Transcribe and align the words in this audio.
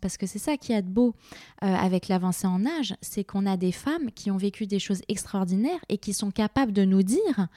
Parce 0.00 0.16
que 0.16 0.26
c'est 0.26 0.38
ça 0.38 0.56
qui 0.56 0.72
est 0.72 0.82
de 0.82 0.88
beau 0.88 1.14
euh, 1.62 1.66
avec 1.66 2.08
l'avancée 2.08 2.46
en 2.46 2.64
âge, 2.64 2.94
c'est 3.00 3.24
qu'on 3.24 3.46
a 3.46 3.56
des 3.56 3.72
femmes 3.72 4.10
qui 4.14 4.30
ont 4.30 4.36
vécu 4.36 4.66
des 4.66 4.78
choses 4.78 5.02
extraordinaires 5.08 5.80
et 5.88 5.98
qui 5.98 6.14
sont 6.14 6.30
capables 6.30 6.72
de 6.72 6.84
nous 6.84 7.02
dire 7.02 7.48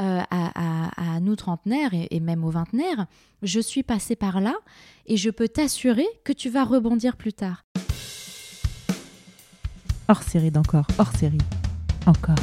euh, 0.00 0.22
à, 0.30 1.20
nous 1.20 1.34
trentenaires 1.34 1.92
et, 1.92 2.06
et, 2.12 2.20
même 2.20 2.44
aux 2.44 2.50
vingtenaires, 2.50 3.06
je 3.42 3.58
suis 3.58 3.82
passée 3.82 4.14
par 4.14 4.40
là 4.40 4.54
et 5.06 5.16
je 5.16 5.30
peux 5.30 5.48
t'assurer 5.48 6.06
que 6.24 6.32
tu 6.32 6.50
vas 6.50 6.64
rebondir 6.64 7.16
plus 7.16 7.32
tard. 7.32 7.64
Hors 10.06 10.22
série 10.22 10.50
d'encore, 10.50 10.86
hors 10.98 11.14
série, 11.16 11.38
encore. 12.06 12.36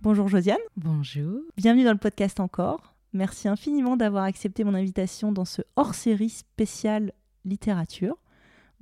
Bonjour 0.00 0.28
Josiane. 0.28 0.58
Bonjour. 0.76 1.40
Bienvenue 1.56 1.84
dans 1.84 1.92
le 1.92 1.98
podcast 1.98 2.40
Encore. 2.40 2.94
Merci 3.12 3.48
infiniment 3.48 3.96
d'avoir 3.96 4.24
accepté 4.24 4.64
mon 4.64 4.74
invitation 4.74 5.32
dans 5.32 5.44
ce 5.44 5.62
hors 5.76 5.94
série 5.94 6.30
spécial 6.30 7.12
littérature. 7.44 8.16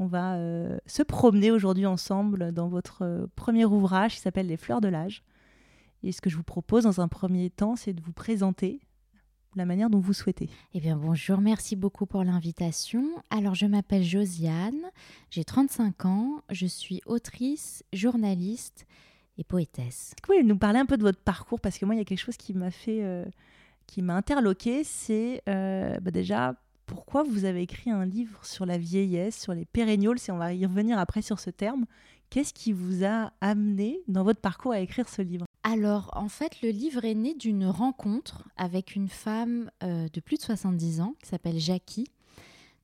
On 0.00 0.06
va 0.06 0.36
euh, 0.36 0.78
se 0.86 1.02
promener 1.02 1.50
aujourd'hui 1.50 1.84
ensemble 1.84 2.52
dans 2.52 2.68
votre 2.68 3.02
euh, 3.02 3.26
premier 3.36 3.66
ouvrage 3.66 4.14
qui 4.14 4.20
s'appelle 4.20 4.46
Les 4.46 4.56
fleurs 4.56 4.80
de 4.80 4.88
l'âge. 4.88 5.22
Et 6.02 6.10
ce 6.10 6.22
que 6.22 6.30
je 6.30 6.38
vous 6.38 6.42
propose 6.42 6.84
dans 6.84 7.02
un 7.02 7.06
premier 7.06 7.50
temps, 7.50 7.76
c'est 7.76 7.92
de 7.92 8.00
vous 8.00 8.14
présenter 8.14 8.80
la 9.56 9.66
manière 9.66 9.90
dont 9.90 9.98
vous 9.98 10.14
souhaitez. 10.14 10.48
Eh 10.72 10.80
bien 10.80 10.96
bonjour, 10.96 11.42
merci 11.42 11.76
beaucoup 11.76 12.06
pour 12.06 12.24
l'invitation. 12.24 13.04
Alors 13.28 13.54
je 13.54 13.66
m'appelle 13.66 14.02
Josiane, 14.02 14.90
j'ai 15.28 15.44
35 15.44 16.06
ans, 16.06 16.42
je 16.48 16.64
suis 16.64 17.02
autrice, 17.04 17.84
journaliste 17.92 18.86
et 19.36 19.44
poétesse. 19.44 20.14
Vous 20.16 20.26
pouvez 20.28 20.42
nous 20.42 20.56
parler 20.56 20.78
un 20.78 20.86
peu 20.86 20.96
de 20.96 21.02
votre 21.02 21.20
parcours? 21.20 21.60
Parce 21.60 21.76
que 21.76 21.84
moi 21.84 21.94
il 21.94 21.98
y 21.98 22.00
a 22.00 22.06
quelque 22.06 22.24
chose 22.24 22.38
qui 22.38 22.54
m'a 22.54 22.70
fait, 22.70 23.04
euh, 23.04 23.26
qui 23.86 24.00
m'a 24.00 24.14
interloqué, 24.14 24.82
c'est 24.82 25.42
bah, 25.46 26.10
déjà 26.10 26.54
pourquoi 26.90 27.22
vous 27.22 27.44
avez 27.44 27.62
écrit 27.62 27.90
un 27.90 28.04
livre 28.04 28.44
sur 28.44 28.66
la 28.66 28.76
vieillesse, 28.76 29.40
sur 29.40 29.54
les 29.54 29.64
pérennials, 29.64 30.18
et 30.26 30.32
on 30.32 30.38
va 30.38 30.52
y 30.52 30.66
revenir 30.66 30.98
après 30.98 31.22
sur 31.22 31.38
ce 31.38 31.48
terme. 31.48 31.86
Qu'est-ce 32.30 32.52
qui 32.52 32.72
vous 32.72 33.04
a 33.04 33.32
amené 33.40 34.00
dans 34.08 34.24
votre 34.24 34.40
parcours 34.40 34.72
à 34.72 34.80
écrire 34.80 35.08
ce 35.08 35.22
livre? 35.22 35.46
Alors, 35.62 36.10
en 36.14 36.28
fait, 36.28 36.62
le 36.62 36.70
livre 36.70 37.04
est 37.04 37.14
né 37.14 37.34
d'une 37.34 37.66
rencontre 37.66 38.48
avec 38.56 38.96
une 38.96 39.08
femme 39.08 39.70
euh, 39.84 40.08
de 40.12 40.20
plus 40.20 40.36
de 40.36 40.42
70 40.42 41.00
ans 41.00 41.14
qui 41.22 41.28
s'appelle 41.28 41.60
Jackie. 41.60 42.08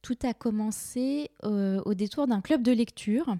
Tout 0.02 0.18
a 0.22 0.34
commencé 0.34 1.30
euh, 1.42 1.82
au 1.84 1.94
détour 1.94 2.28
d'un 2.28 2.40
club 2.40 2.62
de 2.62 2.70
lecture. 2.70 3.36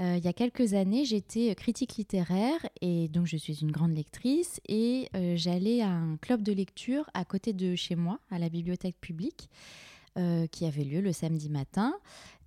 Euh, 0.00 0.16
il 0.16 0.24
y 0.24 0.28
a 0.28 0.32
quelques 0.32 0.74
années, 0.74 1.04
j'étais 1.04 1.54
critique 1.54 1.96
littéraire 1.96 2.66
et 2.80 3.08
donc 3.08 3.26
je 3.26 3.36
suis 3.36 3.60
une 3.60 3.70
grande 3.70 3.94
lectrice 3.94 4.60
et 4.66 5.08
j'allais 5.34 5.82
à 5.82 5.90
un 5.90 6.16
club 6.16 6.42
de 6.42 6.52
lecture 6.52 7.08
à 7.12 7.24
côté 7.24 7.52
de 7.52 7.74
chez 7.76 7.96
moi, 7.96 8.18
à 8.30 8.38
la 8.38 8.48
bibliothèque 8.48 8.98
publique. 9.00 9.50
Euh, 10.18 10.48
qui 10.48 10.64
avait 10.64 10.82
lieu 10.82 11.00
le 11.00 11.12
samedi 11.12 11.48
matin 11.48 11.94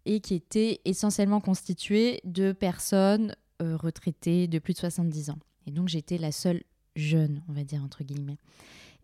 et 0.04 0.20
qui 0.20 0.34
était 0.34 0.82
essentiellement 0.84 1.40
constitué 1.40 2.20
de 2.26 2.52
personnes 2.52 3.38
euh, 3.62 3.78
retraitées 3.78 4.48
de 4.48 4.60
plus 4.60 4.74
de 4.74 4.80
70 4.80 5.30
ans. 5.30 5.40
Et 5.66 5.72
donc 5.72 5.88
j'étais 5.88 6.18
la 6.18 6.34
seule 6.34 6.62
jeune, 6.98 7.42
on 7.48 7.54
va 7.54 7.64
dire 7.64 7.82
entre 7.82 8.04
guillemets. 8.04 8.36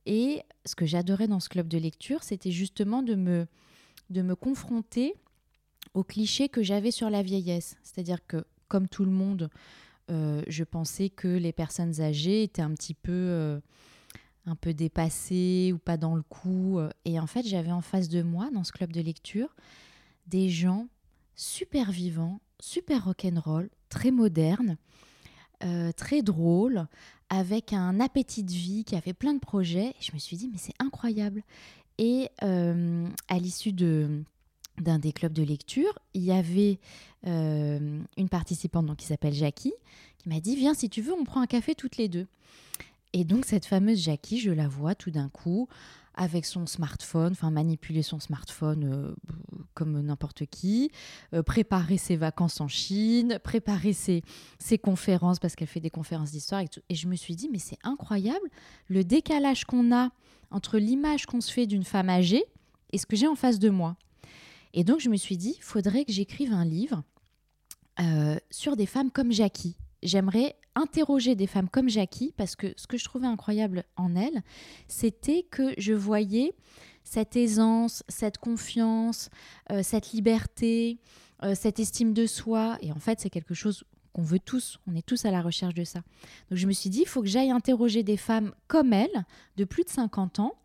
Et 0.05 0.41
ce 0.65 0.75
que 0.75 0.85
j'adorais 0.85 1.29
dans 1.29 1.39
ce 1.39 1.47
club 1.47 1.69
de 1.69 1.77
lecture, 1.77 2.21
c'était 2.21 2.51
justement 2.51 3.01
de 3.01 3.15
me, 3.15 3.47
de 4.09 4.21
me 4.21 4.35
confronter 4.35 5.15
aux 5.93 6.03
clichés 6.03 6.49
que 6.49 6.63
j'avais 6.63 6.91
sur 6.91 7.09
la 7.09 7.21
vieillesse. 7.21 7.77
C'est-à-dire 7.83 8.25
que, 8.27 8.45
comme 8.67 8.87
tout 8.87 9.05
le 9.05 9.11
monde, 9.11 9.49
euh, 10.09 10.41
je 10.47 10.63
pensais 10.63 11.09
que 11.09 11.27
les 11.27 11.51
personnes 11.51 12.01
âgées 12.01 12.43
étaient 12.43 12.61
un 12.61 12.73
petit 12.73 12.93
peu 12.93 13.59
un 14.49 14.55
peu 14.55 14.73
dépassé 14.73 15.71
ou 15.73 15.77
pas 15.77 15.97
dans 15.97 16.15
le 16.15 16.23
coup. 16.23 16.79
Euh, 16.79 16.89
et 17.05 17.19
en 17.19 17.27
fait, 17.27 17.45
j'avais 17.47 17.71
en 17.71 17.81
face 17.81 18.09
de 18.09 18.21
moi, 18.21 18.49
dans 18.51 18.63
ce 18.63 18.71
club 18.71 18.91
de 18.91 19.01
lecture, 19.01 19.55
des 20.27 20.49
gens 20.49 20.87
super 21.35 21.91
vivants, 21.91 22.41
super 22.59 23.05
rock'n'roll, 23.05 23.69
très 23.89 24.11
modernes, 24.11 24.77
euh, 25.63 25.91
très 25.91 26.21
drôles, 26.21 26.87
avec 27.29 27.73
un 27.73 27.99
appétit 27.99 28.43
de 28.43 28.51
vie, 28.51 28.83
qui 28.83 28.95
avait 28.95 29.13
plein 29.13 29.33
de 29.33 29.39
projets. 29.39 29.89
Et 29.89 30.01
je 30.01 30.13
me 30.13 30.19
suis 30.19 30.35
dit, 30.35 30.49
mais 30.51 30.57
c'est 30.57 30.73
incroyable. 30.79 31.43
Et 31.97 32.29
euh, 32.43 33.07
à 33.27 33.37
l'issue 33.37 33.73
de 33.73 34.23
d'un 34.81 34.99
des 34.99 35.11
clubs 35.11 35.33
de 35.33 35.43
lecture, 35.43 35.97
il 36.13 36.23
y 36.23 36.31
avait 36.31 36.79
une 37.25 38.29
participante 38.29 38.85
donc, 38.85 38.97
qui 38.97 39.05
s'appelle 39.05 39.33
Jackie, 39.33 39.73
qui 40.17 40.29
m'a 40.29 40.39
dit, 40.39 40.55
viens, 40.55 40.73
si 40.73 40.89
tu 40.89 41.01
veux, 41.01 41.13
on 41.13 41.23
prend 41.23 41.41
un 41.41 41.47
café 41.47 41.75
toutes 41.75 41.97
les 41.97 42.07
deux. 42.07 42.27
Et 43.13 43.23
donc 43.23 43.45
cette 43.45 43.65
fameuse 43.65 44.03
Jackie, 44.03 44.39
je 44.39 44.51
la 44.51 44.67
vois 44.67 44.95
tout 44.95 45.11
d'un 45.11 45.29
coup 45.29 45.67
avec 46.13 46.45
son 46.45 46.67
smartphone, 46.67 47.31
enfin 47.31 47.49
manipuler 47.49 48.01
son 48.01 48.19
smartphone 48.19 48.83
euh, 48.83 49.15
comme 49.73 49.99
n'importe 50.01 50.45
qui, 50.47 50.91
euh, 51.33 51.41
préparer 51.41 51.97
ses 51.97 52.17
vacances 52.17 52.59
en 52.59 52.67
Chine, 52.67 53.39
préparer 53.41 53.93
ses, 53.93 54.21
ses 54.59 54.77
conférences 54.77 55.39
parce 55.39 55.55
qu'elle 55.55 55.67
fait 55.67 55.79
des 55.79 55.89
conférences 55.89 56.31
d'histoire 56.31 56.61
et. 56.61 56.67
Et 56.89 56.95
je 56.95 57.07
me 57.07 57.15
suis 57.15 57.35
dit, 57.35 57.49
mais 57.51 57.59
c'est 57.59 57.77
incroyable 57.83 58.45
le 58.89 59.03
décalage 59.03 59.63
qu'on 59.65 59.95
a 59.95 60.09
entre 60.51 60.77
l'image 60.77 61.25
qu'on 61.25 61.41
se 61.41 61.51
fait 61.51 61.67
d'une 61.67 61.83
femme 61.83 62.09
âgée 62.09 62.43
et 62.91 62.97
ce 62.97 63.05
que 63.05 63.15
j'ai 63.15 63.27
en 63.27 63.35
face 63.35 63.59
de 63.59 63.69
moi. 63.69 63.95
Et 64.73 64.83
donc 64.83 64.99
je 64.99 65.09
me 65.09 65.17
suis 65.17 65.37
dit, 65.37 65.57
faudrait 65.61 66.05
que 66.05 66.11
j'écrive 66.11 66.53
un 66.53 66.65
livre 66.65 67.03
euh, 67.99 68.37
sur 68.49 68.75
des 68.75 68.85
femmes 68.85 69.11
comme 69.11 69.31
Jackie. 69.31 69.75
J'aimerais 70.01 70.55
interroger 70.75 71.35
des 71.35 71.47
femmes 71.47 71.69
comme 71.69 71.89
Jackie, 71.89 72.33
parce 72.37 72.55
que 72.55 72.73
ce 72.77 72.87
que 72.87 72.97
je 72.97 73.03
trouvais 73.03 73.27
incroyable 73.27 73.83
en 73.97 74.15
elle, 74.15 74.43
c'était 74.87 75.43
que 75.43 75.73
je 75.77 75.93
voyais 75.93 76.53
cette 77.03 77.35
aisance, 77.35 78.03
cette 78.07 78.37
confiance, 78.37 79.29
euh, 79.71 79.83
cette 79.83 80.11
liberté, 80.11 80.99
euh, 81.43 81.55
cette 81.55 81.79
estime 81.79 82.13
de 82.13 82.25
soi. 82.25 82.77
Et 82.81 82.91
en 82.91 82.99
fait, 82.99 83.19
c'est 83.19 83.29
quelque 83.29 83.53
chose 83.53 83.83
qu'on 84.13 84.21
veut 84.21 84.39
tous, 84.39 84.79
on 84.87 84.95
est 84.95 85.05
tous 85.05 85.25
à 85.25 85.31
la 85.31 85.41
recherche 85.41 85.73
de 85.73 85.83
ça. 85.83 85.99
Donc 86.49 86.59
je 86.59 86.67
me 86.67 86.71
suis 86.71 86.89
dit, 86.89 87.01
il 87.01 87.07
faut 87.07 87.21
que 87.21 87.27
j'aille 87.27 87.51
interroger 87.51 88.03
des 88.03 88.17
femmes 88.17 88.53
comme 88.67 88.93
elle, 88.93 89.25
de 89.57 89.65
plus 89.65 89.83
de 89.83 89.89
50 89.89 90.39
ans, 90.39 90.55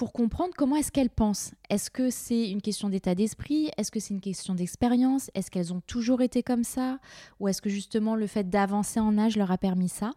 pour 0.00 0.14
comprendre 0.14 0.54
comment 0.56 0.76
est-ce 0.76 0.90
qu'elles 0.90 1.10
pensent. 1.10 1.52
Est-ce 1.68 1.90
que 1.90 2.08
c'est 2.08 2.48
une 2.48 2.62
question 2.62 2.88
d'état 2.88 3.14
d'esprit? 3.14 3.68
Est-ce 3.76 3.90
que 3.90 4.00
c'est 4.00 4.14
une 4.14 4.22
question 4.22 4.54
d'expérience? 4.54 5.30
Est-ce 5.34 5.50
qu'elles 5.50 5.74
ont 5.74 5.82
toujours 5.86 6.22
été 6.22 6.42
comme 6.42 6.64
ça? 6.64 6.98
Ou 7.38 7.48
est-ce 7.48 7.60
que 7.60 7.68
justement 7.68 8.16
le 8.16 8.26
fait 8.26 8.48
d'avancer 8.48 8.98
en 8.98 9.18
âge 9.18 9.36
leur 9.36 9.50
a 9.50 9.58
permis 9.58 9.90
ça? 9.90 10.12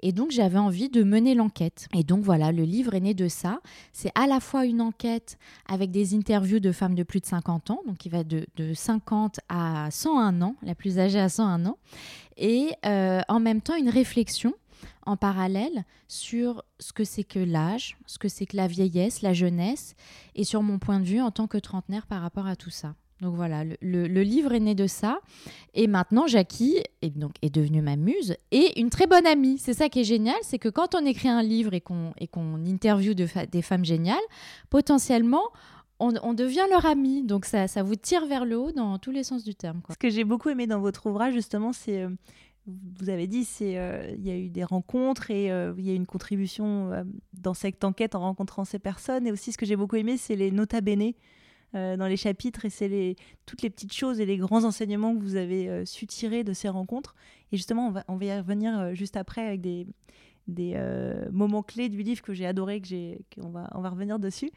Et 0.00 0.12
donc 0.12 0.30
j'avais 0.30 0.58
envie 0.58 0.88
de 0.88 1.02
mener 1.02 1.34
l'enquête. 1.34 1.86
Et 1.94 2.02
donc 2.02 2.24
voilà, 2.24 2.50
le 2.50 2.62
livre 2.62 2.94
est 2.94 3.00
né 3.00 3.12
de 3.12 3.28
ça. 3.28 3.60
C'est 3.92 4.10
à 4.14 4.26
la 4.26 4.40
fois 4.40 4.64
une 4.64 4.80
enquête 4.80 5.36
avec 5.68 5.90
des 5.90 6.14
interviews 6.14 6.58
de 6.58 6.72
femmes 6.72 6.94
de 6.94 7.02
plus 7.02 7.20
de 7.20 7.26
50 7.26 7.70
ans, 7.70 7.80
donc 7.86 7.98
qui 7.98 8.08
va 8.08 8.24
de, 8.24 8.46
de 8.56 8.72
50 8.72 9.40
à 9.50 9.90
101 9.90 10.40
ans, 10.40 10.56
la 10.62 10.74
plus 10.74 10.98
âgée 10.98 11.20
à 11.20 11.28
101 11.28 11.66
ans, 11.66 11.76
et 12.38 12.70
euh, 12.86 13.20
en 13.28 13.40
même 13.40 13.60
temps 13.60 13.76
une 13.76 13.90
réflexion 13.90 14.54
en 15.06 15.16
parallèle 15.16 15.84
sur 16.08 16.64
ce 16.78 16.92
que 16.92 17.04
c'est 17.04 17.24
que 17.24 17.38
l'âge, 17.38 17.96
ce 18.06 18.18
que 18.18 18.28
c'est 18.28 18.46
que 18.46 18.56
la 18.56 18.66
vieillesse, 18.66 19.22
la 19.22 19.32
jeunesse, 19.32 19.94
et 20.34 20.44
sur 20.44 20.62
mon 20.62 20.78
point 20.78 21.00
de 21.00 21.04
vue 21.04 21.20
en 21.20 21.30
tant 21.30 21.46
que 21.46 21.58
trentenaire 21.58 22.06
par 22.06 22.20
rapport 22.20 22.46
à 22.46 22.56
tout 22.56 22.70
ça. 22.70 22.94
Donc 23.22 23.34
voilà, 23.34 23.64
le, 23.64 24.22
livre 24.22 24.52
est 24.52 24.60
né 24.60 24.74
de 24.74 24.86
ça. 24.86 25.20
Et 25.72 25.86
maintenant, 25.86 26.26
Jackie 26.26 26.82
est, 27.00 27.16
donc, 27.16 27.32
est 27.40 27.54
devenue 27.54 27.80
ma 27.80 27.96
muse 27.96 28.36
et 28.50 28.78
une 28.78 28.90
très 28.90 29.06
bonne 29.06 29.26
amie. 29.26 29.56
C'est 29.58 29.72
ça 29.72 29.88
qui 29.88 30.00
est 30.00 30.04
génial, 30.04 30.36
c'est 30.42 30.58
que 30.58 30.68
quand 30.68 30.94
on 30.94 31.04
écrit 31.06 31.30
un 31.30 31.42
livre 31.42 31.72
et 31.72 31.80
qu'on 31.80 32.64
interviewe 32.66 33.14
des 33.14 33.62
femmes 33.62 33.86
géniales, 33.86 34.18
potentiellement, 34.68 35.44
on, 35.98 36.34
devient 36.34 36.66
leur 36.70 36.84
amie. 36.84 37.22
Donc 37.22 37.46
ça, 37.46 37.68
ça 37.68 37.82
vous 37.82 37.96
tire 37.96 38.26
vers 38.26 38.44
le 38.44 38.58
haut 38.58 38.72
dans 38.72 38.98
tous 38.98 39.10
les 39.10 39.24
sens 39.24 39.44
du 39.44 39.54
terme. 39.54 39.80
Ce 39.90 39.96
que 39.96 40.10
j'ai 40.10 40.24
beaucoup 40.24 40.50
aimé 40.50 40.66
dans 40.66 40.80
votre 40.80 41.06
ouvrage, 41.06 41.32
justement, 41.32 41.72
c'est 41.72 42.02
euh, 42.02 42.10
vous 42.66 43.10
avez 43.10 43.26
dit, 43.26 43.44
c'est 43.44 43.78
euh, 43.78 44.10
il 44.16 44.26
y 44.26 44.30
a 44.30 44.36
eu 44.36 44.48
des 44.48 44.64
rencontres 44.64 45.30
et 45.30 45.52
euh, 45.52 45.72
il 45.78 45.86
y 45.86 45.90
a 45.90 45.92
eu 45.92 45.96
une 45.96 46.06
contribution 46.06 46.92
euh, 46.92 47.04
dans 47.34 47.54
cette 47.54 47.84
enquête 47.84 48.14
en 48.14 48.20
rencontrant 48.20 48.64
ces 48.64 48.78
personnes. 48.78 49.26
Et 49.26 49.32
aussi, 49.32 49.52
ce 49.52 49.58
que 49.58 49.66
j'ai 49.66 49.76
beaucoup 49.76 49.96
aimé, 49.96 50.16
c'est 50.16 50.36
les 50.36 50.50
nota 50.50 50.80
bene 50.80 51.12
dans 51.72 52.06
les 52.06 52.16
chapitres 52.16 52.64
et 52.64 52.70
c'est 52.70 52.88
les, 52.88 53.16
toutes 53.44 53.60
les 53.60 53.68
petites 53.68 53.92
choses 53.92 54.18
et 54.18 54.24
les 54.24 54.38
grands 54.38 54.64
enseignements 54.64 55.14
que 55.14 55.20
vous 55.20 55.36
avez 55.36 55.84
su 55.84 56.06
tirer 56.06 56.42
de 56.42 56.54
ces 56.54 56.70
rencontres. 56.70 57.14
Et 57.52 57.58
justement, 57.58 57.88
on 57.88 57.90
va, 57.90 58.04
on 58.08 58.16
va 58.16 58.24
y 58.24 58.34
revenir 58.34 58.94
juste 58.94 59.14
après 59.14 59.46
avec 59.46 59.60
des, 59.60 59.86
des 60.46 60.74
euh, 60.76 61.28
moments 61.32 61.62
clés 61.62 61.88
du 61.88 62.02
livre 62.02 62.22
que 62.22 62.32
j'ai 62.32 62.46
adoré, 62.46 62.80
que 62.80 62.86
j'ai, 62.86 63.24
qu'on 63.34 63.50
va, 63.50 63.68
on 63.74 63.80
va 63.80 63.90
revenir 63.90 64.18
dessus. 64.18 64.50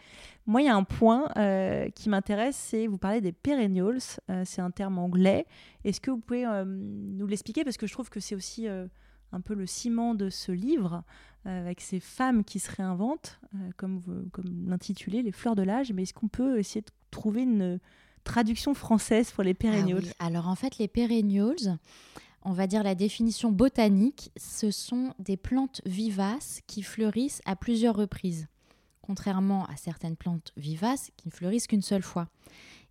Moi, 0.46 0.62
il 0.62 0.66
y 0.66 0.70
a 0.70 0.76
un 0.76 0.84
point 0.84 1.30
euh, 1.38 1.90
qui 1.90 2.10
m'intéresse, 2.10 2.56
c'est 2.56 2.88
vous 2.88 2.98
parlez 2.98 3.22
des 3.22 3.32
perennials, 3.32 4.00
euh, 4.30 4.44
c'est 4.46 4.62
un 4.62 4.72
terme 4.72 4.98
anglais. 4.98 5.46
Est-ce 5.84 6.00
que 6.02 6.12
vous 6.12 6.20
pouvez 6.20 6.46
nous 6.66 7.28
l'expliquer? 7.28 7.64
Parce 7.64 7.78
que 7.78 7.88
je 7.88 7.94
trouve 7.94 8.10
que 8.10 8.20
c'est 8.20 8.36
aussi 8.36 8.68
un 8.68 9.42
peu 9.42 9.54
le 9.54 9.66
ciment 9.66 10.14
de 10.14 10.30
ce 10.30 10.52
livre 10.52 11.04
avec 11.46 11.80
ces 11.80 12.02
femmes 12.02 12.44
qui 12.44 12.60
se 12.60 12.70
réinventent, 12.70 13.40
comme, 13.78 14.02
comme 14.34 14.66
l'intitulé, 14.68 15.24
les 15.24 15.32
fleurs 15.32 15.56
de 15.56 15.64
l'âge. 15.64 15.94
Mais 15.94 16.04
est-ce 16.04 16.14
qu'on 16.14 16.28
peut 16.28 16.60
essayer 16.60 16.82
de 16.82 16.92
trouver 17.12 17.44
une 17.44 17.80
traduction 18.26 18.74
française 18.74 19.32
pour 19.32 19.44
les 19.44 19.52
ah 19.52 19.62
perennials? 19.62 20.12
Alors 20.20 20.50
en 20.50 20.56
fait, 20.56 20.78
les 20.78 20.90
perennials 20.90 21.80
on 22.44 22.54
va 22.54 22.68
dire 22.68 22.84
la 22.84 22.96
définition 22.96 23.52
botanique, 23.52 24.32
ce 24.38 24.72
sont 24.72 25.14
des 25.20 25.38
plantes 25.38 25.82
vivaces 25.86 26.62
qui 26.68 26.84
fleurissent 26.84 27.42
à 27.46 27.56
plusieurs 27.56 27.96
reprises, 27.96 28.48
contrairement 29.02 29.66
à 29.66 29.76
certaines 29.76 30.16
plantes 30.16 30.54
vivaces 30.58 31.12
qui 31.18 31.28
ne 31.28 31.34
fleurissent 31.34 31.68
qu'une 31.68 31.82
seule 31.82 32.04
fois. 32.04 32.28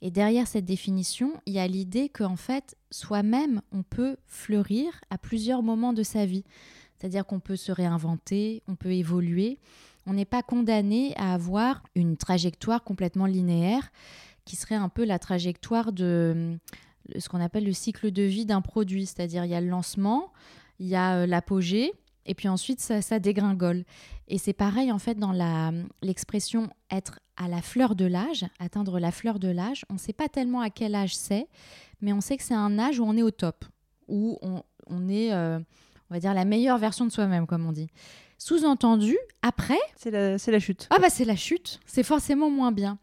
Et 0.00 0.10
derrière 0.10 0.46
cette 0.46 0.64
définition, 0.64 1.40
il 1.46 1.54
y 1.54 1.58
a 1.58 1.66
l'idée 1.66 2.08
qu'en 2.08 2.36
fait, 2.36 2.76
soi-même, 2.90 3.62
on 3.72 3.82
peut 3.82 4.16
fleurir 4.26 4.92
à 5.10 5.18
plusieurs 5.18 5.62
moments 5.62 5.92
de 5.92 6.02
sa 6.02 6.24
vie. 6.24 6.44
C'est-à-dire 6.96 7.26
qu'on 7.26 7.40
peut 7.40 7.56
se 7.56 7.72
réinventer, 7.72 8.62
on 8.68 8.76
peut 8.76 8.92
évoluer. 8.92 9.58
On 10.06 10.12
n'est 10.12 10.24
pas 10.24 10.42
condamné 10.42 11.14
à 11.16 11.34
avoir 11.34 11.82
une 11.94 12.16
trajectoire 12.16 12.84
complètement 12.84 13.26
linéaire 13.26 13.90
qui 14.44 14.56
serait 14.56 14.74
un 14.74 14.88
peu 14.88 15.04
la 15.04 15.18
trajectoire 15.18 15.92
de 15.92 16.58
ce 17.16 17.28
qu'on 17.28 17.40
appelle 17.40 17.64
le 17.64 17.72
cycle 17.72 18.10
de 18.10 18.22
vie 18.22 18.46
d'un 18.46 18.60
produit. 18.60 19.06
C'est-à-dire 19.06 19.44
il 19.44 19.50
y 19.50 19.54
a 19.54 19.60
le 19.60 19.68
lancement, 19.68 20.32
il 20.78 20.86
y 20.86 20.96
a 20.96 21.18
euh, 21.18 21.26
l'apogée, 21.26 21.92
et 22.26 22.34
puis 22.34 22.48
ensuite 22.48 22.80
ça, 22.80 23.18
dégringole. 23.18 23.84
Et 24.28 24.38
c'est 24.38 24.52
pareil 24.52 24.92
en 24.92 24.98
fait 24.98 25.14
dans 25.14 25.32
l'expression 26.02 26.68
être 26.90 27.20
à 27.36 27.48
la 27.48 27.62
fleur 27.62 27.94
de 27.94 28.04
l'âge, 28.04 28.46
atteindre 28.58 28.98
la 28.98 29.10
fleur 29.10 29.38
de 29.38 29.48
l'âge. 29.48 29.84
On 29.90 29.94
ne 29.94 29.98
sait 29.98 30.12
pas 30.12 30.28
tellement 30.28 30.60
à 30.60 30.70
quel 30.70 30.94
âge 30.94 31.16
c'est, 31.16 31.48
mais 32.00 32.12
on 32.12 32.20
sait 32.20 32.36
que 32.36 32.42
c'est 32.42 32.54
un 32.54 32.78
âge 32.78 32.98
où 32.98 33.04
on 33.04 33.16
est 33.16 33.22
au 33.22 33.30
top, 33.30 33.64
où 34.08 34.38
on, 34.42 35.08
est, 35.08 35.32
euh, 35.32 35.58
on 36.10 36.14
va 36.14 36.20
dire, 36.20 36.34
la 36.34 36.44
meilleure 36.44 36.78
version 36.78 37.06
de 37.06 37.10
soi-même, 37.10 37.46
comme 37.46 37.64
on 37.66 37.72
dit. 37.72 37.88
Sous-entendu, 38.38 39.16
après... 39.42 39.78
C'est 39.96 40.10
la, 40.10 40.36
la 40.36 40.60
chute. 40.60 40.86
Ah 40.90 40.98
bah 40.98 41.10
c'est 41.10 41.24
la 41.24 41.36
chute, 41.36 41.80
c'est 41.86 42.02
forcément 42.02 42.50
moins 42.50 42.72
bien. 42.72 42.98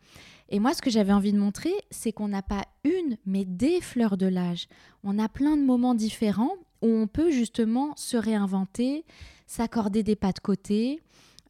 Et 0.49 0.59
moi, 0.59 0.73
ce 0.73 0.81
que 0.81 0.89
j'avais 0.89 1.13
envie 1.13 1.33
de 1.33 1.39
montrer, 1.39 1.73
c'est 1.89 2.11
qu'on 2.11 2.27
n'a 2.27 2.43
pas 2.43 2.65
une, 2.83 3.17
mais 3.25 3.45
des 3.45 3.81
fleurs 3.81 4.17
de 4.17 4.27
l'âge. 4.27 4.67
On 5.03 5.17
a 5.17 5.27
plein 5.27 5.57
de 5.57 5.63
moments 5.63 5.95
différents 5.95 6.53
où 6.81 6.87
on 6.87 7.07
peut 7.07 7.31
justement 7.31 7.93
se 7.95 8.17
réinventer, 8.17 9.05
s'accorder 9.47 10.03
des 10.03 10.15
pas 10.15 10.31
de 10.31 10.39
côté, 10.39 11.01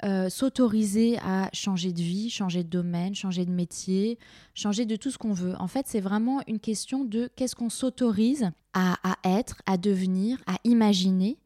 euh, 0.03 0.29
s'autoriser 0.29 1.17
à 1.19 1.49
changer 1.53 1.93
de 1.93 2.01
vie, 2.01 2.29
changer 2.29 2.63
de 2.63 2.69
domaine, 2.69 3.15
changer 3.15 3.45
de 3.45 3.51
métier, 3.51 4.19
changer 4.53 4.85
de 4.85 4.97
tout 4.97 5.09
ce 5.09 5.17
qu'on 5.17 5.33
veut. 5.33 5.55
En 5.57 5.67
fait, 5.67 5.87
c'est 5.87 6.01
vraiment 6.01 6.41
une 6.47 6.59
question 6.59 7.05
de 7.05 7.29
qu'est-ce 7.35 7.55
qu'on 7.55 7.69
s'autorise 7.69 8.51
à, 8.73 8.97
être, 9.23 9.61
à 9.65 9.77
devenir, 9.77 10.37
à 10.47 10.57
imaginer. 10.65 11.37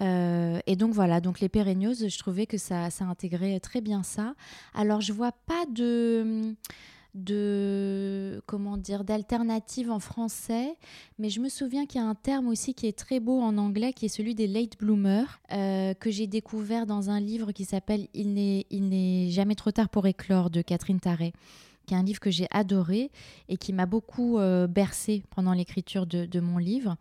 Euh, 0.00 0.58
et 0.66 0.76
donc 0.76 0.92
voilà, 0.92 1.20
donc 1.20 1.40
les 1.40 1.48
pérennioses, 1.48 2.08
je 2.08 2.18
trouvais 2.18 2.46
que 2.46 2.58
ça, 2.58 2.88
intégrait 3.00 3.60
très 3.60 3.80
bien 3.80 4.02
ça. 4.02 4.34
Alors 4.74 5.00
je 5.00 5.12
vois 5.12 5.32
pas 5.32 5.64
de 5.72 6.54
comment 8.46 8.76
dire 8.76 9.04
d'alternative 9.04 9.90
en 9.90 10.00
français, 10.00 10.74
mais 11.18 11.30
je 11.30 11.40
me 11.40 11.48
souviens 11.48 11.86
qu'il 11.86 12.00
y 12.00 12.04
a 12.04 12.06
un 12.06 12.16
terme 12.16 12.48
aussi 12.48 12.74
qui 12.74 12.86
est 12.86 12.98
très 12.98 13.20
beau 13.20 13.40
en 13.40 13.56
anglais, 13.56 13.92
qui 13.92 14.06
est 14.06 14.08
celui 14.08 14.34
des 14.34 14.48
late 14.48 14.76
bloomers, 14.78 15.40
euh, 15.52 15.94
que 15.94 16.10
j'ai 16.10 16.26
découvert 16.26 16.86
dans 16.86 17.10
un 17.10 17.20
livre 17.20 17.52
qui 17.52 17.64
s'appelle 17.64 18.08
Il 18.14 18.34
n'est 18.34 19.30
jamais 19.30 19.54
trop 19.54 19.70
tard 19.70 19.88
pour 19.88 20.06
éclore 20.06 20.50
de 20.50 20.60
Catherine 20.60 21.00
Tarré 21.00 21.32
qui 21.86 21.94
est 21.94 21.96
un 21.96 22.02
livre 22.02 22.20
que 22.20 22.30
j'ai 22.30 22.46
adoré 22.50 23.10
et 23.48 23.56
qui 23.56 23.72
m'a 23.72 23.86
beaucoup 23.86 24.38
euh, 24.38 24.66
bercé 24.66 25.22
pendant 25.30 25.52
l'écriture 25.52 26.06
de, 26.06 26.40
mon 26.40 26.58
livre 26.58 26.96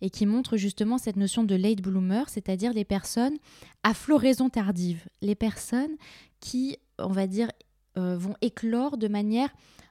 et 0.00 0.10
qui 0.10 0.26
montre 0.26 0.56
justement 0.56 0.98
cette 0.98 1.16
notion 1.16 1.44
de 1.44 1.54
late 1.54 1.82
bloomer, 1.82 2.28
c'est-à-dire 2.28 2.72
les 2.72 2.84
personnes 2.84 3.36
à 3.82 3.94
floraison 3.94 4.48
tardive, 4.48 5.06
les 5.20 5.34
personnes 5.34 5.96
qui, 6.40 6.78
on 6.98 7.08
va 7.08 7.26
dire, 7.26 7.50
euh, 7.96 8.16
vont 8.16 8.34
éclore 8.40 8.96
de 8.96 9.08
manière 9.08 9.50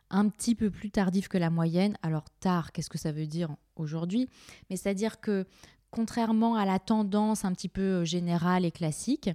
un 0.10 0.30
petit 0.30 0.56
peu 0.56 0.70
plus 0.70 0.90
tardive 0.90 1.28
que 1.28 1.38
la 1.38 1.50
moyenne. 1.50 1.98
Alors 2.02 2.26
tard, 2.40 2.72
qu'est-ce 2.72 2.90
que 2.90 2.98
ça 2.98 3.12
veut 3.12 3.28
dire 3.28 3.50
aujourd'hui? 3.76 4.30
Mais 4.70 4.78
c'est-à-dire 4.78 5.20
que 5.20 5.46
contrairement 5.92 6.56
à 6.56 6.66
la 6.66 6.80
tendance 6.80 7.46
un 7.46 7.54
petit 7.54 7.70
peu 7.70 7.82
euh, 7.82 8.06
générale 8.06 8.66
et 8.66 8.72
classique, 8.72 9.30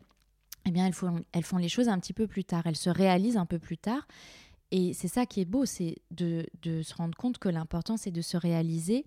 eh 0.65 0.71
bien 0.71 0.87
elles 0.87 1.45
font 1.45 1.57
les 1.57 1.69
choses 1.69 1.89
un 1.89 1.99
petit 1.99 2.13
peu 2.13 2.27
plus 2.27 2.45
tard, 2.45 2.63
elles 2.67 2.77
se 2.77 2.91
réalisent 2.91 3.37
un 3.37 3.47
peu 3.47 3.59
plus 3.59 3.79
tard. 3.79 4.07
Et 4.73 4.95
c'est 4.95 5.07
ça 5.07 5.27
qui 5.27 5.43
est 5.43 5.45
beau, 5.45 5.67
c'est 5.67 5.97
de, 6.11 6.47
se 6.83 6.95
rendre 6.95 7.17
compte 7.17 7.37
que 7.37 7.51
l'important, 7.51 7.99
c'est 7.99 8.11
de 8.11 8.23
se 8.23 8.39
réaliser 8.39 9.05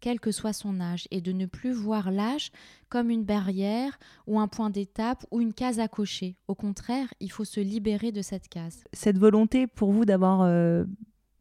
quel 0.00 0.18
que 0.18 0.32
soit 0.32 0.52
son 0.52 0.80
âge, 0.80 1.06
et 1.12 1.20
de 1.20 1.30
ne 1.30 1.46
plus 1.46 1.70
voir 1.70 2.10
l'âge 2.10 2.50
comme 2.88 3.08
une 3.08 3.22
barrière 3.22 4.00
ou 4.26 4.40
un 4.40 4.48
point 4.48 4.68
d'étape 4.68 5.24
ou 5.30 5.40
une 5.40 5.52
case 5.52 5.78
à 5.78 5.86
cocher. 5.86 6.34
Au 6.48 6.56
contraire, 6.56 7.06
il 7.20 7.30
faut 7.30 7.44
se 7.44 7.60
libérer 7.60 8.10
de 8.10 8.20
cette 8.20 8.48
case. 8.48 8.82
Cette 8.92 9.16
volonté 9.16 9.68
pour 9.68 9.92
vous 9.92 10.04
d'avoir 10.04 10.40
euh, 10.40 10.84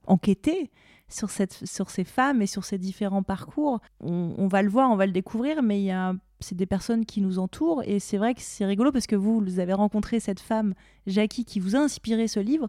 enquêté 0.06 0.70
sur, 1.14 1.30
cette, 1.30 1.66
sur 1.66 1.90
ces 1.90 2.04
femmes 2.04 2.42
et 2.42 2.48
sur 2.48 2.64
ces 2.64 2.78
différents 2.78 3.24
parcours, 3.24 3.80
on, 4.00 4.48
va 4.48 4.62
le 4.62 4.70
voir, 4.70 4.90
on 4.92 4.96
va 4.96 5.06
le 5.06 5.12
découvrir, 5.12 5.62
mais 5.62 5.82
il 5.82 5.86
y 5.86 5.92
a 5.92 6.16
c'est 6.44 6.56
des 6.56 6.66
personnes 6.66 7.06
qui 7.06 7.22
nous 7.22 7.38
entourent. 7.38 7.84
Et 7.86 8.00
c'est 8.00 8.18
vrai 8.18 8.34
que 8.34 8.42
c'est 8.42 8.66
rigolo 8.66 8.92
parce 8.92 9.06
que 9.06 9.16
vous, 9.16 9.40
vous 9.40 9.60
avez 9.60 9.74
rencontré 9.74 10.20
cette 10.20 10.40
femme, 10.40 10.74
Jackie, 11.06 11.46
qui 11.46 11.60
vous 11.60 11.76
a 11.76 11.80
inspiré 11.80 12.28
ce 12.28 12.40
livre. 12.40 12.68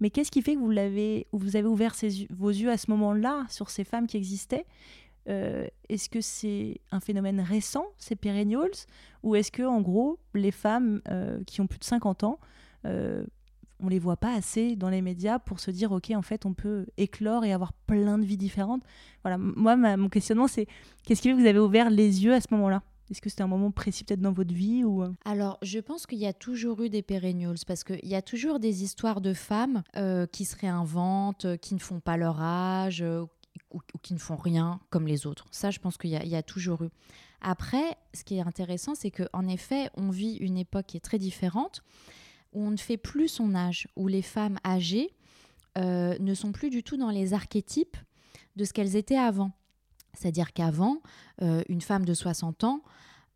Mais 0.00 0.10
qu'est-ce 0.10 0.32
qui 0.32 0.42
fait 0.42 0.54
que 0.54 0.58
vous 0.58 0.70
l'avez, 0.70 1.28
vous 1.32 1.54
avez 1.54 1.68
ouvert 1.68 1.94
vos 2.30 2.50
yeux 2.50 2.70
à 2.70 2.76
ce 2.76 2.90
moment-là 2.90 3.46
sur 3.48 3.70
ces 3.70 3.84
femmes 3.84 4.08
qui 4.08 4.16
existaient? 4.16 4.66
Euh, 5.28 5.66
est-ce 5.88 6.08
que 6.08 6.20
c'est 6.20 6.80
un 6.90 7.00
phénomène 7.00 7.40
récent, 7.40 7.86
ces 7.96 8.16
perennials, 8.16 8.70
ou 9.22 9.36
est-ce 9.36 9.52
que 9.52 9.62
en 9.62 9.80
gros, 9.80 10.18
les 10.34 10.50
femmes 10.50 11.00
euh, 11.08 11.42
qui 11.46 11.60
ont 11.60 11.68
plus 11.68 11.78
de 11.78 11.84
50 11.84 12.24
ans, 12.24 12.40
euh, 12.86 13.24
on 13.82 13.88
les 13.88 13.98
voit 13.98 14.16
pas 14.16 14.34
assez 14.34 14.76
dans 14.76 14.88
les 14.88 15.02
médias 15.02 15.38
pour 15.38 15.60
se 15.60 15.70
dire 15.70 15.92
ok, 15.92 16.12
en 16.14 16.22
fait, 16.22 16.46
on 16.46 16.54
peut 16.54 16.86
éclore 16.96 17.44
et 17.44 17.52
avoir 17.52 17.72
plein 17.72 18.18
de 18.18 18.24
vies 18.24 18.36
différentes. 18.36 18.82
Voilà, 19.22 19.36
moi, 19.38 19.76
mon 19.76 20.08
questionnement, 20.08 20.46
c'est 20.46 20.66
qu'est-ce 21.04 21.20
qui 21.20 21.28
fait 21.28 21.34
que 21.34 21.40
vous 21.40 21.48
avez 21.48 21.58
ouvert 21.58 21.90
les 21.90 22.24
yeux 22.24 22.32
à 22.32 22.40
ce 22.40 22.46
moment-là? 22.52 22.82
Est-ce 23.10 23.20
que 23.20 23.28
c'était 23.28 23.42
un 23.42 23.48
moment 23.48 23.70
précis 23.70 24.04
peut-être 24.04 24.22
dans 24.22 24.32
votre 24.32 24.54
vie 24.54 24.84
ou... 24.84 25.04
Alors, 25.26 25.58
je 25.60 25.80
pense 25.80 26.06
qu'il 26.06 26.18
y 26.18 26.26
a 26.26 26.32
toujours 26.32 26.80
eu 26.82 26.88
des 26.88 27.02
perennials 27.02 27.58
parce 27.66 27.84
qu'il 27.84 28.08
y 28.08 28.14
a 28.14 28.22
toujours 28.22 28.58
des 28.58 28.84
histoires 28.84 29.20
de 29.20 29.34
femmes 29.34 29.82
qui 30.32 30.44
se 30.46 30.56
réinventent, 30.56 31.58
qui 31.58 31.74
ne 31.74 31.80
font 31.80 32.00
pas 32.00 32.16
leur 32.16 32.40
âge, 32.40 33.04
ou, 33.70 33.80
qui 34.02 34.14
ne 34.14 34.18
font 34.18 34.36
rien 34.36 34.80
comme 34.88 35.06
les 35.06 35.26
autres. 35.26 35.46
Ça, 35.50 35.70
je 35.70 35.78
pense 35.78 35.98
qu'il 35.98 36.10
y, 36.10 36.28
y, 36.28 36.36
a 36.36 36.42
toujours 36.42 36.84
eu. 36.84 36.88
Après, 37.42 37.96
ce 38.14 38.24
qui 38.24 38.36
est 38.36 38.40
intéressant, 38.40 38.94
c'est 38.94 39.10
qu'en 39.10 39.46
effet, 39.48 39.90
on 39.94 40.10
vit 40.10 40.36
une 40.36 40.56
époque 40.56 40.86
qui 40.86 40.96
est 40.96 41.00
très 41.00 41.18
différente, 41.18 41.82
où 42.52 42.62
on 42.66 42.70
ne 42.70 42.76
fait 42.76 42.96
plus 42.96 43.28
son 43.28 43.54
âge, 43.54 43.88
où 43.96 44.08
les 44.08 44.22
femmes 44.22 44.58
âgées 44.64 45.10
euh, 45.78 46.16
ne 46.20 46.34
sont 46.34 46.52
plus 46.52 46.68
du 46.68 46.82
tout 46.82 46.98
dans 46.98 47.08
les 47.08 47.32
archétypes 47.32 47.96
de 48.56 48.64
ce 48.64 48.72
qu'elles 48.72 48.96
étaient 48.96 49.16
avant. 49.16 49.52
C'est-à-dire 50.12 50.52
qu'avant, 50.52 50.98
euh, 51.40 51.62
une 51.68 51.80
femme 51.80 52.04
de 52.04 52.12
60 52.12 52.64
ans, 52.64 52.82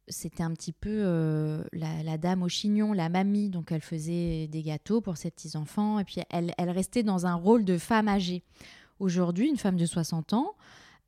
c'était 0.09 0.43
un 0.43 0.53
petit 0.53 0.73
peu 0.73 0.91
euh, 0.93 1.65
la, 1.73 2.19
dame 2.19 2.43
au 2.43 2.49
chignon, 2.49 2.93
la 2.93 3.09
mamie, 3.09 3.49
donc 3.49 3.73
elle 3.73 3.81
faisait 3.81 4.49
des 4.49 4.63
gâteaux 4.63 5.01
pour 5.01 5.17
ses 5.17 5.31
petits-enfants, 5.31 5.99
et 5.99 6.05
puis 6.05 6.21
elle, 6.29 6.53
restait 6.71 7.03
dans 7.03 7.27
un 7.27 7.35
rôle 7.35 7.65
de 7.65 7.79
femme 7.79 8.07
âgée. 8.07 8.45
Aujourd'hui, 9.01 9.49
une 9.49 9.57
femme 9.57 9.77
de 9.77 9.87
60 9.87 10.35
ans, 10.35 10.55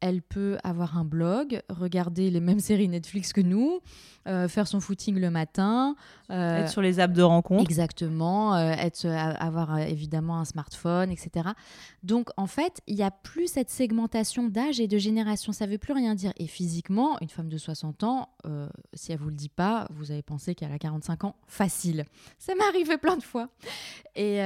elle 0.00 0.22
peut 0.22 0.56
avoir 0.64 0.96
un 0.96 1.04
blog, 1.04 1.60
regarder 1.68 2.30
les 2.30 2.40
mêmes 2.40 2.60
séries 2.60 2.88
Netflix 2.88 3.34
que 3.34 3.42
nous, 3.42 3.80
faire 4.24 4.66
son 4.66 4.80
footing 4.80 5.18
le 5.18 5.30
matin. 5.30 5.94
Euh, 6.30 6.62
être 6.62 6.70
sur 6.70 6.82
les 6.82 7.00
apps 7.00 7.14
de 7.14 7.22
rencontre. 7.22 7.62
Exactement, 7.62 8.54
euh, 8.54 8.72
être, 8.72 9.06
avoir 9.06 9.78
évidemment 9.78 10.38
un 10.38 10.44
smartphone, 10.44 11.10
etc. 11.10 11.50
Donc 12.02 12.28
en 12.36 12.46
fait, 12.46 12.80
il 12.86 12.96
n'y 12.96 13.02
a 13.02 13.10
plus 13.10 13.46
cette 13.48 13.70
segmentation 13.70 14.48
d'âge 14.48 14.78
et 14.78 14.88
de 14.88 14.98
génération. 14.98 15.52
Ça 15.52 15.66
ne 15.66 15.72
veut 15.72 15.78
plus 15.78 15.94
rien 15.94 16.14
dire. 16.14 16.32
Et 16.36 16.46
physiquement, 16.46 17.18
une 17.20 17.28
femme 17.28 17.48
de 17.48 17.56
60 17.56 18.04
ans, 18.04 18.28
si 18.92 19.12
elle 19.12 19.18
ne 19.18 19.24
vous 19.24 19.30
le 19.30 19.36
dit 19.36 19.48
pas, 19.48 19.86
vous 19.90 20.10
avez 20.10 20.22
pensé 20.22 20.54
qu'elle 20.54 20.72
a 20.72 20.78
45 20.78 21.24
ans, 21.24 21.36
facile. 21.46 22.04
Ça 22.38 22.54
m'est 22.54 22.64
arrivé 22.64 22.98
plein 22.98 23.16
de 23.16 23.22
fois. 23.22 23.48
Et, 24.14 24.38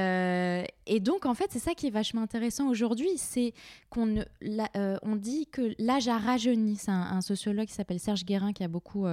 et 0.85 0.99
donc 0.99 1.25
en 1.25 1.33
fait, 1.33 1.47
c'est 1.49 1.59
ça 1.59 1.73
qui 1.73 1.87
est 1.87 1.91
vachement 1.91 2.21
intéressant 2.21 2.67
aujourd'hui, 2.69 3.17
c'est 3.17 3.53
qu'on 3.89 4.23
on 4.41 5.15
dit 5.15 5.47
que 5.47 5.73
l'âge 5.79 6.07
a 6.07 6.17
rajeuni. 6.17 6.77
C'est 6.77 6.91
un, 6.91 7.21
sociologue 7.21 7.67
qui 7.67 7.73
s'appelle 7.73 7.99
Serge 7.99 8.25
Guérin 8.25 8.53
qui 8.53 8.63
a 8.63 8.67
beaucoup 8.67 9.05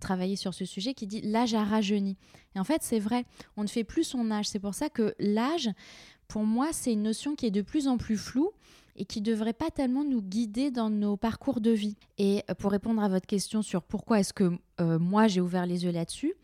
travailler 0.00 0.36
sur 0.36 0.54
ce 0.54 0.64
sujet 0.64 0.94
qui 0.94 1.06
dit 1.06 1.20
l'âge 1.22 1.54
a 1.54 1.64
rajeuni. 1.64 2.16
Et 2.54 2.60
en 2.60 2.64
fait, 2.64 2.82
c'est 2.82 2.98
vrai, 2.98 3.24
on 3.56 3.62
ne 3.62 3.68
fait 3.68 3.84
plus 3.84 4.04
son 4.04 4.30
âge. 4.30 4.48
C'est 4.48 4.58
pour 4.58 4.74
ça 4.74 4.88
que 4.88 5.14
l'âge, 5.18 5.70
pour 6.28 6.44
moi, 6.44 6.68
c'est 6.72 6.92
une 6.92 7.02
notion 7.02 7.34
qui 7.34 7.46
est 7.46 7.50
de 7.50 7.62
plus 7.62 7.88
en 7.88 7.98
plus 7.98 8.16
floue 8.16 8.52
et 8.96 9.04
qui 9.04 9.20
ne 9.20 9.26
devrait 9.26 9.52
pas 9.52 9.70
tellement 9.70 10.04
nous 10.04 10.22
guider 10.22 10.70
dans 10.70 10.90
nos 10.90 11.16
parcours 11.16 11.60
de 11.60 11.70
vie. 11.70 11.96
Et 12.18 12.42
euh, 12.50 12.54
pour 12.54 12.72
répondre 12.72 13.02
à 13.02 13.08
votre 13.08 13.26
question 13.26 13.62
sur 13.62 13.82
pourquoi 13.82 14.20
est-ce 14.20 14.32
que 14.32 14.52
euh, 14.80 14.98
moi 14.98 15.28
j'ai 15.28 15.40
ouvert 15.40 15.66
les 15.66 15.84
yeux 15.84 15.92
là-dessus, 15.92 16.34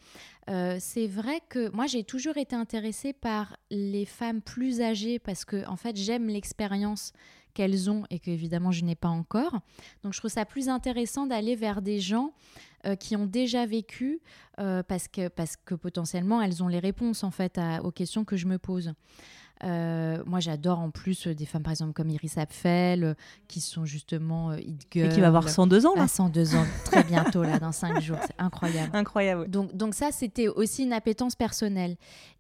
euh, 0.48 0.78
c'est 0.80 1.06
vrai 1.06 1.40
que 1.48 1.70
moi 1.70 1.86
j'ai 1.86 2.04
toujours 2.04 2.38
été 2.38 2.56
intéressée 2.56 3.12
par 3.12 3.56
les 3.70 4.06
femmes 4.06 4.40
plus 4.40 4.80
âgées 4.80 5.18
parce 5.18 5.44
que 5.44 5.66
en 5.66 5.76
fait 5.76 5.96
j'aime 5.96 6.28
l'expérience 6.28 7.12
qu'elles 7.54 7.90
ont 7.90 8.04
et 8.10 8.18
que 8.18 8.30
évidemment 8.30 8.72
je 8.72 8.84
n'ai 8.84 8.94
pas 8.94 9.08
encore. 9.08 9.60
Donc 10.02 10.12
je 10.12 10.18
trouve 10.18 10.30
ça 10.30 10.44
plus 10.44 10.68
intéressant 10.68 11.26
d'aller 11.26 11.56
vers 11.56 11.82
des 11.82 12.00
gens 12.00 12.32
euh, 12.86 12.94
qui 12.94 13.16
ont 13.16 13.26
déjà 13.26 13.66
vécu 13.66 14.20
euh, 14.60 14.82
parce, 14.82 15.08
que, 15.08 15.28
parce 15.28 15.56
que 15.56 15.74
potentiellement 15.74 16.40
elles 16.40 16.62
ont 16.62 16.68
les 16.68 16.78
réponses 16.78 17.24
en 17.24 17.30
fait 17.30 17.60
aux 17.82 17.90
questions 17.90 18.24
que 18.24 18.36
je 18.36 18.46
me 18.46 18.58
pose. 18.58 18.92
Euh, 19.64 20.22
moi, 20.24 20.38
j'adore 20.38 20.78
en 20.78 20.90
plus 20.90 21.26
des 21.26 21.44
femmes, 21.44 21.64
par 21.64 21.72
exemple, 21.72 21.92
comme 21.92 22.10
Iris 22.10 22.38
Apfel, 22.38 23.16
qui 23.48 23.60
sont 23.60 23.84
justement 23.84 24.52
Girl. 24.92 25.10
Et 25.10 25.14
qui 25.14 25.20
va 25.20 25.26
avoir 25.26 25.48
102 25.48 25.84
ans, 25.86 25.94
là. 25.96 26.06
102 26.06 26.54
ans, 26.54 26.64
très 26.84 27.02
bientôt, 27.02 27.42
là, 27.42 27.58
dans 27.58 27.72
5 27.72 28.00
jours. 28.00 28.18
C'est 28.24 28.36
incroyable. 28.38 28.90
Incroyable. 28.94 29.50
Donc, 29.50 29.74
donc 29.74 29.94
ça, 29.94 30.12
c'était 30.12 30.46
aussi 30.46 30.84
une 30.84 30.92
appétence 30.92 31.34
personnelle. 31.34 31.96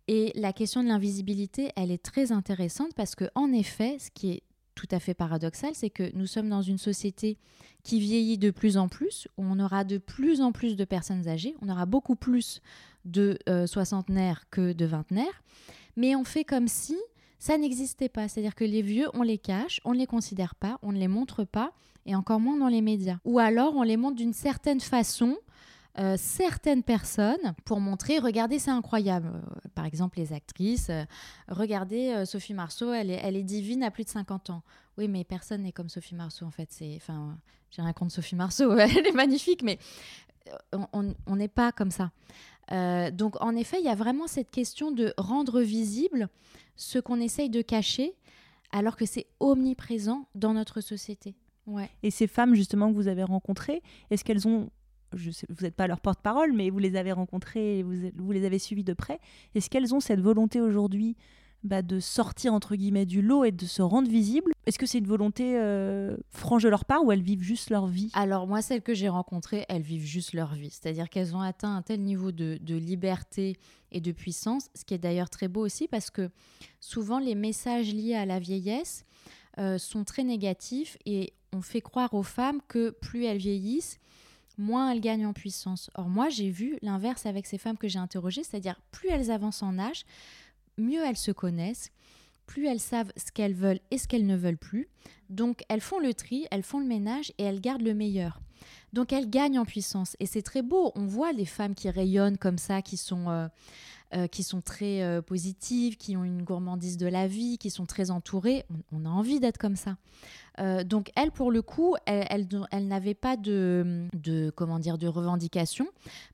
Et 0.06 0.32
la 0.36 0.52
question 0.52 0.82
de 0.82 0.88
l'invisibilité, 0.88 1.70
elle 1.76 1.90
est 1.90 2.02
très 2.02 2.32
intéressante 2.32 2.94
parce 2.94 3.14
que, 3.14 3.24
en 3.34 3.52
effet, 3.52 3.98
ce 3.98 4.10
qui 4.10 4.30
est 4.30 4.42
tout 4.78 4.94
à 4.94 5.00
fait 5.00 5.14
paradoxal, 5.14 5.72
c'est 5.74 5.90
que 5.90 6.08
nous 6.14 6.26
sommes 6.26 6.48
dans 6.48 6.62
une 6.62 6.78
société 6.78 7.36
qui 7.82 7.98
vieillit 7.98 8.38
de 8.38 8.52
plus 8.52 8.76
en 8.76 8.86
plus, 8.86 9.26
où 9.36 9.42
on 9.42 9.58
aura 9.58 9.82
de 9.82 9.98
plus 9.98 10.40
en 10.40 10.52
plus 10.52 10.76
de 10.76 10.84
personnes 10.84 11.26
âgées, 11.26 11.56
on 11.62 11.68
aura 11.68 11.84
beaucoup 11.84 12.14
plus 12.14 12.62
de 13.04 13.40
euh, 13.48 13.66
soixantenaires 13.66 14.44
que 14.50 14.72
de 14.72 14.84
vingtenaires, 14.84 15.42
mais 15.96 16.14
on 16.14 16.22
fait 16.22 16.44
comme 16.44 16.68
si 16.68 16.96
ça 17.40 17.58
n'existait 17.58 18.08
pas. 18.08 18.28
C'est-à-dire 18.28 18.54
que 18.54 18.64
les 18.64 18.82
vieux, 18.82 19.08
on 19.14 19.22
les 19.22 19.38
cache, 19.38 19.80
on 19.84 19.94
ne 19.94 19.98
les 19.98 20.06
considère 20.06 20.54
pas, 20.54 20.78
on 20.82 20.92
ne 20.92 20.98
les 20.98 21.08
montre 21.08 21.42
pas, 21.42 21.72
et 22.06 22.14
encore 22.14 22.38
moins 22.38 22.56
dans 22.56 22.68
les 22.68 22.82
médias. 22.82 23.18
Ou 23.24 23.40
alors 23.40 23.74
on 23.74 23.82
les 23.82 23.96
montre 23.96 24.16
d'une 24.16 24.32
certaine 24.32 24.80
façon 24.80 25.36
euh, 25.98 26.14
certaines 26.16 26.84
personnes 26.84 27.54
pour 27.64 27.80
montrer, 27.80 28.18
regardez, 28.18 28.58
c'est 28.58 28.70
incroyable. 28.70 29.32
Euh, 29.34 29.68
par 29.74 29.84
exemple, 29.84 30.18
les 30.18 30.32
actrices, 30.32 30.90
euh, 30.90 31.04
regardez, 31.48 32.24
Sophie 32.24 32.54
Marceau, 32.54 32.92
elle 32.92 33.10
est, 33.10 33.20
elle 33.22 33.36
est 33.36 33.42
divine 33.42 33.82
à 33.82 33.90
plus 33.90 34.04
de 34.04 34.08
50 34.08 34.50
ans. 34.50 34.62
Oui, 34.96 35.08
mais 35.08 35.24
personne 35.24 35.62
n'est 35.62 35.72
comme 35.72 35.88
Sophie 35.88 36.14
Marceau, 36.14 36.46
en 36.46 36.50
fait. 36.50 36.68
Enfin, 36.96 37.36
j'ai 37.70 37.82
rien 37.82 37.92
contre 37.92 38.12
Sophie 38.12 38.36
Marceau, 38.36 38.72
elle 38.78 39.06
est 39.06 39.12
magnifique, 39.12 39.62
mais 39.62 39.78
on 40.92 41.36
n'est 41.36 41.48
pas 41.48 41.72
comme 41.72 41.90
ça. 41.90 42.10
donc, 43.12 43.40
en 43.42 43.54
effet, 43.56 43.78
il 43.80 43.84
y 43.84 43.90
a 43.90 43.94
vraiment 43.94 44.26
cette 44.26 44.50
question 44.50 44.92
de 44.92 45.12
rendre 45.18 45.60
visible 45.60 46.28
ce 46.76 46.98
qu'on 46.98 47.20
essaye 47.20 47.50
de 47.50 47.60
cacher, 47.60 48.14
alors 48.70 48.96
que 48.96 49.04
c'est 49.04 49.26
omniprésent 49.40 50.26
dans 50.34 50.54
notre 50.54 50.80
société. 50.80 51.34
Ouais. 51.66 51.90
Et 52.02 52.10
ces 52.10 52.26
femmes, 52.26 52.54
justement, 52.54 52.88
que 52.88 52.94
vous 52.94 53.08
avez 53.08 53.24
rencontrées, 53.24 53.82
est-ce 54.10 54.24
qu'elles 54.24 54.48
ont 54.48 54.70
vous 55.12 55.62
n'êtes 55.62 55.74
pas 55.74 55.86
leur 55.86 56.00
porte-parole, 56.00 56.52
mais 56.52 56.70
vous 56.70 56.78
les 56.78 56.96
avez 56.96 57.12
rencontrées, 57.12 57.82
vous, 57.82 58.10
vous 58.16 58.32
les 58.32 58.44
avez 58.44 58.58
suivies 58.58 58.84
de 58.84 58.94
près. 58.94 59.20
Est-ce 59.54 59.70
qu'elles 59.70 59.94
ont 59.94 60.00
cette 60.00 60.20
volonté 60.20 60.60
aujourd'hui 60.60 61.16
bah, 61.64 61.82
de 61.82 61.98
sortir 61.98 62.54
entre 62.54 62.76
guillemets 62.76 63.06
du 63.06 63.20
lot 63.20 63.44
et 63.44 63.50
de 63.50 63.66
se 63.66 63.82
rendre 63.82 64.08
visibles? 64.08 64.52
Est-ce 64.66 64.78
que 64.78 64.86
c'est 64.86 64.98
une 64.98 65.06
volonté 65.06 65.58
euh, 65.58 66.16
franche 66.30 66.62
de 66.62 66.68
leur 66.68 66.84
part 66.84 67.04
ou 67.04 67.10
elles 67.10 67.22
vivent 67.22 67.42
juste 67.42 67.70
leur 67.70 67.86
vie? 67.86 68.10
Alors 68.12 68.46
moi, 68.46 68.62
celles 68.62 68.82
que 68.82 68.94
j'ai 68.94 69.08
rencontrées, 69.08 69.64
elles 69.68 69.82
vivent 69.82 70.06
juste 70.06 70.34
leur 70.34 70.54
vie. 70.54 70.70
C'est-à-dire 70.70 71.08
qu'elles 71.08 71.34
ont 71.34 71.40
atteint 71.40 71.74
un 71.74 71.82
tel 71.82 72.00
niveau 72.00 72.30
de, 72.30 72.58
liberté 72.74 73.56
et 73.90 74.00
de 74.00 74.12
puissance, 74.12 74.68
ce 74.74 74.84
qui 74.84 74.94
est 74.94 74.98
d'ailleurs 74.98 75.30
très 75.30 75.48
beau 75.48 75.64
aussi 75.64 75.88
parce 75.88 76.10
que 76.10 76.30
souvent 76.80 77.18
les 77.18 77.34
messages 77.34 77.92
liés 77.92 78.14
à 78.14 78.26
la 78.26 78.38
vieillesse 78.38 79.04
euh, 79.58 79.78
sont 79.78 80.04
très 80.04 80.22
négatifs 80.22 80.96
et 81.06 81.32
on 81.52 81.60
fait 81.60 81.80
croire 81.80 82.14
aux 82.14 82.22
femmes 82.22 82.60
que 82.68 82.90
plus 82.90 83.24
elles 83.24 83.38
vieillissent, 83.38 83.98
moins 84.58 84.90
elles 84.90 85.00
gagnent 85.00 85.26
en 85.26 85.32
puissance. 85.32 85.90
Or, 85.94 86.08
moi, 86.08 86.28
j'ai 86.28 86.50
vu 86.50 86.78
l'inverse 86.82 87.24
avec 87.26 87.46
ces 87.46 87.58
femmes 87.58 87.78
que 87.78 87.88
j'ai 87.88 87.98
interrogées, 87.98 88.44
c'est-à-dire 88.44 88.80
plus 88.90 89.08
elles 89.08 89.30
avancent 89.30 89.62
en 89.62 89.78
âge, 89.78 90.04
mieux 90.76 91.02
elles 91.04 91.16
se 91.16 91.30
connaissent, 91.30 91.90
plus 92.46 92.66
elles 92.66 92.80
savent 92.80 93.12
ce 93.16 93.30
qu'elles 93.32 93.54
veulent 93.54 93.80
et 93.90 93.98
ce 93.98 94.08
qu'elles 94.08 94.26
ne 94.26 94.36
veulent 94.36 94.58
plus. 94.58 94.88
Donc, 95.30 95.62
elles 95.68 95.80
font 95.80 96.00
le 96.00 96.14
tri, 96.14 96.46
elles 96.50 96.62
font 96.62 96.80
le 96.80 96.86
ménage 96.86 97.32
et 97.38 97.44
elles 97.44 97.60
gardent 97.60 97.82
le 97.82 97.94
meilleur. 97.94 98.40
Donc, 98.92 99.12
elles 99.12 99.28
gagnent 99.28 99.58
en 99.58 99.64
puissance. 99.64 100.16
Et 100.20 100.26
c'est 100.26 100.42
très 100.42 100.62
beau. 100.62 100.92
On 100.94 101.06
voit 101.06 101.32
les 101.32 101.44
femmes 101.44 101.74
qui 101.74 101.90
rayonnent 101.90 102.38
comme 102.38 102.58
ça, 102.58 102.82
qui 102.82 102.96
sont... 102.96 103.28
Euh, 103.28 103.48
euh, 104.14 104.26
qui 104.26 104.42
sont 104.42 104.62
très 104.62 105.02
euh, 105.02 105.20
positives, 105.20 105.98
qui 105.98 106.16
ont 106.16 106.24
une 106.24 106.42
gourmandise 106.42 106.96
de 106.96 107.06
la 107.06 107.26
vie, 107.26 107.58
qui 107.58 107.68
sont 107.68 107.84
très 107.84 108.10
entourées. 108.10 108.64
On, 108.90 109.04
a 109.04 109.08
envie 109.10 109.38
d'être 109.38 109.58
comme 109.58 109.76
ça. 109.76 109.98
Donc 110.86 111.12
elle, 111.14 111.30
pour 111.30 111.52
le 111.52 111.60
coup, 111.60 111.94
elle, 112.06 112.48
elle, 112.70 112.88
n'avait 112.88 113.14
pas 113.14 113.36
de, 113.36 114.08
de, 114.14 114.50
comment 114.56 114.78
dire, 114.78 114.96
de 114.96 115.06
revendication. 115.06 115.86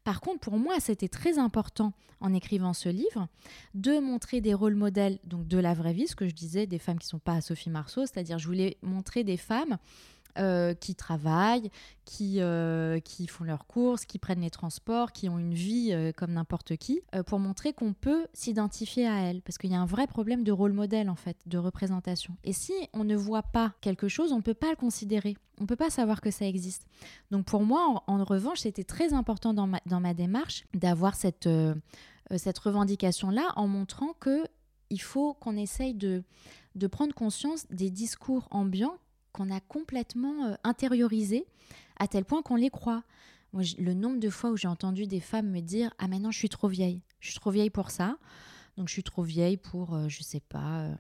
Par 0.04 0.21
contre, 0.21 0.38
pour 0.38 0.57
moi, 0.57 0.78
c'était 0.78 1.09
très 1.09 1.37
important 1.37 1.93
en 2.25 2.33
écrivant 2.33 2.73
ce 2.73 2.88
livre 2.88 3.28
de 3.75 3.99
montrer 3.99 4.40
des 4.40 4.54
rôles 4.54 4.75
modèles 4.75 5.19
donc 5.25 5.47
de 5.47 5.59
la 5.59 5.75
vraie 5.75 5.93
vie, 5.93 6.07
ce 6.07 6.16
que 6.16 6.26
je 6.26 6.35
disais, 6.35 6.66
des 6.66 6.78
femmes 6.78 6.99
qui 6.99 7.07
ne 7.07 7.11
sont 7.11 7.19
pas 7.19 7.40
Sophie 7.43 7.71
Marceau, 7.71 8.02
c'est-à-dire 8.02 8.38
je 8.38 8.47
voulais 8.47 8.78
montrer 8.83 9.25
des 9.25 9.37
femmes 9.37 9.76
euh, 10.36 10.74
qui 10.74 10.96
travaillent, 10.96 11.70
qui, 12.04 12.40
euh, 12.40 12.98
qui 12.98 13.26
font 13.28 13.44
leurs 13.44 13.66
courses, 13.66 14.04
qui 14.04 14.18
prennent 14.18 14.40
les 14.40 14.50
transports, 14.50 15.12
qui 15.12 15.28
ont 15.28 15.38
une 15.38 15.54
vie 15.54 15.90
euh, 15.92 16.10
comme 16.10 16.32
n'importe 16.32 16.76
qui, 16.76 17.00
pour 17.26 17.38
montrer 17.38 17.72
qu'on 17.72 17.92
peut 17.92 18.26
s'identifier 18.32 19.06
à 19.06 19.20
elles. 19.20 19.42
Parce 19.42 19.58
qu'il 19.58 19.70
y 19.70 19.76
a 19.76 19.80
un 19.80 19.86
vrai 19.86 20.06
problème 20.06 20.42
de 20.42 20.50
rôle 20.50 20.72
modèle, 20.72 21.08
en 21.08 21.14
fait, 21.14 21.36
de 21.46 21.56
représentation. 21.56 22.36
Et 22.42 22.52
si 22.52 22.72
on 22.92 23.04
ne 23.04 23.14
voit 23.14 23.44
pas 23.44 23.74
quelque 23.80 24.08
chose, 24.08 24.32
on 24.32 24.38
ne 24.38 24.42
peut 24.42 24.54
pas 24.54 24.70
le 24.70 24.76
considérer. 24.76 25.36
On 25.60 25.62
ne 25.62 25.68
peut 25.68 25.76
pas 25.76 25.90
savoir 25.90 26.20
que 26.20 26.32
ça 26.32 26.46
existe. 26.46 26.84
Donc 27.30 27.46
pour 27.46 27.62
moi, 27.62 28.02
en, 28.06 28.24
revanche, 28.24 28.60
c'était 28.60 28.82
très 28.82 29.12
important 29.12 29.54
dans 29.54 29.68
ma, 29.68 29.80
dans 29.86 30.00
ma 30.00 30.14
démarche 30.14 30.64
d'avoir 30.74 31.14
cette, 31.14 31.48
cette 32.36 32.58
revendication-là 32.58 33.52
en 33.54 33.68
montrant 33.68 34.14
que 34.18 34.44
il 34.90 35.00
faut 35.00 35.34
qu'on 35.34 35.56
essaye 35.56 35.94
de, 35.94 36.24
de 36.74 36.86
prendre 36.86 37.14
conscience 37.14 37.66
des 37.70 37.90
discours 37.90 38.48
ambiants 38.50 38.98
qu'on 39.34 39.50
a 39.50 39.60
complètement 39.60 40.46
euh, 40.46 40.54
intériorisé 40.64 41.44
à 41.98 42.08
tel 42.08 42.24
point 42.24 42.40
qu'on 42.40 42.56
les 42.56 42.70
croit. 42.70 43.02
le 43.52 43.92
nombre 43.92 44.18
de 44.20 44.30
fois 44.30 44.50
où 44.50 44.56
j'ai 44.56 44.68
entendu 44.68 45.06
des 45.06 45.20
femmes 45.20 45.50
me 45.50 45.60
dire 45.60 45.92
Ah, 45.98 46.08
maintenant 46.08 46.30
je 46.30 46.38
suis 46.38 46.48
trop 46.48 46.68
vieille. 46.68 47.02
Je 47.20 47.30
suis 47.30 47.38
trop 47.38 47.50
vieille 47.50 47.70
pour 47.70 47.90
ça. 47.90 48.16
Donc 48.78 48.88
je 48.88 48.92
suis 48.92 49.02
trop 49.02 49.22
vieille 49.22 49.58
pour, 49.58 49.94
euh, 49.94 50.08
je 50.08 50.22
sais 50.22 50.40
pas, 50.40 50.80
euh, 50.80 50.94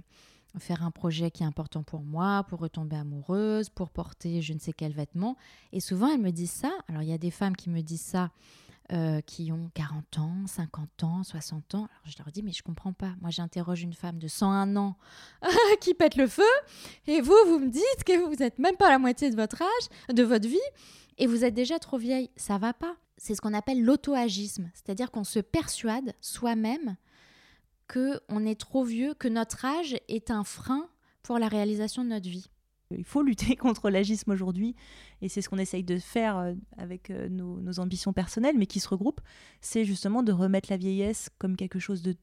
faire 0.58 0.84
un 0.84 0.90
projet 0.90 1.30
qui 1.30 1.42
est 1.42 1.46
important 1.46 1.82
pour 1.82 2.02
moi, 2.02 2.44
pour 2.48 2.60
retomber 2.60 2.96
amoureuse, 2.96 3.70
pour 3.70 3.90
porter 3.90 4.42
je 4.42 4.52
ne 4.52 4.58
sais 4.58 4.72
quel 4.72 4.92
vêtement. 4.92 5.36
Et 5.72 5.80
souvent 5.80 6.08
elles 6.08 6.20
me 6.20 6.30
disent 6.30 6.50
ça. 6.50 6.72
Alors 6.88 7.02
il 7.02 7.08
y 7.08 7.14
a 7.14 7.18
des 7.18 7.30
femmes 7.30 7.56
qui 7.56 7.70
me 7.70 7.80
disent 7.80 8.02
ça 8.02 8.30
euh, 8.92 9.20
qui 9.22 9.50
ont 9.50 9.70
40 9.74 10.18
ans, 10.18 10.46
50 10.46 11.04
ans, 11.04 11.22
60 11.22 11.74
ans. 11.74 11.78
Alors 11.84 12.04
je 12.04 12.18
leur 12.18 12.30
dis, 12.30 12.42
mais 12.42 12.52
je 12.52 12.62
comprends 12.62 12.92
pas. 12.92 13.14
Moi, 13.22 13.30
j'interroge 13.30 13.82
une 13.82 13.94
femme 13.94 14.18
de 14.18 14.28
101 14.28 14.76
ans 14.76 14.96
qui 15.80 15.94
pète 15.94 16.16
le 16.16 16.26
feu, 16.26 16.42
et 17.06 17.20
vous, 17.22 17.36
vous 17.46 17.58
me 17.58 17.70
dites 17.70 18.04
que 18.04 18.26
vous 18.26 18.34
n'êtes 18.34 18.58
même 18.58 18.76
pas 18.76 18.90
la 18.90 18.98
moitié 18.98 19.30
de 19.30 19.36
votre 19.36 19.62
âge, 19.62 20.14
de 20.14 20.22
votre 20.22 20.46
vie, 20.46 20.58
et 21.16 21.26
vous 21.26 21.44
êtes 21.44 21.54
déjà 21.54 21.78
trop 21.78 21.96
vieille. 21.96 22.30
Ça 22.36 22.58
va 22.58 22.74
pas. 22.74 22.96
C'est 23.16 23.34
ce 23.34 23.40
qu'on 23.40 23.54
appelle 23.54 23.82
l'auto-agisme, 23.82 24.70
c'est-à-dire 24.74 25.10
qu'on 25.10 25.24
se 25.24 25.38
persuade 25.38 26.12
soi-même 26.20 26.96
que 27.88 28.20
on 28.28 28.44
est 28.44 28.60
trop 28.60 28.84
vieux, 28.84 29.14
que 29.14 29.28
notre 29.28 29.64
âge 29.64 29.96
est 30.08 30.30
un 30.30 30.44
frein 30.44 30.88
pour 31.22 31.38
la 31.38 31.48
réalisation 31.48 32.04
de 32.04 32.10
notre 32.10 32.28
vie. 32.28 32.50
Il 32.90 33.04
faut 33.04 33.22
lutter 33.22 33.56
contre 33.56 33.90
l'agisme 33.90 34.30
aujourd'hui, 34.30 34.74
et 35.22 35.28
c'est 35.28 35.42
ce 35.42 35.48
qu'on 35.48 35.58
essaye 35.58 35.84
de 35.84 35.98
faire 35.98 36.38
euh, 36.38 36.54
avec 36.76 37.10
euh, 37.10 37.28
nos, 37.28 37.80
ambitions 37.80 38.12
personnelles, 38.12 38.56
mais 38.58 38.66
qui 38.66 38.80
se 38.80 38.88
regroupent. 38.88 39.20
C'est 39.60 39.84
justement 39.84 40.22
de 40.22 40.32
remettre 40.32 40.70
la 40.70 40.76
vieillesse 40.76 41.30
comme 41.38 41.56
quelque 41.56 41.78
chose 41.78 42.02
de, 42.02 42.14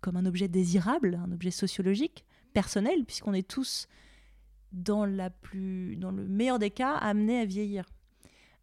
comme 0.00 0.16
un 0.16 0.26
objet 0.26 0.48
désirable, 0.48 1.20
un 1.24 1.32
objet 1.32 1.50
sociologique, 1.50 2.24
personnel, 2.52 3.04
puisqu'on 3.04 3.32
est 3.32 3.48
tous, 3.48 3.86
dans, 4.72 5.04
la 5.04 5.30
plus, 5.30 5.96
dans 5.96 6.10
le 6.10 6.26
meilleur 6.26 6.58
des 6.58 6.70
cas, 6.70 6.94
amenés 6.94 7.40
à 7.40 7.44
vieillir. 7.44 7.86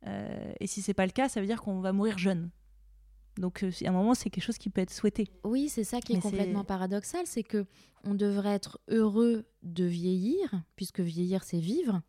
Euh, 0.06 0.54
et 0.60 0.68
si 0.68 0.82
c'est 0.82 0.94
pas 0.94 1.06
le 1.06 1.12
cas, 1.12 1.28
ça 1.28 1.42
veut 1.42 1.48
dire 1.48 1.62
qu'on 1.62 1.82
va 1.82 1.92
mourir 1.92 2.18
jeune. 2.18 2.50
Donc 3.38 3.64
euh, 3.64 3.72
à 3.86 3.90
un 3.90 3.92
moment, 3.92 4.14
c'est 4.14 4.30
quelque 4.30 4.44
chose 4.44 4.58
qui 4.58 4.70
peut 4.70 4.82
être 4.82 4.94
souhaité. 4.94 5.30
Oui, 5.44 5.70
c'est 5.70 5.84
ça 5.84 6.02
qui 6.02 6.14
est 6.14 6.20
complètement 6.20 6.64
paradoxal, 6.64 7.22
c'est 7.26 7.44
que 7.44 7.66
on 8.04 8.14
devrait 8.14 8.54
être 8.54 8.80
heureux 8.90 9.46
de 9.64 9.84
vieillir, 9.84 10.64
puisque 10.76 11.00
vieillir 11.00 11.44
c'est 11.44 11.60
vivre, 11.60 12.02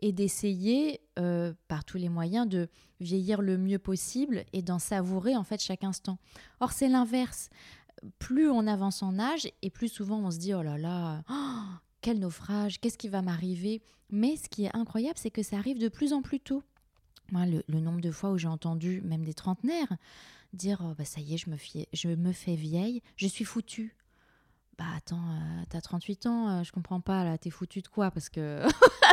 et 0.00 0.12
d'essayer 0.12 1.00
euh, 1.18 1.52
par 1.68 1.84
tous 1.84 1.98
les 1.98 2.08
moyens 2.08 2.48
de 2.48 2.68
vieillir 3.00 3.40
le 3.40 3.58
mieux 3.58 3.78
possible 3.78 4.44
et 4.52 4.62
d'en 4.62 4.78
savourer 4.78 5.36
en 5.36 5.44
fait 5.44 5.60
chaque 5.62 5.84
instant. 5.84 6.18
Or 6.60 6.72
c'est 6.72 6.88
l'inverse. 6.88 7.50
Plus 8.18 8.50
on 8.50 8.66
avance 8.66 9.02
en 9.02 9.18
âge 9.18 9.48
et 9.62 9.70
plus 9.70 9.88
souvent 9.88 10.18
on 10.18 10.30
se 10.30 10.38
dit 10.38 10.54
oh 10.54 10.62
là 10.62 10.76
là, 10.76 11.22
oh, 11.30 11.62
quel 12.00 12.18
naufrage, 12.18 12.80
qu'est-ce 12.80 12.98
qui 12.98 13.08
va 13.08 13.22
m'arriver? 13.22 13.82
Mais 14.10 14.36
ce 14.36 14.48
qui 14.48 14.64
est 14.64 14.76
incroyable, 14.76 15.18
c'est 15.18 15.30
que 15.30 15.42
ça 15.42 15.56
arrive 15.56 15.78
de 15.78 15.88
plus 15.88 16.12
en 16.12 16.20
plus 16.22 16.40
tôt. 16.40 16.62
Moi, 17.32 17.46
le, 17.46 17.62
le 17.66 17.80
nombre 17.80 18.02
de 18.02 18.10
fois 18.10 18.30
où 18.30 18.38
j'ai 18.38 18.48
entendu 18.48 19.00
même 19.02 19.24
des 19.24 19.32
trentenaires 19.32 19.96
dire 20.54 20.80
oh, 20.82 20.94
bah, 20.96 21.04
ça 21.04 21.20
y 21.20 21.34
est, 21.34 21.36
je 21.36 21.50
me, 21.50 21.56
fie, 21.56 21.86
je 21.92 22.08
me 22.08 22.32
fais 22.32 22.54
vieille, 22.54 23.02
je 23.16 23.26
suis 23.26 23.44
foutue. 23.44 23.96
Bah 24.76 24.86
attends, 24.96 25.22
euh, 25.22 25.62
t'as 25.68 25.80
38 25.80 26.26
ans, 26.26 26.48
euh, 26.48 26.62
je 26.64 26.72
comprends 26.72 27.00
pas, 27.00 27.22
là, 27.22 27.38
t'es 27.38 27.50
foutue 27.50 27.80
de 27.80 27.86
quoi? 27.86 28.10
Parce 28.10 28.28
que 28.28 28.62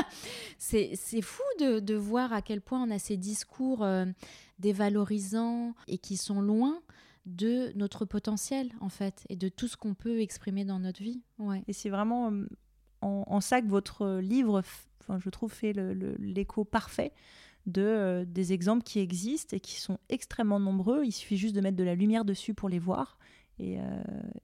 c'est 0.57 1.21
fou 1.21 1.43
de, 1.59 1.79
de, 1.79 1.93
voir 1.93 2.33
à 2.33 2.41
quel 2.41 2.61
point 2.61 2.81
on 2.81 2.89
a 2.89 2.97
ces 2.97 3.15
discours 3.15 3.83
euh, 3.83 4.05
dévalorisants 4.57 5.75
et 5.87 5.99
qui 5.99 6.17
sont 6.17 6.41
loin 6.41 6.81
de 7.27 7.71
notre 7.75 8.05
potentiel, 8.05 8.71
en 8.79 8.89
fait, 8.89 9.23
et 9.29 9.35
de 9.35 9.49
tout 9.49 9.67
ce 9.67 9.77
qu'on 9.77 9.93
peut 9.93 10.21
exprimer 10.21 10.65
dans 10.65 10.79
notre 10.79 11.03
vie. 11.03 11.21
Ouais. 11.37 11.63
Et 11.67 11.73
c'est 11.73 11.89
vraiment 11.89 12.31
en, 13.01 13.23
en, 13.27 13.41
ça 13.41 13.61
que 13.61 13.67
votre 13.67 14.17
livre, 14.17 14.63
je 15.19 15.29
trouve, 15.29 15.53
fait 15.53 15.73
l'écho 16.17 16.63
parfait 16.63 17.13
de, 17.65 17.81
euh, 17.81 18.25
des 18.25 18.53
exemples 18.53 18.83
qui 18.83 18.99
existent 18.99 19.55
et 19.55 19.59
qui 19.59 19.79
sont 19.79 19.99
extrêmement 20.09 20.59
nombreux. 20.59 21.03
Il 21.03 21.11
suffit 21.11 21.37
juste 21.37 21.55
de 21.55 21.61
mettre 21.61 21.77
de 21.77 21.83
la 21.83 21.95
lumière 21.95 22.25
dessus 22.25 22.53
pour 22.53 22.69
les 22.69 22.79
voir. 22.79 23.17
Et, 23.59 23.79
euh, 23.79 23.83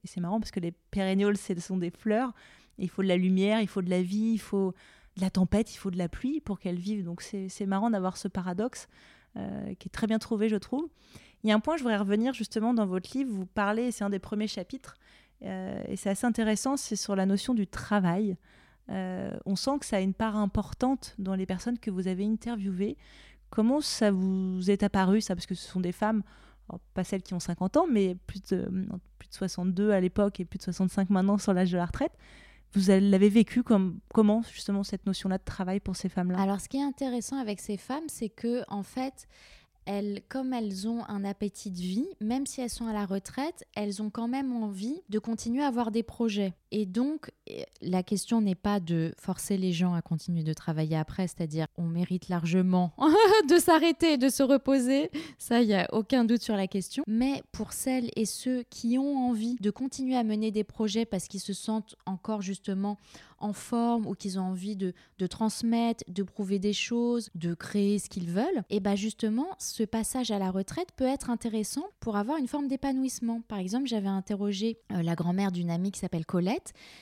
c'est 0.04 0.20
marrant 0.20 0.40
parce 0.40 0.50
que 0.50 0.60
les 0.60 0.72
pérennioles, 0.90 1.36
ce 1.36 1.58
sont 1.60 1.76
des 1.76 1.90
fleurs. 1.90 2.32
il 2.78 2.88
faut 2.88 3.02
de 3.02 3.08
la 3.08 3.16
lumière, 3.16 3.60
il 3.60 3.66
faut 3.66 3.82
de 3.82 3.90
la 3.90 4.02
vie, 4.02 4.32
il 4.34 4.40
faut 4.40 4.72
de 5.16 5.20
la 5.20 5.30
tempête, 5.30 5.74
il 5.74 5.78
faut 5.78 5.90
de 5.90 5.98
la 5.98 6.08
pluie 6.08 6.40
pour 6.40 6.60
qu'elles 6.60 6.78
vivent. 6.78 7.04
Donc 7.04 7.22
c'est 7.22 7.66
marrant 7.66 7.90
d'avoir 7.90 8.16
ce 8.16 8.28
paradoxe 8.28 8.86
euh, 9.36 9.74
qui 9.74 9.88
est 9.88 9.92
très 9.92 10.06
bien 10.06 10.18
trouvé, 10.18 10.48
je 10.48 10.56
trouve. 10.56 10.88
Il 11.42 11.50
y 11.50 11.52
a 11.52 11.56
un 11.56 11.60
point, 11.60 11.76
je 11.76 11.82
voudrais 11.82 11.96
revenir 11.96 12.34
justement 12.34 12.74
dans 12.74 12.86
votre 12.86 13.16
livre. 13.16 13.30
Vous 13.32 13.46
parlez, 13.46 13.90
c'est 13.90 14.04
un 14.04 14.10
des 14.10 14.18
premiers 14.18 14.48
chapitres, 14.48 14.96
et 15.40 15.94
c'est 15.94 16.10
assez 16.10 16.26
intéressant, 16.26 16.76
c'est 16.76 16.96
sur 16.96 17.14
la 17.14 17.24
notion 17.24 17.54
du 17.54 17.68
travail. 17.68 18.36
On 18.88 19.56
sent 19.56 19.78
que 19.80 19.86
ça 19.86 19.96
a 19.96 20.00
une 20.00 20.14
part 20.14 20.36
importante 20.36 21.14
dans 21.18 21.34
les 21.34 21.46
personnes 21.46 21.78
que 21.78 21.90
vous 21.90 22.08
avez 22.08 22.24
interviewées. 22.24 22.96
Comment 23.50 23.80
ça 23.80 24.10
vous 24.10 24.70
est 24.70 24.82
apparu, 24.82 25.20
ça? 25.20 25.34
Parce 25.34 25.46
que 25.46 25.54
ce 25.54 25.66
sont 25.66 25.80
des 25.80 25.92
femmes, 25.92 26.22
pas 26.94 27.04
celles 27.04 27.22
qui 27.22 27.34
ont 27.34 27.40
50 27.40 27.76
ans, 27.78 27.86
mais 27.90 28.16
plus 28.26 28.42
de, 28.42 28.68
plus 29.18 29.28
de 29.28 29.34
62 29.34 29.90
à 29.90 30.00
l'époque 30.00 30.40
et 30.40 30.44
plus 30.44 30.58
de 30.58 30.64
65 30.64 31.10
maintenant 31.10 31.38
sur 31.38 31.54
l'âge 31.54 31.72
de 31.72 31.76
la 31.76 31.86
retraite. 31.86 32.12
Vous 32.74 32.82
l'avez 32.88 33.30
vécu 33.30 33.62
comme 33.62 33.98
comment 34.12 34.42
justement 34.42 34.84
cette 34.84 35.06
notion-là 35.06 35.38
de 35.38 35.44
travail 35.44 35.80
pour 35.80 35.96
ces 35.96 36.10
femmes-là? 36.10 36.38
Alors, 36.38 36.60
ce 36.60 36.68
qui 36.68 36.76
est 36.76 36.82
intéressant 36.82 37.38
avec 37.38 37.60
ces 37.60 37.78
femmes, 37.78 38.04
c'est 38.08 38.28
que 38.28 38.62
en 38.68 38.82
fait, 38.82 39.26
elles, 39.86 40.20
comme 40.28 40.52
elles 40.52 40.86
ont 40.86 41.02
un 41.08 41.24
appétit 41.24 41.70
de 41.70 41.78
vie, 41.78 42.08
même 42.20 42.44
si 42.44 42.60
elles 42.60 42.68
sont 42.68 42.86
à 42.86 42.92
la 42.92 43.06
retraite, 43.06 43.64
elles 43.74 44.02
ont 44.02 44.10
quand 44.10 44.28
même 44.28 44.52
envie 44.52 45.00
de 45.08 45.18
continuer 45.18 45.62
à 45.62 45.68
avoir 45.68 45.90
des 45.90 46.02
projets. 46.02 46.52
Et 46.70 46.86
donc, 46.86 47.30
eh, 47.46 47.64
la 47.80 48.02
question 48.02 48.40
n'est 48.40 48.54
pas 48.54 48.80
de 48.80 49.12
forcer 49.18 49.56
les 49.56 49.72
gens 49.72 49.94
à 49.94 50.02
continuer 50.02 50.42
de 50.42 50.52
travailler 50.52 50.96
après, 50.96 51.26
c'est-à-dire 51.26 51.66
on 51.76 51.84
mérite 51.84 52.28
largement 52.28 52.92
de 53.48 53.58
s'arrêter 53.58 54.18
de 54.18 54.28
se 54.28 54.42
reposer, 54.42 55.10
ça, 55.38 55.62
il 55.62 55.68
n'y 55.68 55.74
a 55.74 55.88
aucun 55.92 56.24
doute 56.24 56.42
sur 56.42 56.56
la 56.56 56.66
question. 56.66 57.04
Mais 57.06 57.42
pour 57.52 57.72
celles 57.72 58.10
et 58.16 58.26
ceux 58.26 58.64
qui 58.70 58.98
ont 58.98 59.28
envie 59.28 59.56
de 59.60 59.70
continuer 59.70 60.16
à 60.16 60.24
mener 60.24 60.50
des 60.50 60.64
projets 60.64 61.06
parce 61.06 61.28
qu'ils 61.28 61.40
se 61.40 61.52
sentent 61.52 61.96
encore 62.06 62.42
justement 62.42 62.98
en 63.40 63.52
forme 63.52 64.06
ou 64.06 64.14
qu'ils 64.14 64.38
ont 64.38 64.42
envie 64.42 64.76
de, 64.76 64.92
transmettre, 65.28 66.04
de 66.08 66.22
prouver 66.22 66.58
des 66.58 66.72
choses, 66.72 67.30
de 67.34 67.54
créer 67.54 67.98
ce 67.98 68.08
qu'ils 68.08 68.30
veulent, 68.30 68.64
et 68.70 68.80
bien 68.80 68.96
justement, 68.96 69.46
ce 69.58 69.84
passage 69.84 70.30
à 70.30 70.38
la 70.38 70.50
retraite 70.50 70.88
peut 70.96 71.04
être 71.04 71.30
intéressant 71.30 71.84
pour 72.00 72.16
avoir 72.16 72.38
une 72.38 72.48
forme 72.48 72.68
d'épanouissement. 72.68 73.42
Par 73.42 73.58
exemple, 73.58 73.86
j'avais 73.86 74.08
interrogé 74.08 74.78
euh, 74.92 75.02
la 75.02 75.14
grand-mère 75.14 75.52
d'une 75.52 75.70
amie 75.70 75.92
qui 75.92 76.00
s'appelle 76.00 76.26
Colette 76.26 76.57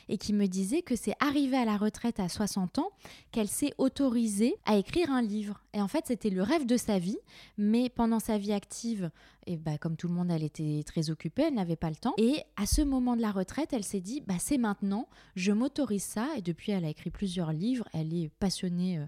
et 0.09 0.19
qui 0.19 0.33
me 0.33 0.47
disait 0.47 0.83
que 0.83 0.97
c'est 0.97 1.15
arrivé 1.21 1.57
à 1.57 1.65
la 1.65 1.77
retraite 1.77 2.21
à 2.21 2.29
60 2.29 2.79
ans 2.79 2.91
qu'elle 3.33 3.49
s'est 3.49 3.75
autorisée 3.79 4.57
à 4.65 4.77
écrire 4.77 5.11
un 5.11 5.23
livre. 5.23 5.63
Et 5.73 5.81
en 5.81 5.89
fait, 5.89 6.05
c'était 6.07 6.31
le 6.31 6.43
rêve 6.43 6.67
de 6.67 6.77
sa 6.77 6.99
vie, 6.99 7.19
mais 7.59 7.89
pendant 7.89 8.19
sa 8.19 8.39
vie 8.39 8.53
active, 8.53 9.11
et 9.47 9.57
bah, 9.57 9.79
comme 9.79 9.97
tout 9.97 10.09
le 10.09 10.15
monde, 10.15 10.31
elle 10.31 10.43
était 10.43 10.83
très 10.85 11.11
occupée, 11.11 11.45
elle 11.49 11.55
n'avait 11.55 11.77
pas 11.77 11.91
le 11.91 11.97
temps. 11.97 12.15
Et 12.19 12.43
à 12.57 12.67
ce 12.67 12.83
moment 12.83 13.17
de 13.17 13.23
la 13.23 13.31
retraite, 13.31 13.73
elle 13.73 13.85
s'est 13.85 14.01
dit, 14.01 14.21
bah, 14.21 14.35
c'est 14.39 14.59
maintenant, 14.59 15.09
je 15.37 15.53
m'autorise 15.53 16.03
ça. 16.03 16.29
Et 16.37 16.43
depuis, 16.43 16.73
elle 16.73 16.85
a 16.85 16.89
écrit 16.89 17.11
plusieurs 17.11 17.53
livres, 17.53 17.87
elle 17.93 18.13
est 18.13 18.29
passionnée 18.41 18.99
euh, 18.99 19.07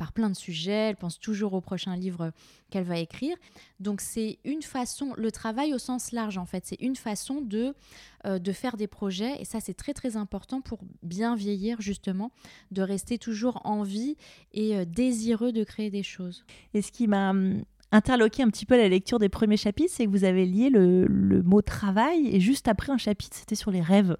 par 0.00 0.14
plein 0.14 0.30
de 0.30 0.34
sujets, 0.34 0.88
elle 0.88 0.96
pense 0.96 1.20
toujours 1.20 1.52
au 1.52 1.60
prochain 1.60 1.94
livre 1.94 2.32
qu'elle 2.70 2.84
va 2.84 2.98
écrire. 2.98 3.36
Donc 3.80 4.00
c'est 4.00 4.38
une 4.46 4.62
façon, 4.62 5.12
le 5.18 5.30
travail 5.30 5.74
au 5.74 5.78
sens 5.78 6.12
large 6.12 6.38
en 6.38 6.46
fait, 6.46 6.64
c'est 6.64 6.80
une 6.80 6.96
façon 6.96 7.42
de, 7.42 7.74
euh, 8.24 8.38
de 8.38 8.52
faire 8.52 8.78
des 8.78 8.86
projets. 8.86 9.38
Et 9.42 9.44
ça, 9.44 9.60
c'est 9.60 9.74
très 9.74 9.92
très 9.92 10.16
important 10.16 10.62
pour 10.62 10.78
bien 11.02 11.36
vieillir 11.36 11.82
justement, 11.82 12.32
de 12.70 12.80
rester 12.80 13.18
toujours 13.18 13.60
en 13.66 13.82
vie 13.82 14.16
et 14.54 14.74
euh, 14.74 14.86
désireux 14.86 15.52
de 15.52 15.64
créer 15.64 15.90
des 15.90 16.02
choses. 16.02 16.46
Et 16.72 16.80
ce 16.80 16.92
qui 16.92 17.06
m'a 17.06 17.32
hum, 17.32 17.62
interloqué 17.92 18.42
un 18.42 18.48
petit 18.48 18.64
peu 18.64 18.78
la 18.78 18.88
lecture 18.88 19.18
des 19.18 19.28
premiers 19.28 19.58
chapitres, 19.58 19.92
c'est 19.94 20.06
que 20.06 20.10
vous 20.10 20.24
avez 20.24 20.46
lié 20.46 20.70
le, 20.70 21.42
mot 21.44 21.60
travail 21.60 22.34
et 22.34 22.40
juste 22.40 22.68
après 22.68 22.90
un 22.90 22.96
chapitre, 22.96 23.36
c'était 23.36 23.54
sur 23.54 23.70
les 23.70 23.82
rêves. 23.82 24.16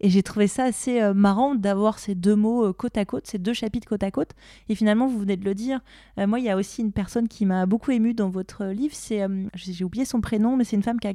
Et 0.00 0.10
j'ai 0.10 0.22
trouvé 0.22 0.46
ça 0.46 0.64
assez 0.64 1.00
euh, 1.00 1.14
marrant 1.14 1.54
d'avoir 1.54 1.98
ces 1.98 2.14
deux 2.14 2.36
mots 2.36 2.66
euh, 2.66 2.72
côte 2.72 2.98
à 2.98 3.04
côte, 3.04 3.26
ces 3.26 3.38
deux 3.38 3.54
chapitres 3.54 3.88
côte 3.88 4.02
à 4.02 4.10
côte. 4.10 4.32
Et 4.68 4.74
finalement, 4.74 5.06
vous 5.06 5.18
venez 5.18 5.36
de 5.36 5.44
le 5.44 5.54
dire, 5.54 5.80
euh, 6.18 6.26
moi, 6.26 6.38
il 6.38 6.44
y 6.44 6.50
a 6.50 6.56
aussi 6.56 6.82
une 6.82 6.92
personne 6.92 7.28
qui 7.28 7.46
m'a 7.46 7.66
beaucoup 7.66 7.90
émue 7.90 8.12
dans 8.12 8.28
votre 8.28 8.66
livre. 8.66 8.94
C'est, 8.94 9.26
j'ai 9.54 9.84
oublié 9.84 10.04
son 10.04 10.20
prénom, 10.20 10.56
mais 10.56 10.64
c'est 10.64 10.76
une 10.76 10.82
femme 10.82 11.00
qui, 11.00 11.08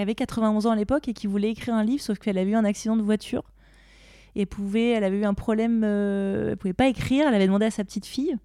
avait 0.00 0.14
91 0.14 0.66
ans 0.66 0.70
à 0.70 0.76
l'époque 0.76 1.08
et 1.08 1.12
qui 1.12 1.26
voulait 1.26 1.50
écrire 1.50 1.74
un 1.74 1.82
livre, 1.82 2.02
sauf 2.02 2.18
qu'elle 2.18 2.38
avait 2.38 2.52
eu 2.52 2.54
un 2.54 2.64
accident 2.64 2.96
de 2.96 3.02
voiture. 3.02 3.42
Et 4.36 4.46
elle 4.72 5.02
avait 5.02 5.18
eu 5.18 5.24
un 5.24 5.34
problème, 5.34 5.82
elle 5.82 6.56
pouvait 6.56 6.72
pas 6.72 6.86
écrire. 6.86 7.26
Elle 7.26 7.34
avait 7.34 7.46
demandé 7.46 7.66
à 7.66 7.72
sa 7.72 7.82
petite 7.82 8.06
fille 8.06 8.36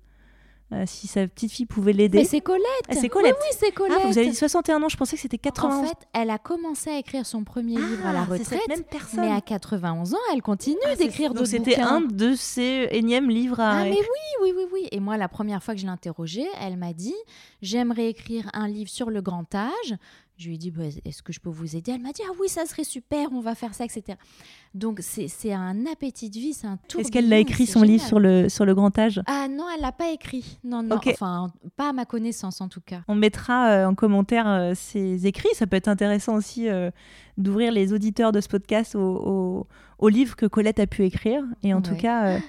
euh, 0.72 0.84
si 0.88 1.08
sa 1.08 1.28
petite 1.28 1.52
fille 1.52 1.66
pouvait 1.66 1.94
l'aider. 1.94 2.20
Mais 2.20 2.24
c'est 2.24 2.42
Colette. 2.42 2.64
Ah, 2.90 2.96
c'est 2.96 3.10
Colette. 3.10 3.36
Oui, 3.40 3.58
c'est 3.60 3.72
Colette. 3.72 4.00
Ah, 4.02 4.08
vous 4.08 4.18
avez 4.18 4.30
dit 4.30 4.36
61 4.36 4.82
ans, 4.82 4.90
je 4.90 4.98
pensais 4.98 5.16
que 5.16 5.22
c'était 5.22 5.38
91. 5.38 5.76
En 5.76 5.88
fait, 5.88 5.98
elle 6.14 6.30
a 6.30 6.40
commencé 6.40 6.90
à 6.90 6.98
écrire 6.98 7.26
son 7.26 7.44
premier 7.44 7.76
livre 7.76 8.06
à 8.06 8.14
la 8.14 8.24
retraite. 8.24 8.48
Cette 8.48 8.68
même 8.68 8.84
personne. 8.84 9.22
Mais 9.22 9.32
à 9.32 9.42
91 9.42 10.16
ans, 10.16 10.18
elle 10.34 10.42
continue 10.42 10.78
ah, 10.86 10.96
d'écrire 10.96 11.34
d'autres 11.34 11.52
bouquins. 11.52 11.64
C'était 11.64 11.82
un 11.82 12.02
de 12.02 12.34
ses 12.34 12.88
énièmes 12.92 13.30
livres 13.30 13.60
à. 13.60 13.82
Ah, 13.82 13.84
mais 13.84 13.92
oui, 13.92 13.98
oui, 14.42 14.54
oui, 14.56 14.64
oui. 14.72 14.88
Et 14.92 15.00
moi, 15.00 15.18
la 15.18 15.28
première 15.28 15.62
fois 15.62 15.76
que 15.76 15.80
je 15.80 15.86
l'ai 15.86 15.92
interrogée, 15.92 16.48
elle 16.60 16.78
m'a 16.78 16.94
dit 16.94 17.16
J'aimerais 17.62 18.10
écrire 18.10 18.50
un 18.54 18.68
livre 18.68 18.90
sur 18.90 19.10
le 19.10 19.22
grand 19.22 19.54
âge. 19.54 19.96
Je 20.38 20.48
lui 20.48 20.56
ai 20.56 20.58
dit, 20.58 20.72
bah, 20.72 20.84
est-ce 21.06 21.22
que 21.22 21.32
je 21.32 21.40
peux 21.40 21.50
vous 21.50 21.76
aider? 21.76 21.92
Elle 21.92 22.02
m'a 22.02 22.12
dit, 22.12 22.22
ah 22.28 22.34
oui, 22.40 22.50
ça 22.50 22.66
serait 22.66 22.84
super, 22.84 23.32
on 23.32 23.40
va 23.40 23.54
faire 23.54 23.74
ça, 23.76 23.86
etc. 23.86 24.18
Donc 24.74 25.02
c'est 25.02 25.54
un 25.54 25.86
appétit 25.86 26.32
de 26.32 26.36
vie, 26.36 26.54
c'est 26.54 26.66
un 26.66 26.78
tour. 26.88 27.00
Est-ce 27.00 27.12
qu'elle 27.12 27.30
l'a 27.30 27.38
écrit 27.38 27.68
son 27.68 27.84
livre 27.84 28.04
sur 28.04 28.20
le, 28.20 28.50
sur 28.50 28.66
le 28.66 28.74
grand 28.74 28.98
âge? 28.98 29.22
Ah 29.28 29.48
non, 29.48 29.66
elle 29.74 29.82
l'a 29.82 29.92
pas 29.92 30.10
écrit. 30.10 30.58
Non, 30.64 30.82
non, 30.82 31.00
enfin, 31.06 31.52
pas 31.76 31.90
à 31.90 31.94
ma 31.94 32.06
connaissance 32.06 32.60
en 32.60 32.68
tout 32.68 32.82
cas. 32.82 33.02
On 33.08 33.14
mettra 33.14 33.70
euh, 33.70 33.86
en 33.86 33.94
commentaire 33.94 34.48
euh, 34.48 34.74
ses 34.76 35.28
écrits. 35.28 35.54
Ça 35.54 35.68
peut 35.68 35.76
être 35.76 35.88
intéressant 35.88 36.36
aussi 36.36 36.68
euh, 36.68 36.90
d'ouvrir 37.38 37.72
les 37.72 37.94
auditeurs 37.94 38.32
de 38.32 38.42
ce 38.42 38.48
podcast 38.48 38.96
au, 38.96 39.68
au, 40.00 40.10
livre 40.10 40.36
que 40.36 40.48
Colette 40.48 40.80
a 40.80 40.88
pu 40.88 41.04
écrire. 41.04 41.44
Et 41.62 41.74
en 41.76 41.82
tout 41.82 41.96
cas, 41.96 42.40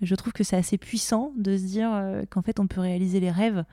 je 0.00 0.14
trouve 0.14 0.32
que 0.32 0.44
c'est 0.44 0.56
assez 0.56 0.78
puissant 0.78 1.32
de 1.36 1.56
se 1.56 1.64
dire 1.64 1.90
qu'en 2.30 2.42
fait, 2.42 2.60
on 2.60 2.66
peut 2.66 2.80
réaliser 2.80 3.20
les 3.20 3.30
rêves. 3.30 3.64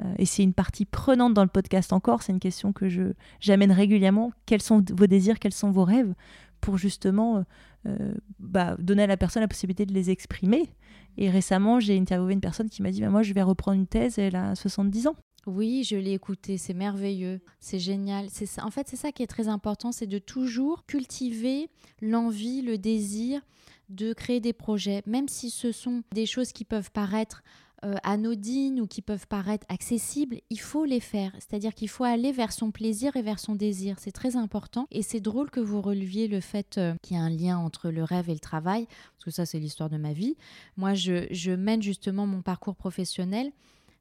Euh, 0.00 0.14
et 0.18 0.26
c'est 0.26 0.42
une 0.42 0.54
partie 0.54 0.84
prenante 0.84 1.34
dans 1.34 1.42
le 1.42 1.48
podcast 1.48 1.92
encore, 1.92 2.22
c'est 2.22 2.32
une 2.32 2.40
question 2.40 2.72
que 2.72 2.88
je 2.88 3.12
j'amène 3.40 3.72
régulièrement. 3.72 4.32
Quels 4.46 4.62
sont 4.62 4.84
vos 4.92 5.06
désirs, 5.06 5.38
quels 5.38 5.52
sont 5.52 5.70
vos 5.70 5.84
rêves 5.84 6.14
pour 6.60 6.76
justement 6.76 7.38
euh, 7.38 7.42
euh, 7.86 8.14
bah, 8.38 8.76
donner 8.78 9.04
à 9.04 9.06
la 9.06 9.16
personne 9.16 9.40
la 9.40 9.48
possibilité 9.48 9.86
de 9.86 9.94
les 9.94 10.10
exprimer. 10.10 10.68
Et 11.16 11.30
récemment, 11.30 11.80
j'ai 11.80 11.98
interviewé 11.98 12.34
une 12.34 12.40
personne 12.40 12.68
qui 12.68 12.82
m'a 12.82 12.90
dit 12.90 13.00
bah, 13.00 13.10
Moi, 13.10 13.22
je 13.22 13.32
vais 13.32 13.42
reprendre 13.42 13.78
une 13.78 13.86
thèse, 13.86 14.18
elle 14.18 14.36
a 14.36 14.54
70 14.54 15.06
ans. 15.06 15.16
Oui, 15.46 15.84
je 15.84 15.96
l'ai 15.96 16.12
écouté, 16.12 16.58
c'est 16.58 16.74
merveilleux, 16.74 17.40
c'est 17.60 17.78
génial. 17.78 18.26
C'est. 18.30 18.60
En 18.60 18.70
fait, 18.70 18.88
c'est 18.88 18.96
ça 18.96 19.10
qui 19.10 19.22
est 19.22 19.26
très 19.26 19.48
important, 19.48 19.90
c'est 19.90 20.06
de 20.06 20.18
toujours 20.18 20.84
cultiver 20.84 21.70
l'envie, 22.02 22.60
le 22.60 22.76
désir 22.76 23.40
de 23.88 24.12
créer 24.12 24.40
des 24.40 24.52
projets, 24.52 25.02
même 25.06 25.28
si 25.28 25.50
ce 25.50 25.72
sont 25.72 26.02
des 26.12 26.26
choses 26.26 26.52
qui 26.52 26.64
peuvent 26.64 26.92
paraître 26.92 27.42
euh, 27.84 27.94
anodines 28.02 28.80
ou 28.80 28.86
qui 28.86 29.00
peuvent 29.00 29.26
paraître 29.26 29.66
accessibles, 29.70 30.40
il 30.50 30.60
faut 30.60 30.84
les 30.84 31.00
faire. 31.00 31.32
C'est-à-dire 31.34 31.74
qu'il 31.74 31.88
faut 31.88 32.04
aller 32.04 32.30
vers 32.30 32.52
son 32.52 32.70
plaisir 32.70 33.16
et 33.16 33.22
vers 33.22 33.38
son 33.38 33.54
désir. 33.54 33.96
C'est 33.98 34.12
très 34.12 34.36
important. 34.36 34.86
Et 34.90 35.02
c'est 35.02 35.20
drôle 35.20 35.50
que 35.50 35.60
vous 35.60 35.80
releviez 35.80 36.28
le 36.28 36.40
fait 36.40 36.76
euh, 36.76 36.94
qu'il 37.02 37.16
y 37.16 37.20
a 37.20 37.22
un 37.22 37.30
lien 37.30 37.56
entre 37.56 37.90
le 37.90 38.04
rêve 38.04 38.28
et 38.28 38.34
le 38.34 38.40
travail, 38.40 38.86
parce 38.86 39.24
que 39.24 39.30
ça, 39.30 39.46
c'est 39.46 39.58
l'histoire 39.58 39.88
de 39.88 39.96
ma 39.96 40.12
vie. 40.12 40.36
Moi, 40.76 40.92
je, 40.94 41.54
mène 41.54 41.82
justement 41.82 42.26
mon 42.26 42.42
parcours 42.42 42.76
professionnel 42.76 43.50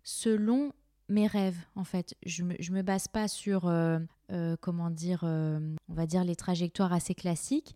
selon 0.03 0.71
mes 1.07 1.27
rêves 1.27 1.57
en 1.75 1.83
fait. 1.83 2.15
Je 2.25 2.43
me, 2.43 2.55
me 2.71 2.81
base 2.81 3.07
pas 3.07 3.27
sur, 3.27 3.65
euh, 3.65 3.99
comment 4.61 4.89
dire, 4.89 5.23
on 5.23 5.93
va 5.93 6.05
dire 6.05 6.23
les 6.23 6.35
trajectoires 6.35 6.93
assez 6.93 7.15
classiques. 7.15 7.75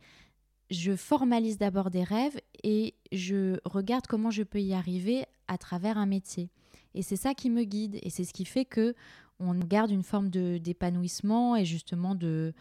Je 0.74 0.96
formalise 0.96 1.60
d'abord 1.60 1.92
des 1.92 2.04
rêves 2.04 2.40
et 2.64 2.96
je 3.12 3.60
regarde 3.64 4.08
comment 4.08 4.32
je 4.32 4.42
peux 4.42 4.60
y 4.60 4.74
arriver 4.74 5.26
à 5.48 5.60
travers 5.60 6.00
un 6.00 6.08
métier. 6.08 6.50
Et 6.96 7.04
c'est 7.04 7.16
ça 7.16 7.36
qui 7.36 7.52
me 7.52 7.64
guide 7.64 8.00
et 8.02 8.10
c'est 8.10 8.24
ce 8.24 8.34
qui 8.34 8.44
fait 8.44 8.66
que 8.66 8.96
on 9.40 9.54
garde 9.54 9.92
une 9.92 10.02
forme 10.02 10.30
d'épanouissement 10.32 11.56
et 11.56 11.64
justement 11.64 12.16
de, 12.16 12.56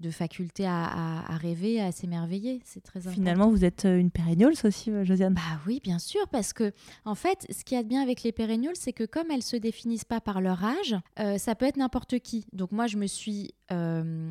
de 0.00 0.10
faculté 0.10 0.66
à, 0.66 1.24
rêver, 1.40 1.80
à 1.80 1.90
s'émerveiller. 1.90 2.60
C'est 2.64 2.82
très 2.82 3.00
important. 3.00 3.14
Finalement, 3.14 3.48
vous 3.50 3.64
êtes 3.64 3.86
euh, 3.86 3.98
une 3.98 4.10
pérignoles 4.10 4.54
aussi, 4.64 4.90
euh, 4.90 5.04
Josiane 5.04 5.34
Bah 5.34 5.60
oui, 5.66 5.80
bien 5.82 5.98
sûr, 5.98 6.28
parce 6.28 6.52
que 6.52 6.72
en 7.04 7.14
fait, 7.14 7.46
ce 7.50 7.64
qu'il 7.64 7.76
y 7.76 7.80
a 7.80 7.82
de 7.82 7.88
bien 7.88 8.02
avec 8.02 8.22
les 8.22 8.32
pérignoles, 8.32 8.76
c'est 8.76 8.92
que 8.92 9.04
comme 9.04 9.30
elles 9.30 9.42
se 9.42 9.56
définissent 9.56 10.04
pas 10.04 10.20
par 10.20 10.40
leur 10.40 10.62
âge, 10.64 10.96
euh, 11.18 11.38
ça 11.38 11.54
peut 11.54 11.64
être 11.64 11.78
n'importe 11.78 12.18
qui. 12.18 12.46
Donc 12.52 12.72
moi, 12.72 12.86
je 12.86 12.96
me 12.96 13.06
suis 13.06 13.52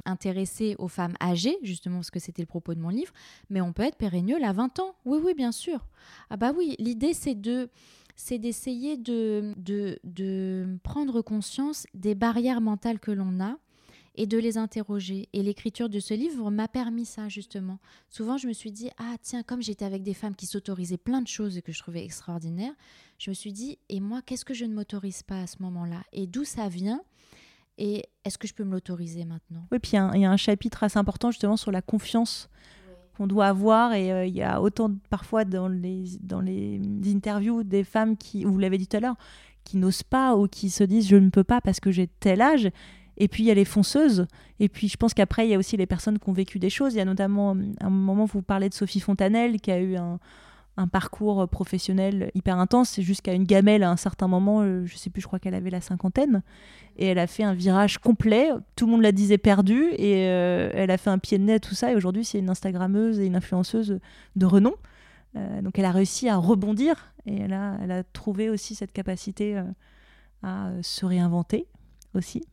intéressée 0.05 0.77
aux 0.79 0.87
femmes 0.87 1.15
âgées, 1.21 1.57
justement 1.61 1.97
parce 1.97 2.09
que 2.09 2.19
c'était 2.19 2.41
le 2.41 2.47
propos 2.47 2.73
de 2.73 2.79
mon 2.79 2.87
livre, 2.87 3.11
mais 3.49 3.59
on 3.59 3.73
peut 3.73 3.83
être 3.83 3.97
pérignole 3.97 4.45
à 4.45 4.53
20 4.53 4.79
ans. 4.79 4.95
Oui, 5.03 5.19
oui, 5.21 5.33
bien 5.33 5.51
sûr. 5.51 5.85
Ah 6.29 6.37
bah 6.37 6.53
oui, 6.55 6.77
l'idée 6.79 7.13
c'est 7.13 7.35
de 7.35 7.69
c'est 8.15 8.39
d'essayer 8.39 8.95
de, 8.95 9.53
de, 9.57 9.99
de 10.05 10.77
prendre 10.83 11.21
conscience 11.21 11.85
des 11.93 12.15
barrières 12.15 12.61
mentales 12.61 12.99
que 12.99 13.11
l'on 13.11 13.41
a 13.41 13.57
et 14.15 14.25
de 14.25 14.37
les 14.37 14.57
interroger. 14.57 15.29
Et 15.33 15.43
l'écriture 15.43 15.89
de 15.89 15.99
ce 15.99 16.13
livre 16.13 16.49
m'a 16.51 16.67
permis 16.67 17.05
ça, 17.05 17.29
justement. 17.29 17.79
Souvent, 18.09 18.37
je 18.37 18.47
me 18.47 18.53
suis 18.53 18.71
dit, 18.71 18.89
ah 18.97 19.15
tiens, 19.21 19.43
comme 19.43 19.61
j'étais 19.61 19.85
avec 19.85 20.03
des 20.03 20.13
femmes 20.13 20.35
qui 20.35 20.45
s'autorisaient 20.45 20.97
plein 20.97 21.21
de 21.21 21.27
choses 21.27 21.57
et 21.57 21.61
que 21.61 21.71
je 21.71 21.79
trouvais 21.79 22.03
extraordinaires, 22.03 22.73
je 23.17 23.29
me 23.29 23.35
suis 23.35 23.53
dit, 23.53 23.77
et 23.89 23.99
moi, 23.99 24.21
qu'est-ce 24.25 24.45
que 24.45 24.53
je 24.53 24.65
ne 24.65 24.73
m'autorise 24.73 25.23
pas 25.23 25.41
à 25.41 25.47
ce 25.47 25.57
moment-là? 25.61 26.03
Et 26.13 26.27
d'où 26.27 26.43
ça 26.43 26.67
vient? 26.69 27.01
Et 27.77 28.05
est-ce 28.23 28.37
que 28.37 28.47
je 28.47 28.53
peux 28.53 28.63
me 28.63 28.71
l'autoriser 28.71 29.25
maintenant? 29.25 29.67
Oui, 29.71 29.79
puis 29.79 29.91
il 29.93 30.21
y, 30.21 30.25
a 30.25 30.31
un 30.31 30.37
chapitre 30.37 30.83
assez 30.83 30.97
important 30.97 31.31
justement 31.31 31.57
sur 31.57 31.71
la 31.71 31.81
confiance 31.81 32.49
qu'on 33.17 33.27
doit 33.27 33.47
avoir. 33.47 33.93
Et 33.93 34.13
euh, 34.13 34.25
il 34.25 34.33
y 34.33 34.43
a 34.43 34.61
autant 34.61 34.91
parfois 35.09 35.43
dans 35.43 35.67
les, 35.67 36.05
dans 36.21 36.39
les 36.39 36.79
interviews 37.07 37.63
des 37.63 37.83
femmes 37.83 38.15
qui, 38.15 38.45
vous 38.45 38.57
l'avez 38.57 38.77
dit 38.77 38.87
tout 38.87 38.97
à 38.97 39.01
l'heure, 39.01 39.17
qui 39.65 39.77
n'osent 39.77 40.03
pas 40.03 40.37
ou 40.37 40.47
qui 40.47 40.69
se 40.69 40.83
disent 40.83 41.07
je 41.07 41.17
ne 41.17 41.29
peux 41.29 41.43
pas 41.43 41.59
parce 41.59 41.79
que 41.79 41.91
j'ai 41.91 42.07
tel 42.07 42.41
âge 42.41 42.69
et 43.17 43.27
puis 43.27 43.43
il 43.43 43.45
y 43.47 43.51
a 43.51 43.53
les 43.53 43.65
fonceuses. 43.65 44.27
Et 44.59 44.69
puis 44.69 44.87
je 44.87 44.97
pense 44.97 45.13
qu'après, 45.13 45.47
il 45.47 45.51
y 45.51 45.53
a 45.53 45.57
aussi 45.57 45.77
les 45.77 45.85
personnes 45.85 46.19
qui 46.19 46.29
ont 46.29 46.33
vécu 46.33 46.59
des 46.59 46.69
choses. 46.69 46.93
Il 46.93 46.97
y 46.97 47.01
a 47.01 47.05
notamment, 47.05 47.55
à 47.79 47.85
un 47.85 47.89
moment, 47.89 48.25
vous 48.25 48.41
parlez 48.41 48.69
de 48.69 48.73
Sophie 48.73 48.99
Fontanelle, 48.99 49.59
qui 49.61 49.71
a 49.71 49.79
eu 49.79 49.95
un, 49.95 50.19
parcours 50.91 51.47
professionnel 51.47 52.31
hyper 52.35 52.59
intense, 52.59 52.89
c'est 52.89 53.01
jusqu'à 53.01 53.31
une 53.31 53.45
gamelle 53.45 53.81
à 53.81 53.89
un 53.89 53.95
certain 53.95 54.27
moment, 54.27 54.59
euh, 54.61 54.85
je 54.85 54.97
sais 54.97 55.09
plus, 55.09 55.21
je 55.21 55.27
crois 55.27 55.39
qu'elle 55.39 55.53
avait 55.53 55.69
la 55.69 55.79
cinquantaine, 55.79 56.43
et 56.97 57.05
elle 57.05 57.17
a 57.17 57.27
fait 57.27 57.43
un 57.43 57.53
virage 57.53 57.97
complet, 57.97 58.49
tout 58.75 58.85
le 58.85 58.91
monde 58.91 59.01
la 59.01 59.13
disait 59.13 59.37
perdue, 59.37 59.93
et 59.93 60.27
euh, 60.27 60.69
elle 60.73 60.91
a 60.91 60.97
fait 60.97 61.09
un 61.09 61.17
pied 61.17 61.37
de 61.37 61.45
nez, 61.45 61.61
tout 61.61 61.75
ça, 61.75 61.93
et 61.93 61.95
aujourd'hui 61.95 62.25
c'est 62.25 62.39
une 62.39 62.49
Instagrammeuse 62.49 63.21
et 63.21 63.25
une 63.25 63.37
influenceuse 63.37 64.01
de 64.35 64.45
renom. 64.45 64.73
Euh, 65.37 65.61
donc 65.61 65.79
elle 65.79 65.85
a 65.85 65.91
réussi 65.91 66.27
à 66.27 66.35
rebondir, 66.35 67.13
et 67.25 67.39
elle 67.39 67.53
a 67.53 68.03
trouvé 68.11 68.49
aussi 68.49 68.75
cette 68.75 68.91
capacité 68.91 69.57
à 70.43 70.71
se 70.81 71.05
réinventer 71.05 71.67
aussi. 72.13 72.43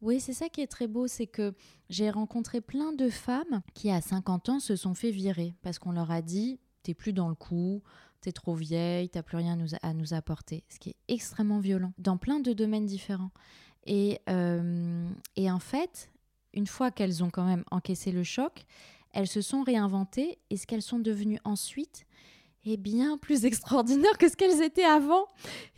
Oui, 0.00 0.18
c'est 0.20 0.32
ça 0.32 0.48
qui 0.48 0.62
est 0.62 0.66
très 0.66 0.86
beau, 0.86 1.06
c'est 1.06 1.26
que 1.26 1.54
j'ai 1.90 2.10
rencontré 2.10 2.60
plein 2.60 2.92
de 2.92 3.10
femmes 3.10 3.62
qui 3.74 3.90
à 3.90 4.00
50 4.00 4.48
ans 4.48 4.60
se 4.60 4.76
sont 4.76 4.94
fait 4.94 5.10
virer 5.10 5.54
parce 5.62 5.78
qu'on 5.78 5.92
leur 5.92 6.10
a 6.10 6.22
dit 6.22 6.58
t'es 6.82 6.94
plus 6.94 7.12
dans 7.12 7.28
le 7.28 7.34
coup, 7.34 7.82
t'es 8.22 8.32
trop 8.32 8.54
vieille, 8.54 9.10
t'as 9.10 9.22
plus 9.22 9.36
rien 9.36 9.58
à 9.82 9.92
nous, 9.92 10.14
apporter. 10.14 10.64
Ce 10.68 10.78
qui 10.78 10.90
est 10.90 10.96
extrêmement 11.08 11.58
violent 11.58 11.92
dans 11.98 12.16
plein 12.16 12.40
de 12.40 12.52
domaines 12.52 12.86
différents. 12.86 13.30
Et, 13.86 14.20
euh, 14.28 15.08
et 15.36 15.50
en 15.50 15.58
fait, 15.58 16.10
une 16.54 16.66
fois 16.66 16.90
qu'elles 16.90 17.22
ont 17.22 17.30
quand 17.30 17.44
même 17.44 17.64
encaissé 17.70 18.12
le 18.12 18.24
choc, 18.24 18.64
elles 19.12 19.28
se 19.28 19.40
sont 19.40 19.62
réinventées 19.62 20.38
et 20.50 20.56
ce 20.56 20.66
qu'elles 20.66 20.82
sont 20.82 20.98
devenues 20.98 21.40
ensuite 21.44 22.06
est 22.64 22.76
bien 22.76 23.18
plus 23.18 23.44
extraordinaire 23.46 24.16
que 24.18 24.28
ce 24.28 24.36
qu'elles 24.36 24.62
étaient 24.62 24.84
avant. 24.84 25.26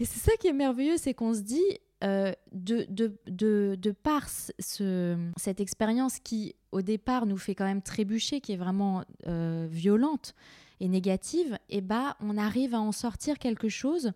Et 0.01 0.05
c'est 0.05 0.21
ça 0.21 0.37
qui 0.39 0.49
est 0.49 0.53
merveilleux, 0.53 0.97
c'est 0.97 1.15
qu'on 1.15 1.35
se 1.35 1.41
dit, 1.41 1.65
euh, 2.03 2.33
de, 2.53 2.87
de, 2.89 3.17
de, 3.27 3.77
de, 3.81 3.91
par 3.93 4.29
ce, 4.29 5.17
cette 5.37 5.61
expérience 5.61 6.19
qui, 6.19 6.55
au 6.73 6.83
départ, 6.83 7.27
nous 7.27 7.37
fait 7.37 7.55
quand 7.55 7.65
même 7.65 7.83
trébucher, 7.83 8.41
qui 8.41 8.53
est 8.53 8.57
vraiment 8.57 9.05
euh, 9.27 9.69
violente, 9.71 10.35
et 10.81 10.89
négative, 10.89 11.57
et 11.71 11.79
eh 11.79 11.81
bah, 11.81 12.17
on 12.19 12.37
arrive 12.37 12.75
à 12.75 12.81
en 12.81 12.91
sortir 12.91 13.39
quelque 13.39 13.69
chose 13.69 14.13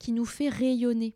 qui 0.00 0.10
nous 0.10 0.24
fait 0.24 0.48
rayonner. 0.48 1.14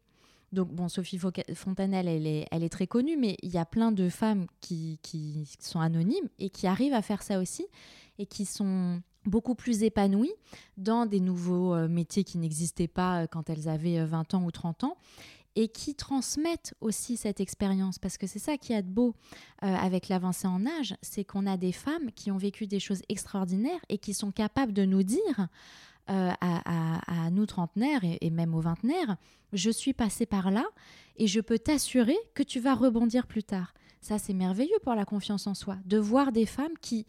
Donc, 0.53 0.69
bon, 0.69 0.88
Sophie 0.88 1.19
Fontanelle, 1.55 2.07
elle 2.07 2.27
est, 2.27 2.47
elle 2.53 2.62
est 2.62 2.69
très 2.69 2.87
connue, 2.87 3.16
mais 3.16 3.37
il 3.42 3.51
y 3.51 3.59
a 3.59 3.64
plein 3.64 3.90
de 3.90 4.09
femmes 4.09 4.47
qui, 4.61 5.01
qui 5.03 5.49
sont 5.59 5.81
anonymes 5.81 6.29
et 6.38 6.51
qui 6.51 6.69
arrivent 6.69 6.95
à 6.95 7.03
faire 7.03 7.23
ça 7.23 7.40
aussi 7.40 7.66
et 8.19 8.27
qui 8.27 8.45
sont 8.45 9.03
beaucoup 9.25 9.57
plus 9.57 9.83
épanouies 9.83 10.33
dans 10.77 11.05
des 11.05 11.21
nouveaux 11.21 11.75
euh, 11.75 11.88
métiers 11.88 12.23
qui 12.25 12.38
n'existaient 12.38 12.87
pas 12.87 13.27
quand 13.27 13.51
elles 13.51 13.69
avaient 13.69 14.05
20 14.05 14.35
euh, 14.35 14.37
ans 14.37 14.45
ou 14.45 14.51
30 14.53 14.85
ans 14.85 14.97
et 15.57 15.69
qui 15.69 15.95
transmettent 15.95 16.75
aussi 16.81 17.16
cette 17.16 17.40
expérience. 17.40 17.99
Parce 17.99 18.19
que 18.19 18.27
c'est 18.27 18.38
ça 18.38 18.59
qui 18.59 18.73
est 18.73 18.83
de 18.83 18.88
beau 18.88 19.14
euh, 19.62 19.75
avec 19.75 20.09
l'avancée 20.09 20.47
en 20.47 20.64
âge, 20.66 20.95
c'est 21.03 21.25
qu'on 21.25 21.47
a 21.47 21.57
des 21.57 21.73
femmes 21.73 22.12
qui 22.12 22.31
ont 22.31 22.37
vécu 22.37 22.66
des 22.66 22.79
choses 22.79 23.03
extraordinaires 23.09 23.81
et 23.88 23.99
qui 23.99 24.14
sont 24.14 24.31
capables 24.31 24.73
de 24.73 24.85
nous 24.85 25.03
dire 25.03 25.49
euh, 26.09 26.31
à, 26.40 27.31
nous 27.33 27.47
trentenaires 27.47 28.03
et, 28.05 28.31
même 28.31 28.55
aux 28.55 28.61
vingtenaires, 28.61 29.16
je 29.53 29.71
suis 29.71 29.92
passée 29.92 30.27
par 30.27 30.51
là 30.51 30.64
et 31.16 31.27
je 31.27 31.40
peux 31.40 31.59
t'assurer 31.59 32.16
que 32.35 32.45
tu 32.45 32.61
vas 32.61 32.75
rebondir 32.75 33.27
plus 33.27 33.42
tard. 33.42 33.75
Ça, 34.01 34.19
c'est 34.19 34.35
merveilleux 34.35 34.79
pour 34.85 34.95
la 34.95 35.05
confiance 35.05 35.49
en 35.49 35.55
soi, 35.55 35.79
de 35.85 35.99
voir 35.99 36.31
des 36.31 36.47
femmes 36.47 36.79
qui, 36.81 37.07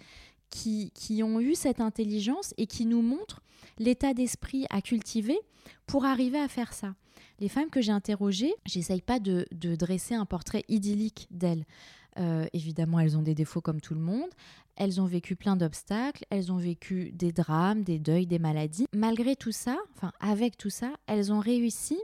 qui, 0.50 0.92
qui 0.96 1.22
ont 1.22 1.40
eu 1.40 1.54
cette 1.54 1.80
intelligence 1.80 2.56
et 2.58 2.66
qui 2.66 2.86
nous 2.88 3.04
montrent 3.04 3.42
l'état 3.78 4.16
d'esprit 4.16 4.66
à 4.72 4.82
cultiver 4.82 5.38
pour 5.86 6.06
arriver 6.06 6.40
à 6.40 6.48
faire 6.48 6.74
ça. 6.74 6.96
Les 7.40 7.50
femmes 7.50 7.70
que 7.70 7.82
j'ai 7.82 7.92
interrogées, 7.92 8.54
j'essaye 8.66 9.02
pas 9.02 9.20
de, 9.20 9.46
dresser 9.52 10.16
un 10.16 10.26
portrait 10.26 10.64
idyllique 10.70 11.28
d'elles. 11.32 11.66
Euh, 12.20 12.48
évidemment, 12.54 13.00
elles 13.00 13.16
ont 13.16 13.22
des 13.22 13.36
défauts 13.36 13.62
comme 13.62 13.80
tout 13.80 13.94
le 13.94 14.00
monde. 14.00 14.30
Elles 14.76 15.02
ont 15.02 15.06
vécu 15.06 15.36
plein 15.36 15.56
d'obstacles, 15.56 16.26
elles 16.30 16.52
ont 16.52 16.58
vécu 16.58 17.12
des 17.12 17.32
drames, 17.32 17.84
des 17.84 18.00
deuils, 18.00 18.28
des 18.28 18.40
maladies. 18.40 18.86
Malgré 18.94 19.36
tout 19.36 19.52
ça, 19.52 19.78
enfin 19.96 20.12
avec 20.20 20.58
tout 20.58 20.70
ça, 20.70 20.92
elles 21.08 21.32
ont 21.32 21.40
réussi 21.40 21.98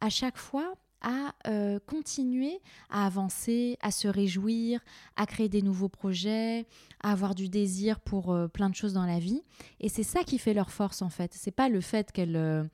à 0.00 0.08
chaque 0.08 0.38
fois 0.38 0.74
à 1.02 1.34
euh, 1.46 1.78
continuer 1.86 2.60
à 2.90 3.06
avancer, 3.06 3.78
à 3.80 3.90
se 3.90 4.08
réjouir, 4.08 4.80
à 5.16 5.26
créer 5.26 5.48
des 5.48 5.62
nouveaux 5.62 5.88
projets, 5.88 6.66
à 7.02 7.12
avoir 7.12 7.34
du 7.34 7.48
désir 7.48 8.00
pour 8.00 8.32
euh, 8.32 8.48
plein 8.48 8.70
de 8.70 8.74
choses 8.74 8.94
dans 8.94 9.06
la 9.06 9.18
vie. 9.18 9.42
Et 9.80 9.88
c'est 9.88 10.02
ça 10.02 10.24
qui 10.24 10.38
fait 10.38 10.54
leur 10.54 10.70
force 10.70 11.02
en 11.02 11.10
fait. 11.10 11.32
C'est 11.34 11.50
pas 11.50 11.68
le 11.68 11.80
fait 11.80 12.12
qu'elles 12.12 12.68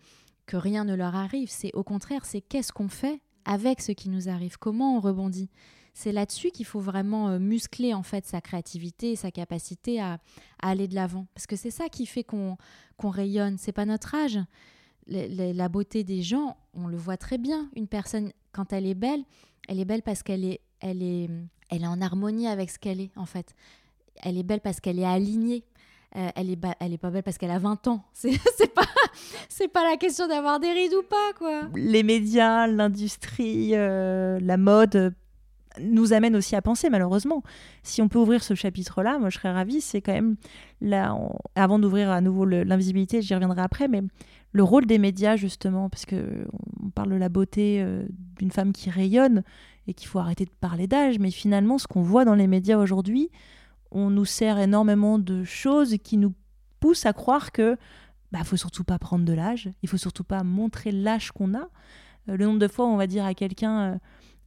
que 0.52 0.56
rien 0.58 0.84
ne 0.84 0.94
leur 0.94 1.14
arrive. 1.14 1.50
C'est 1.50 1.72
au 1.72 1.82
contraire, 1.82 2.26
c'est 2.26 2.42
qu'est-ce 2.42 2.72
qu'on 2.72 2.88
fait 2.88 3.22
avec 3.46 3.80
ce 3.80 3.92
qui 3.92 4.10
nous 4.10 4.28
arrive, 4.28 4.58
comment 4.58 4.96
on 4.96 5.00
rebondit? 5.00 5.48
C'est 5.94 6.12
là-dessus 6.12 6.50
qu'il 6.50 6.66
faut 6.66 6.80
vraiment 6.80 7.30
euh, 7.30 7.38
muscler 7.38 7.94
en 7.94 8.02
fait 8.02 8.26
sa 8.26 8.40
créativité 8.42 9.16
sa 9.16 9.30
capacité 9.30 10.00
à, 10.00 10.18
aller 10.60 10.88
de 10.88 10.94
l'avant. 10.94 11.26
Parce 11.34 11.46
que 11.46 11.56
c'est 11.56 11.70
ça 11.70 11.88
qui 11.88 12.04
fait 12.04 12.22
qu'on 12.22 12.56
rayonne. 13.02 13.56
C'est 13.56 13.72
pas 13.72 13.86
notre 13.86 14.14
âge. 14.14 14.38
la 15.06 15.68
beauté 15.70 16.04
des 16.04 16.22
gens, 16.22 16.56
on 16.74 16.86
le 16.86 16.98
voit 16.98 17.16
très 17.16 17.38
bien. 17.38 17.70
Une 17.74 17.88
personne, 17.88 18.30
quand 18.52 18.74
elle 18.74 18.86
est 18.86 18.94
belle, 18.94 19.24
elle 19.68 19.80
est 19.80 19.86
belle 19.86 20.02
parce 20.02 20.22
qu'elle 20.22 20.44
est, 20.44 20.60
elle 20.80 21.02
est, 21.02 21.30
elle 21.70 21.82
est 21.82 21.86
en 21.86 22.00
harmonie 22.02 22.46
avec 22.46 22.70
ce 22.70 22.78
qu'elle 22.78 23.00
est 23.00 23.10
en 23.16 23.26
fait. 23.26 23.54
Elle 24.22 24.36
est 24.36 24.42
belle 24.42 24.60
parce 24.60 24.80
qu'elle 24.80 24.98
est 24.98 25.06
alignée 25.06 25.64
euh, 26.16 26.29
elle, 26.35 26.51
est 26.51 26.59
elle 26.81 26.92
est 26.92 26.98
pas 26.98 27.11
belle 27.11 27.22
parce 27.22 27.38
qu'elle 27.38 27.51
a 27.51 27.59
20 27.59 27.88
ans. 27.88 28.05
C'est 28.12 28.29
pas, 28.75 28.83
pas 29.72 29.90
la 29.90 29.96
question 29.96 30.29
d'avoir 30.29 30.61
des 30.61 30.70
rides 30.70 30.92
ou 30.94 31.03
pas, 31.03 31.33
quoi. 31.38 31.62
Les 31.75 32.03
médias, 32.03 32.66
l'industrie, 32.66 33.70
euh, 33.72 34.38
la 34.42 34.59
mode 34.59 34.96
euh, 34.96 35.11
nous 35.81 36.12
amènent 36.12 36.37
aussi 36.37 36.55
à 36.55 36.61
penser, 36.61 36.90
malheureusement. 36.90 37.42
Si 37.83 38.03
on 38.03 38.09
peut 38.09 38.18
ouvrir 38.18 38.42
ce 38.42 38.55
chapitre-là, 38.55 39.18
moi 39.18 39.31
je 39.31 39.38
serais 39.38 39.53
ravie. 39.53 39.81
C'est 39.81 40.03
quand 40.03 40.12
même, 40.12 40.37
là, 40.83 41.16
avant 41.55 41.79
d'ouvrir 41.79 42.11
à 42.11 42.20
nouveau 42.20 42.44
l'invisibilité, 42.44 43.22
j'y 43.22 43.35
reviendrai 43.35 43.62
après, 43.62 43.88
mais 43.88 44.03
le 44.53 44.62
rôle 44.62 44.85
des 44.85 44.98
médias, 44.98 45.37
justement, 45.37 45.88
parce 45.88 46.05
que 46.05 46.46
on 46.85 46.90
parle 46.90 47.09
de 47.09 47.16
la 47.16 47.31
beauté 47.31 47.83
d'une 48.37 48.51
femme 48.51 48.72
qui 48.72 48.90
rayonne 48.90 49.44
et 49.87 49.94
qu'il 49.94 50.09
faut 50.09 50.18
arrêter 50.18 50.44
de 50.44 50.51
parler 50.61 50.87
d'âge, 50.87 51.18
mais 51.18 51.31
finalement, 51.31 51.79
ce 51.79 51.87
qu'on 51.87 52.03
voit 52.03 52.27
dans 52.27 52.35
les 52.35 52.46
médias 52.46 52.77
aujourd'hui, 52.77 53.31
on 53.92 54.11
nous 54.11 54.24
sert 54.24 54.59
énormément 54.59 55.18
de 55.18 55.44
choses 55.44 55.96
qui 56.02 56.16
nous 56.16 56.35
poussent 56.81 57.07
à 57.07 57.12
croire 57.12 57.52
que 57.52 57.76
bah 58.33 58.44
faut 58.44 58.57
surtout 58.57 58.85
pas 58.85 58.98
prendre 58.98 59.24
de 59.24 59.33
l'âge, 59.33 59.70
il 59.83 59.88
faut 59.88 59.98
surtout 59.98 60.24
pas 60.24 60.42
montrer 60.42 60.90
l'âge 60.90 61.31
qu'on 61.33 61.55
a. 61.55 61.68
Euh, 62.28 62.37
le 62.37 62.44
nombre 62.44 62.59
de 62.59 62.68
fois 62.68 62.87
où 62.87 62.88
on 62.88 62.96
va 62.96 63.07
dire 63.07 63.24
à 63.24 63.35
quelqu'un 63.35 63.81
euh, 63.81 63.96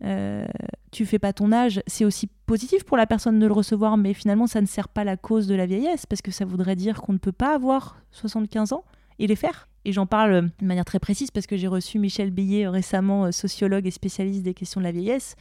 euh, 0.04 0.46
tu 0.92 1.06
fais 1.06 1.20
pas 1.20 1.34
ton 1.34 1.52
âge, 1.52 1.82
c'est 1.88 2.04
aussi 2.04 2.28
positif 2.46 2.84
pour 2.84 2.98
la 2.98 3.08
personne 3.08 3.40
de 3.40 3.46
le 3.46 3.54
recevoir, 3.54 3.96
mais 3.98 4.14
finalement 4.14 4.48
ça 4.48 4.60
ne 4.60 4.66
sert 4.66 4.90
pas 4.90 5.04
la 5.04 5.18
cause 5.18 5.48
de 5.48 5.56
la 5.56 5.66
vieillesse 5.66 6.06
parce 6.06 6.22
que 6.22 6.32
ça 6.32 6.46
voudrait 6.46 6.76
dire 6.76 7.02
qu'on 7.02 7.14
ne 7.14 7.18
peut 7.18 7.32
pas 7.32 7.54
avoir 7.56 8.02
75 8.12 8.74
ans 8.74 8.84
et 9.20 9.28
les 9.28 9.36
faire. 9.36 9.70
Et 9.86 9.94
j'en 9.94 10.08
parle 10.08 10.50
de 10.60 10.66
manière 10.66 10.84
très 10.84 11.00
précise 11.00 11.30
parce 11.30 11.46
que 11.46 11.58
j'ai 11.58 11.68
reçu 11.68 12.00
Michel 12.00 12.32
Billet 12.32 12.68
récemment, 12.68 13.32
sociologue 13.32 13.86
et 13.86 13.92
spécialiste 13.92 14.42
des 14.42 14.56
questions 14.56 14.82
de 14.82 14.86
la 14.86 14.92
vieillesse. 14.92 15.36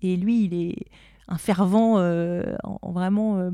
Et 0.00 0.16
lui, 0.16 0.44
il 0.44 0.54
est 0.54 0.86
un 1.30 1.38
fervent, 1.38 1.98
euh, 1.98 2.42
en, 2.64 2.92
vraiment 2.92 3.38
euh, 3.38 3.50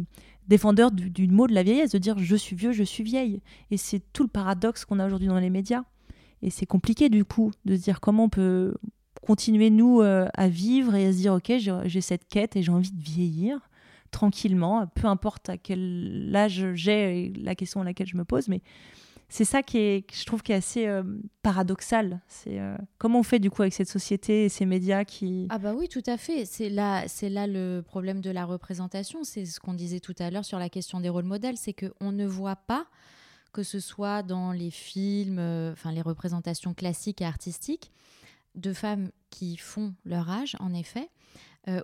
défendeur 0.48 0.90
du, 0.90 1.28
mot 1.28 1.46
de 1.46 1.54
la 1.54 1.62
vieillesse, 1.62 1.90
de 1.92 1.98
dire 1.98 2.18
je 2.18 2.36
suis 2.36 2.56
vieux, 2.56 2.72
je 2.72 2.82
suis 2.82 3.04
vieille. 3.04 3.40
Et 3.70 3.76
c'est 3.76 4.00
tout 4.12 4.22
le 4.22 4.28
paradoxe 4.28 4.84
qu'on 4.84 4.98
a 4.98 5.06
aujourd'hui 5.06 5.28
dans 5.28 5.38
les 5.38 5.50
médias. 5.50 5.84
Et 6.42 6.50
c'est 6.50 6.66
compliqué 6.66 7.08
du 7.08 7.24
coup 7.24 7.52
de 7.64 7.76
se 7.76 7.82
dire 7.82 8.00
comment 8.00 8.24
on 8.24 8.28
peut 8.28 8.74
continuer 9.22 9.70
nous 9.70 10.00
euh, 10.00 10.26
à 10.34 10.48
vivre 10.48 10.94
et 10.94 11.06
à 11.06 11.12
se 11.12 11.18
dire 11.18 11.32
ok 11.32 11.52
j'ai 11.84 12.00
cette 12.00 12.28
quête 12.28 12.56
et 12.56 12.62
j'ai 12.62 12.70
envie 12.70 12.92
de 12.92 13.02
vieillir 13.02 13.70
tranquillement, 14.10 14.86
peu 14.94 15.08
importe 15.08 15.48
à 15.48 15.58
quel 15.58 16.30
âge 16.34 16.64
j'ai 16.74 17.32
la 17.36 17.54
question 17.54 17.80
à 17.80 17.84
laquelle 17.84 18.06
je 18.06 18.16
me 18.16 18.24
pose, 18.24 18.48
mais 18.48 18.62
c'est 19.28 19.44
ça 19.44 19.62
qui 19.62 19.78
est, 19.78 20.14
je 20.14 20.24
trouve, 20.24 20.42
qui 20.42 20.52
est 20.52 20.56
assez 20.56 20.86
euh, 20.86 21.02
paradoxal. 21.42 22.20
C'est 22.28 22.60
euh, 22.60 22.76
comment 22.98 23.20
on 23.20 23.22
fait 23.24 23.40
du 23.40 23.50
coup 23.50 23.62
avec 23.62 23.74
cette 23.74 23.88
société 23.88 24.44
et 24.44 24.48
ces 24.48 24.66
médias 24.66 25.04
qui. 25.04 25.46
Ah 25.50 25.58
bah 25.58 25.74
oui, 25.76 25.88
tout 25.88 26.02
à 26.06 26.16
fait. 26.16 26.44
C'est 26.44 26.68
là, 26.68 27.08
c'est 27.08 27.28
là 27.28 27.46
le 27.46 27.82
problème 27.84 28.20
de 28.20 28.30
la 28.30 28.44
représentation. 28.44 29.24
C'est 29.24 29.44
ce 29.44 29.58
qu'on 29.58 29.74
disait 29.74 30.00
tout 30.00 30.14
à 30.20 30.30
l'heure 30.30 30.44
sur 30.44 30.58
la 30.58 30.68
question 30.68 31.00
des 31.00 31.08
rôles 31.08 31.24
modèles, 31.24 31.56
c'est 31.56 31.72
que 31.72 31.92
on 32.00 32.12
ne 32.12 32.26
voit 32.26 32.56
pas 32.56 32.86
que 33.52 33.62
ce 33.62 33.80
soit 33.80 34.22
dans 34.22 34.52
les 34.52 34.70
films, 34.70 35.38
euh, 35.38 35.72
enfin 35.72 35.90
les 35.90 36.02
représentations 36.02 36.74
classiques 36.74 37.20
et 37.20 37.24
artistiques, 37.24 37.90
de 38.54 38.72
femmes 38.72 39.10
qui 39.30 39.56
font 39.56 39.94
leur 40.04 40.30
âge, 40.30 40.56
en 40.60 40.72
effet, 40.72 41.10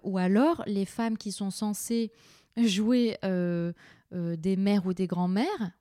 ou 0.04 0.16
alors 0.16 0.62
les 0.66 0.86
femmes 0.86 1.18
qui 1.18 1.32
sont 1.32 1.50
censées 1.50 2.12
jouer 2.56 3.18
des 3.22 4.56
mères 4.56 4.86
ou 4.86 4.94
des 4.94 5.06
grands-mères 5.06 5.72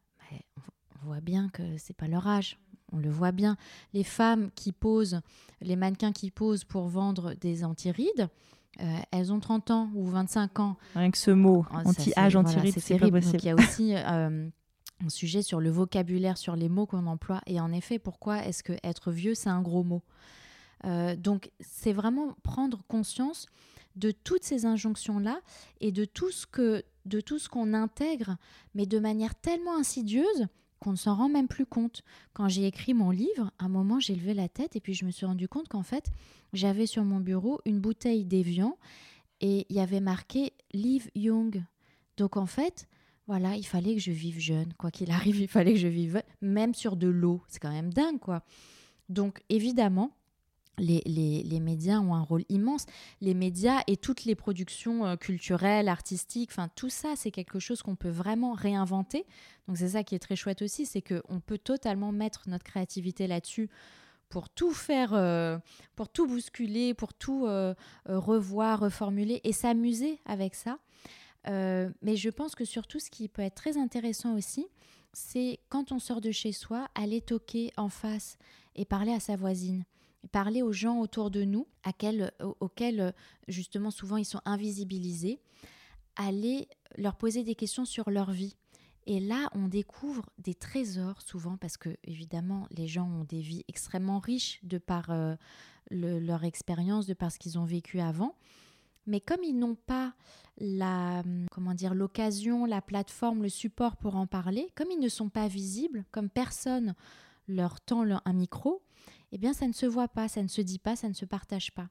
on 1.02 1.08
voit 1.08 1.22
bien 1.22 1.50
que 1.50 1.64
c'est 1.78 1.96
pas 1.96 2.08
leur 2.08 2.28
âge. 2.28 2.58
On 2.94 2.98
le 2.98 3.10
voit 3.10 3.32
bien. 3.32 3.58
Les 3.94 4.04
femmes 4.04 4.52
qui 4.56 4.72
posent, 4.72 5.22
les 5.62 5.76
mannequins 5.76 6.12
qui 6.12 6.30
posent 6.30 6.66
pour 6.66 6.88
vendre 6.88 7.34
des 7.36 7.64
antirides, 7.64 8.28
euh, 8.82 8.98
elles 9.12 9.32
ont 9.32 9.40
30 9.40 9.72
ans 9.72 9.90
ou 9.96 10.06
25 10.06 10.60
ans. 10.60 10.78
Rien 10.96 11.12
que 11.12 11.18
ce 11.18 11.32
mot, 11.32 11.66
oh, 11.72 11.78
anti-âge, 11.86 12.36
anti-ride, 12.36 12.74
c'est 12.74 12.98
terrible. 12.98 13.22
il 13.34 13.44
y 13.46 13.50
a 13.50 13.56
aussi 13.56 13.96
euh, 13.96 14.48
un 15.04 15.10
sujet 15.10 15.42
sur 15.42 15.60
le 15.60 15.70
vocabulaire, 15.70 16.38
sur 16.38 16.56
les 16.56 16.70
mots 16.70 16.86
qu'on 16.86 17.06
emploie. 17.08 17.42
Et 17.48 17.60
en 17.60 17.72
effet, 17.72 18.00
pourquoi 18.00 18.46
est-ce 18.46 18.64
que 18.64 18.74
être 18.84 19.12
vieux, 19.12 19.36
c'est 19.36 19.50
un 19.50 19.62
gros 19.62 19.84
mot? 19.84 20.04
Euh, 20.86 21.16
Donc, 21.16 21.52
c'est 21.60 21.94
vraiment 21.94 22.36
prendre 22.44 22.84
conscience 22.88 23.46
de 23.96 24.12
toutes 24.12 24.44
ces 24.44 24.66
injonctions-là 24.66 25.42
et 25.80 25.92
de 25.92 26.06
tout 26.06 26.32
ce 26.32 26.46
que 26.46 26.84
de 27.06 27.20
tout 27.20 27.40
ce 27.40 27.50
qu'on 27.50 27.74
intègre, 27.74 28.38
mais 28.76 28.86
de 28.86 29.00
manière 29.00 29.34
tellement 29.34 29.76
insidieuse 29.76 30.48
qu'on 30.82 30.92
ne 30.92 30.98
s'en 30.98 31.16
rend 31.16 31.30
même 31.30 31.48
plus 31.48 31.66
compte. 31.66 32.02
Quand 32.34 32.50
j'ai 32.50 32.66
écrit 32.66 32.94
mon 32.94 33.12
livre, 33.12 33.52
à 33.60 33.66
un 33.66 33.70
moment, 33.70 34.00
j'ai 34.00 34.16
levé 34.16 34.34
la 34.34 34.50
tête 34.50 34.76
et 34.76 34.82
puis 34.82 34.94
je 34.94 35.06
me 35.06 35.12
suis 35.12 35.26
rendu 35.26 35.48
compte 35.48 35.70
qu'en 35.70 35.84
fait, 35.84 36.12
j'avais 36.54 36.88
sur 36.88 37.04
mon 37.04 37.20
bureau 37.20 37.62
une 37.66 37.80
bouteille 37.80 38.26
d'évian 38.26 38.78
et 39.40 39.66
il 39.70 39.76
y 39.76 39.80
avait 39.80 40.00
marqué 40.00 40.54
Live 40.74 41.10
Young. 41.16 41.64
Donc 42.18 42.36
en 42.36 42.48
fait, 42.48 42.88
voilà, 43.28 43.56
il 43.56 43.66
fallait 43.66 43.94
que 43.94 44.02
je 44.02 44.12
vive 44.12 44.40
jeune. 44.40 44.74
Quoi 44.74 44.90
qu'il 44.92 45.12
arrive, 45.12 45.40
il 45.40 45.48
fallait 45.48 45.74
que 45.74 45.80
je 45.80 45.88
vive 45.88 46.24
même 46.42 46.74
sur 46.74 46.98
de 46.98 47.08
l'eau. 47.08 47.42
C'est 47.48 47.60
quand 47.60 47.72
même 47.72 47.94
dingue, 47.94 48.20
quoi. 48.20 48.44
Donc 49.08 49.44
évidemment, 49.50 50.12
les, 50.78 51.02
les, 51.06 51.60
médias 51.60 52.00
ont 52.00 52.16
un 52.16 52.22
rôle 52.22 52.44
immense. 52.50 52.86
Les 53.20 53.34
médias 53.34 53.82
et 53.88 53.98
toutes 53.98 54.26
les 54.26 54.36
productions 54.36 55.06
euh, 55.06 55.16
culturelles, 55.16 55.88
artistiques, 55.88 56.50
enfin 56.52 56.70
tout 56.76 56.90
ça, 56.90 57.14
c'est 57.16 57.32
quelque 57.32 57.60
chose 57.60 57.82
qu'on 57.82 57.96
peut 57.96 58.10
vraiment 58.10 58.54
réinventer. 58.54 59.26
Donc 59.68 59.78
c'est 59.78 59.90
ça 59.90 60.04
qui 60.04 60.16
est 60.16 60.20
très 60.20 60.36
chouette 60.36 60.62
aussi, 60.62 60.86
c'est 60.86 61.02
qu'on 61.02 61.40
peut 61.40 61.58
totalement 61.58 62.12
mettre 62.12 62.50
notre 62.50 62.64
créativité 62.64 63.28
là-dessus 63.28 63.70
pour 64.30 64.50
tout 64.50 64.72
faire, 64.72 65.14
euh, 65.14 65.58
pour 65.96 66.10
tout 66.10 66.26
bousculer, 66.26 66.94
pour 66.94 67.14
tout 67.14 67.46
euh, 67.48 67.74
revoir, 68.08 68.80
reformuler 68.80 69.42
et 69.44 69.52
s'amuser 69.52 70.20
avec 70.26 70.56
ça. 70.56 70.80
mais 71.46 72.16
je 72.16 72.30
pense 72.30 72.56
que 72.56 72.66
surtout, 72.66 73.00
ce 73.00 73.10
qui 73.10 73.28
peut 73.28 73.42
être 73.42 73.56
très 73.56 73.78
intéressant 73.78 74.36
aussi, 74.36 74.68
c'est 75.14 75.60
quand 75.68 75.92
on 75.92 76.00
sort 76.00 76.22
de 76.22 76.32
chez 76.32 76.54
soi, 76.54 76.88
aller 76.96 77.20
toquer 77.20 77.74
en 77.76 77.90
face 77.90 78.38
et 78.76 78.86
parler 78.86 79.12
à 79.12 79.20
sa 79.20 79.36
voisine 79.36 79.84
parler 80.32 80.62
aux 80.62 80.72
gens 80.72 81.00
autour 81.00 81.32
de 81.32 81.44
nous, 81.44 81.68
auxquels 82.60 83.14
justement 83.48 83.92
souvent 83.92 84.18
ils 84.18 84.26
sont 84.26 84.42
invisibilisés, 84.46 85.40
aller 86.16 86.68
leur 86.98 87.16
poser 87.16 87.44
des 87.44 87.56
questions 87.56 87.86
sur 87.86 88.10
leur 88.10 88.32
vie. 88.32 88.56
Et 89.08 89.20
là, 89.20 89.50
on 89.56 89.68
découvre 89.68 90.30
des 90.38 90.54
trésors 90.54 91.22
souvent 91.22 91.58
parce 91.58 91.78
que 91.78 91.98
évidemment, 92.04 92.68
les 92.70 92.88
gens 92.88 93.10
ont 93.10 93.24
des 93.24 93.42
vies 93.42 93.66
extrêmement 93.68 94.20
riches 94.20 94.60
de 94.64 94.78
par 94.78 95.10
euh, 95.10 95.36
leur 95.90 96.44
expérience, 96.44 97.08
de 97.08 97.14
par 97.14 97.32
ce 97.32 97.40
qu'ils 97.40 97.58
ont 97.58 97.66
vécu 97.66 98.00
avant. 98.00 98.36
Mais 99.08 99.20
comme 99.20 99.44
ils 99.44 99.58
n'ont 99.58 99.76
pas 99.76 100.14
la 100.58 101.24
comment 101.50 101.74
dire 101.74 101.96
l'occasion, 101.96 102.66
la 102.66 102.82
plateforme, 102.82 103.42
le 103.42 103.50
support 103.50 103.98
pour 103.98 104.16
en 104.16 104.28
parler, 104.28 104.70
comme 104.76 104.92
ils 104.92 105.00
ne 105.00 105.10
sont 105.10 105.30
pas 105.30 105.48
visibles, 105.48 106.06
comme 106.12 106.30
personne 106.30 106.94
leur 107.48 107.82
tend 107.82 108.06
un 108.24 108.34
micro, 108.34 108.84
eh 109.32 109.38
bien 109.38 109.54
ça 109.54 109.68
ne 109.68 109.74
se 109.74 109.86
voit 109.86 110.08
pas, 110.08 110.28
ça 110.28 110.44
ne 110.44 110.48
se 110.48 110.62
dit 110.62 110.80
pas, 110.80 110.96
ça 110.96 111.10
ne 111.10 111.14
se 111.14 111.26
partage 111.26 111.72
pas. 111.72 111.90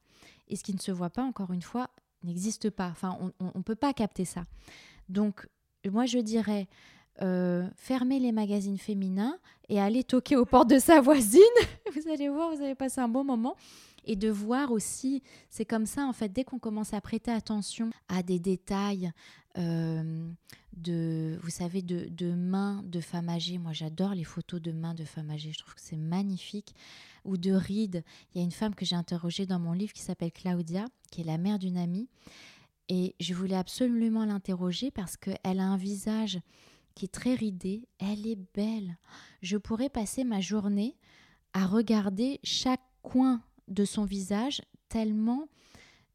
Et 0.49 0.57
ce 0.57 0.65
qui 0.65 0.75
ne 0.75 0.81
se 0.81 0.93
voit 0.93 1.11
pas, 1.11 1.23
encore 1.23 1.53
une 1.53 1.63
fois, 1.63 1.91
n'existe 2.23 2.71
pas. 2.71 2.89
Enfin, 2.89 3.19
on 3.41 3.59
ne 3.59 3.63
peut 3.63 3.75
pas 3.75 3.93
capter 3.93 4.25
ça. 4.25 4.45
Donc, 5.09 5.49
moi, 5.89 6.07
je 6.07 6.19
dirais, 6.19 6.69
euh, 7.23 7.69
fermer 7.77 8.19
les 8.19 8.33
magazines 8.33 8.79
féminins 8.79 9.39
et 9.69 9.79
aller 9.79 10.05
toquer 10.05 10.37
aux 10.37 10.47
portes 10.47 10.71
de 10.71 10.79
sa 10.79 11.01
voisine. 11.01 11.41
vous 11.95 12.11
allez 12.11 12.29
voir, 12.29 12.55
vous 12.55 12.63
allez 12.63 12.75
passer 12.75 13.01
un 13.01 13.09
bon 13.09 13.25
moment. 13.25 13.57
Et 14.05 14.17
de 14.17 14.29
voir 14.29 14.73
aussi, 14.73 15.23
c'est 15.49 15.65
comme 15.65 15.87
ça, 15.87 16.07
en 16.07 16.13
fait, 16.13 16.33
dès 16.33 16.45
qu'on 16.45 16.59
commence 16.59 16.95
à 16.95 17.01
prêter 17.01 17.31
attention 17.31 17.91
à 18.09 18.23
des 18.23 18.39
détails, 18.39 19.13
euh, 19.59 20.31
de, 20.77 21.39
vous 21.43 21.51
savez, 21.51 21.83
de, 21.83 22.09
de, 22.09 22.33
mains 22.33 22.83
de 22.85 23.01
femmes 23.01 23.29
âgées. 23.29 23.59
Moi, 23.59 23.73
j'adore 23.73 24.15
les 24.15 24.25
photos 24.25 24.61
de 24.61 24.73
mains 24.73 24.95
de 24.95 25.05
femmes 25.05 25.31
âgées. 25.31 25.53
Je 25.53 25.59
trouve 25.59 25.75
que 25.75 25.81
c'est 25.81 25.97
magnifique. 25.97 26.75
Ou 27.25 27.37
de 27.37 27.53
rides. 27.53 28.03
Il 28.33 28.39
y 28.39 28.41
a 28.41 28.45
une 28.45 28.53
femme 28.53 28.75
que 28.75 28.85
j'ai 28.85 28.97
interrogée 28.97 29.45
dans 29.45 29.59
mon 29.59 29.73
livre 29.73 29.93
qui 29.93 30.03
s'appelle 30.03 30.33
Claudia, 30.33 30.87
qui 31.11 31.21
est 31.21 31.25
la 31.25 31.37
mère 31.37 31.59
d'une 31.59 31.77
amie. 31.77 32.09
Et 32.89 33.15
je 33.21 33.35
voulais 33.35 33.57
absolument 33.57 34.25
l'interroger 34.25 34.91
parce 34.91 35.17
qu'elle 35.17 35.61
a 35.61 35.65
un 35.65 35.77
visage 35.77 36.41
qui 36.95 37.05
est 37.05 37.09
très 37.09 37.35
ridé. 37.35 37.87
Elle 37.99 38.27
est 38.27 38.39
belle. 38.55 38.97
Je 39.43 39.57
pourrais 39.59 39.91
passer 39.91 40.25
ma 40.25 40.41
journée 40.41 40.97
à 41.53 41.67
regarder 41.67 42.41
chaque 42.43 42.81
coin 43.03 43.43
de 43.71 43.85
son 43.85 44.05
visage 44.05 44.61
tellement 44.89 45.49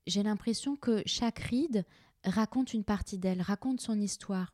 j'ai 0.08 0.24
l'impression 0.24 0.76
que 0.76 1.02
chaque 1.06 1.40
ride 1.40 1.84
raconte 2.24 2.74
une 2.74 2.84
partie 2.84 3.18
d'elle, 3.18 3.42
raconte 3.42 3.82
son 3.82 4.00
histoire. 4.00 4.54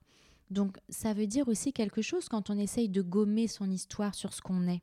Donc 0.49 0.77
ça 0.89 1.13
veut 1.13 1.27
dire 1.27 1.47
aussi 1.47 1.71
quelque 1.73 2.01
chose 2.01 2.27
quand 2.27 2.49
on 2.49 2.57
essaye 2.57 2.89
de 2.89 3.01
gommer 3.01 3.47
son 3.47 3.69
histoire 3.69 4.15
sur 4.15 4.33
ce 4.33 4.41
qu'on 4.41 4.67
est. 4.67 4.81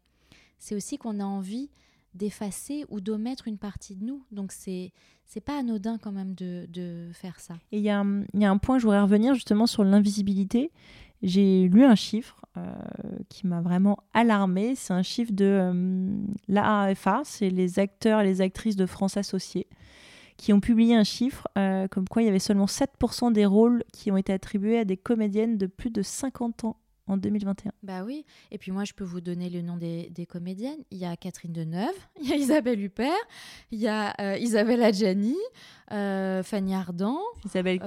C'est 0.59 0.75
aussi 0.75 0.99
qu'on 0.99 1.21
a 1.21 1.25
envie 1.25 1.71
d'effacer 2.15 2.85
ou 2.89 3.01
d'omettre 3.01 3.49
une 3.49 3.59
partie 3.59 3.95
de 3.95 4.05
nous. 4.05 4.25
Donc 4.31 4.53
c'est 4.53 4.93
c'est 5.27 5.43
pas 5.43 5.59
anodin 5.59 5.99
quand 5.99 6.11
même 6.11 6.35
de, 6.35 6.67
de 6.71 7.11
faire 7.13 7.39
ça. 7.39 7.55
Et 7.71 7.79
il 7.79 7.85
y, 7.85 7.91
a 7.91 8.01
un 8.01 8.59
point, 8.59 8.79
je 8.79 8.85
voudrais 8.85 9.03
revenir 9.03 9.35
justement 9.35 9.67
sur 9.67 9.85
l'invisibilité. 9.85 10.73
J'ai 11.23 11.69
lu 11.69 11.85
un 11.85 11.95
chiffre 11.95 12.41
euh, 12.57 12.73
qui 13.29 13.47
m'a 13.47 13.61
vraiment 13.61 13.99
alarmé. 14.15 14.75
C'est 14.75 14.93
un 14.93 15.03
chiffre 15.03 15.33
de 15.33 15.45
euh, 15.45 16.11
l'AAFA, 16.49 17.23
c'est 17.25 17.51
les 17.51 17.79
acteurs 17.79 18.21
et 18.21 18.25
les 18.25 18.41
actrices 18.41 18.77
de 18.77 18.87
France 18.87 19.17
Associés 19.17 19.67
qui 20.39 20.53
ont 20.53 20.61
publié 20.61 20.95
un 20.95 21.05
chiffre 21.05 21.47
euh, 21.59 21.89
comme 21.89 22.09
quoi 22.09 22.23
il 22.23 22.27
y 22.27 22.29
avait 22.29 22.39
seulement 22.39 22.67
7% 22.67 23.33
des 23.33 23.45
rôles 23.45 23.85
qui 23.93 24.11
ont 24.11 24.17
été 24.17 24.33
attribués 24.33 24.79
à 24.79 24.85
des 24.85 24.97
comédiennes 24.97 25.59
de 25.59 25.67
plus 25.67 25.91
de 25.91 26.01
50 26.01 26.65
ans 26.65 26.77
en 27.09 27.17
2021. 27.17 27.73
Bah 27.83 28.05
oui, 28.05 28.25
et 28.51 28.59
puis 28.59 28.71
moi 28.71 28.85
je 28.85 28.93
peux 28.93 29.05
vous 29.05 29.21
donner 29.21 29.51
le 29.51 29.63
nom 29.63 29.77
des, 29.77 30.27
comédiennes. 30.29 30.79
Il 30.91 30.99
y 30.99 31.05
a 31.05 31.17
Catherine 31.17 31.53
Deneuve, 31.53 31.95
il 32.23 32.29
y 32.29 32.33
a 32.33 32.37
Isabelle 32.37 32.81
Huppert, 32.81 33.11
il 33.73 33.81
y 33.81 33.89
a 33.89 34.15
euh, 34.21 34.37
Isabelle 34.39 34.83
Adjani, 34.83 35.37
euh, 35.91 36.43
Fanny 36.43 36.75
Ardant, 36.75 37.19
Isabelle, 37.45 37.81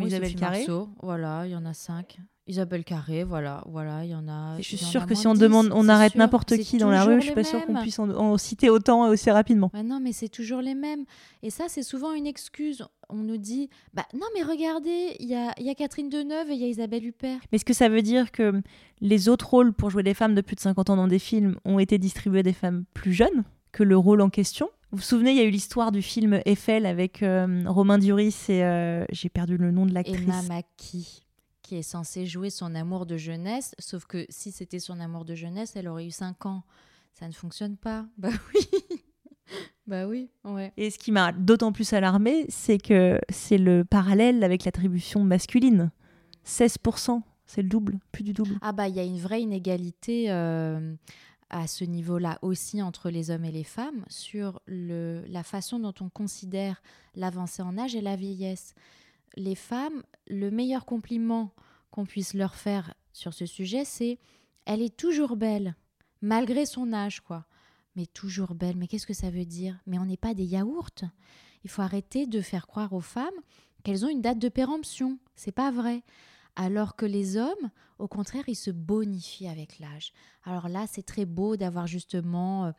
Isabelle 0.00 0.34
Carré. 0.34 0.66
voilà, 1.02 1.46
il 1.46 1.52
y 1.52 1.56
en 1.56 1.64
a 1.64 1.74
cinq. 1.74 2.18
Isabelle 2.48 2.84
Carré, 2.84 3.24
voilà, 3.24 3.64
voilà, 3.66 4.04
il 4.04 4.10
y 4.10 4.14
en 4.14 4.28
a. 4.28 4.56
Je 4.58 4.62
suis 4.62 4.78
sûre 4.78 5.06
que 5.06 5.16
si 5.16 5.26
on 5.26 5.34
demande, 5.34 5.70
on 5.74 5.88
arrête 5.88 6.14
n'importe 6.14 6.56
qui 6.58 6.78
dans 6.78 6.90
la 6.90 7.02
rue, 7.02 7.20
je 7.20 7.26
suis 7.26 7.34
pas 7.34 7.42
sûre 7.42 7.64
qu'on 7.66 7.74
puisse 7.80 7.98
en, 7.98 8.38
citer 8.38 8.70
autant 8.70 9.04
et 9.06 9.10
aussi 9.10 9.30
rapidement. 9.32 9.70
Ah 9.74 9.82
non, 9.82 9.98
mais 9.98 10.12
c'est 10.12 10.28
toujours 10.28 10.60
les 10.60 10.76
mêmes. 10.76 11.04
Et 11.42 11.50
ça, 11.50 11.64
c'est 11.66 11.82
souvent 11.82 12.12
une 12.12 12.26
excuse. 12.26 12.86
On 13.08 13.16
nous 13.16 13.36
dit, 13.36 13.68
bah 13.94 14.06
non, 14.14 14.26
mais 14.34 14.44
regardez, 14.44 15.16
il 15.18 15.26
y 15.26 15.34
a, 15.34 15.52
y 15.58 15.68
a, 15.68 15.74
Catherine 15.74 16.08
Deneuve 16.08 16.50
et 16.50 16.54
il 16.54 16.60
y 16.60 16.64
a 16.64 16.68
Isabelle 16.68 17.04
Huppert. 17.04 17.40
Mais 17.50 17.56
est-ce 17.56 17.64
que 17.64 17.74
ça 17.74 17.88
veut 17.88 18.02
dire 18.02 18.30
que 18.30 18.62
les 19.00 19.28
autres 19.28 19.50
rôles 19.50 19.72
pour 19.72 19.90
jouer 19.90 20.04
des 20.04 20.14
femmes 20.14 20.36
de 20.36 20.40
plus 20.40 20.54
de 20.54 20.60
50 20.60 20.90
ans 20.90 20.96
dans 20.96 21.08
des 21.08 21.18
films 21.18 21.56
ont 21.64 21.80
été 21.80 21.98
distribués 21.98 22.40
à 22.40 22.44
des 22.44 22.52
femmes 22.52 22.84
plus 22.94 23.12
jeunes 23.12 23.44
que 23.72 23.82
le 23.82 23.96
rôle 23.96 24.20
en 24.20 24.30
question? 24.30 24.68
Vous 24.92 24.98
vous 24.98 25.02
souvenez, 25.02 25.32
il 25.32 25.36
y 25.36 25.40
a 25.40 25.44
eu 25.44 25.50
l'histoire 25.50 25.90
du 25.90 26.00
film 26.00 26.40
Eiffel 26.46 26.86
avec 26.86 27.24
euh, 27.24 27.64
Romain 27.66 27.98
Duris 27.98 28.36
et 28.48 28.62
euh, 28.62 29.04
j'ai 29.10 29.28
perdu 29.28 29.56
le 29.56 29.72
nom 29.72 29.84
de 29.84 29.92
l'actrice. 29.92 30.20
Emma 30.22 30.42
Mackey 30.42 31.25
qui 31.66 31.74
est 31.74 31.82
censé 31.82 32.26
jouer 32.26 32.48
son 32.48 32.76
amour 32.76 33.06
de 33.06 33.16
jeunesse, 33.16 33.74
sauf 33.80 34.06
que 34.06 34.24
si 34.28 34.52
c'était 34.52 34.78
son 34.78 35.00
amour 35.00 35.24
de 35.24 35.34
jeunesse, 35.34 35.74
elle 35.74 35.88
aurait 35.88 36.06
eu 36.06 36.12
5 36.12 36.46
ans. 36.46 36.62
Ça 37.12 37.26
ne 37.26 37.32
fonctionne 37.32 37.76
pas. 37.76 38.06
Bah 38.18 38.30
oui. 38.54 38.68
bah 39.86 40.06
oui, 40.06 40.30
ouais. 40.44 40.72
Et 40.76 40.90
ce 40.90 40.98
qui 40.98 41.12
m'a 41.12 41.32
d'autant 41.32 41.72
plus 41.72 41.92
alarmé, 41.92 42.46
c'est 42.48 42.78
que 42.78 43.20
c'est 43.30 43.58
le 43.58 43.84
parallèle 43.84 44.42
avec 44.42 44.64
l'attribution 44.64 45.22
masculine. 45.22 45.90
16%, 46.44 47.22
c'est 47.46 47.62
le 47.62 47.68
double, 47.68 47.98
plus 48.10 48.24
du 48.24 48.32
double. 48.32 48.56
Ah 48.60 48.72
bah 48.72 48.88
il 48.88 48.96
y 48.96 49.00
a 49.00 49.04
une 49.04 49.18
vraie 49.18 49.42
inégalité 49.42 50.30
euh, 50.30 50.94
à 51.50 51.66
ce 51.68 51.84
niveau-là 51.84 52.38
aussi 52.42 52.82
entre 52.82 53.10
les 53.10 53.30
hommes 53.30 53.44
et 53.44 53.52
les 53.52 53.64
femmes 53.64 54.04
sur 54.08 54.60
le, 54.66 55.24
la 55.28 55.44
façon 55.44 55.78
dont 55.78 55.94
on 56.00 56.08
considère 56.08 56.82
l'avancée 57.14 57.62
en 57.62 57.78
âge 57.78 57.94
et 57.94 58.00
la 58.00 58.16
vieillesse 58.16 58.74
les 59.36 59.54
femmes, 59.54 60.02
le 60.28 60.50
meilleur 60.50 60.84
compliment 60.84 61.52
qu'on 61.90 62.06
puisse 62.06 62.34
leur 62.34 62.54
faire 62.54 62.94
sur 63.12 63.34
ce 63.34 63.46
sujet, 63.46 63.84
c'est 63.84 64.18
elle 64.64 64.82
est 64.82 64.96
toujours 64.96 65.36
belle, 65.36 65.76
malgré 66.20 66.66
son 66.66 66.92
âge, 66.92 67.20
quoi. 67.20 67.46
Mais 67.94 68.06
toujours 68.06 68.54
belle, 68.54 68.76
mais 68.76 68.88
qu'est-ce 68.88 69.06
que 69.06 69.14
ça 69.14 69.30
veut 69.30 69.46
dire? 69.46 69.78
Mais 69.86 69.98
on 69.98 70.04
n'est 70.04 70.16
pas 70.16 70.34
des 70.34 70.44
yaourts. 70.44 70.90
Il 71.64 71.70
faut 71.70 71.82
arrêter 71.82 72.26
de 72.26 72.40
faire 72.40 72.66
croire 72.66 72.92
aux 72.92 73.00
femmes 73.00 73.28
qu'elles 73.84 74.04
ont 74.04 74.08
une 74.10 74.20
date 74.20 74.38
de 74.38 74.48
péremption. 74.48 75.18
C'est 75.34 75.52
pas 75.52 75.70
vrai. 75.70 76.02
Alors 76.56 76.96
que 76.96 77.04
les 77.04 77.36
hommes, 77.36 77.70
au 77.98 78.08
contraire, 78.08 78.44
ils 78.48 78.56
se 78.56 78.70
bonifient 78.70 79.48
avec 79.48 79.78
l'âge. 79.78 80.12
Alors 80.44 80.68
là, 80.68 80.86
c'est 80.90 81.04
très 81.04 81.26
beau 81.26 81.56
d'avoir 81.56 81.86
justement 81.86 82.66
euh, 82.66 82.70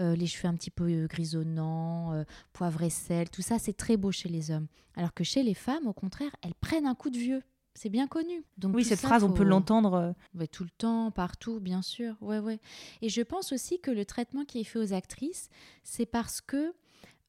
euh, 0.00 0.16
les 0.16 0.26
cheveux 0.26 0.48
un 0.48 0.54
petit 0.54 0.70
peu 0.70 1.06
grisonnants, 1.06 2.12
euh, 2.12 2.24
poivre 2.52 2.82
et 2.82 2.90
sel, 2.90 3.30
tout 3.30 3.42
ça, 3.42 3.58
c'est 3.58 3.76
très 3.76 3.96
beau 3.96 4.12
chez 4.12 4.28
les 4.28 4.52
hommes. 4.52 4.68
Alors 4.96 5.12
que 5.12 5.24
chez 5.24 5.42
les 5.42 5.54
femmes, 5.54 5.86
au 5.86 5.92
contraire, 5.92 6.34
elles 6.42 6.54
prennent 6.54 6.86
un 6.86 6.94
coup 6.94 7.10
de 7.10 7.18
vieux. 7.18 7.42
C'est 7.74 7.88
bien 7.88 8.06
connu. 8.06 8.44
Donc 8.56 8.76
oui, 8.76 8.84
cette 8.84 9.00
phrase, 9.00 9.24
on 9.24 9.32
peut 9.32 9.42
l'entendre 9.42 10.14
tout 10.52 10.62
le 10.62 10.70
temps, 10.70 11.10
partout, 11.10 11.58
bien 11.58 11.82
sûr. 11.82 12.14
Ouais, 12.20 12.38
ouais. 12.38 12.60
Et 13.02 13.08
je 13.08 13.20
pense 13.20 13.52
aussi 13.52 13.80
que 13.80 13.90
le 13.90 14.04
traitement 14.04 14.44
qui 14.44 14.60
est 14.60 14.64
fait 14.64 14.78
aux 14.78 14.92
actrices, 14.92 15.48
c'est 15.82 16.06
parce 16.06 16.40
que 16.40 16.72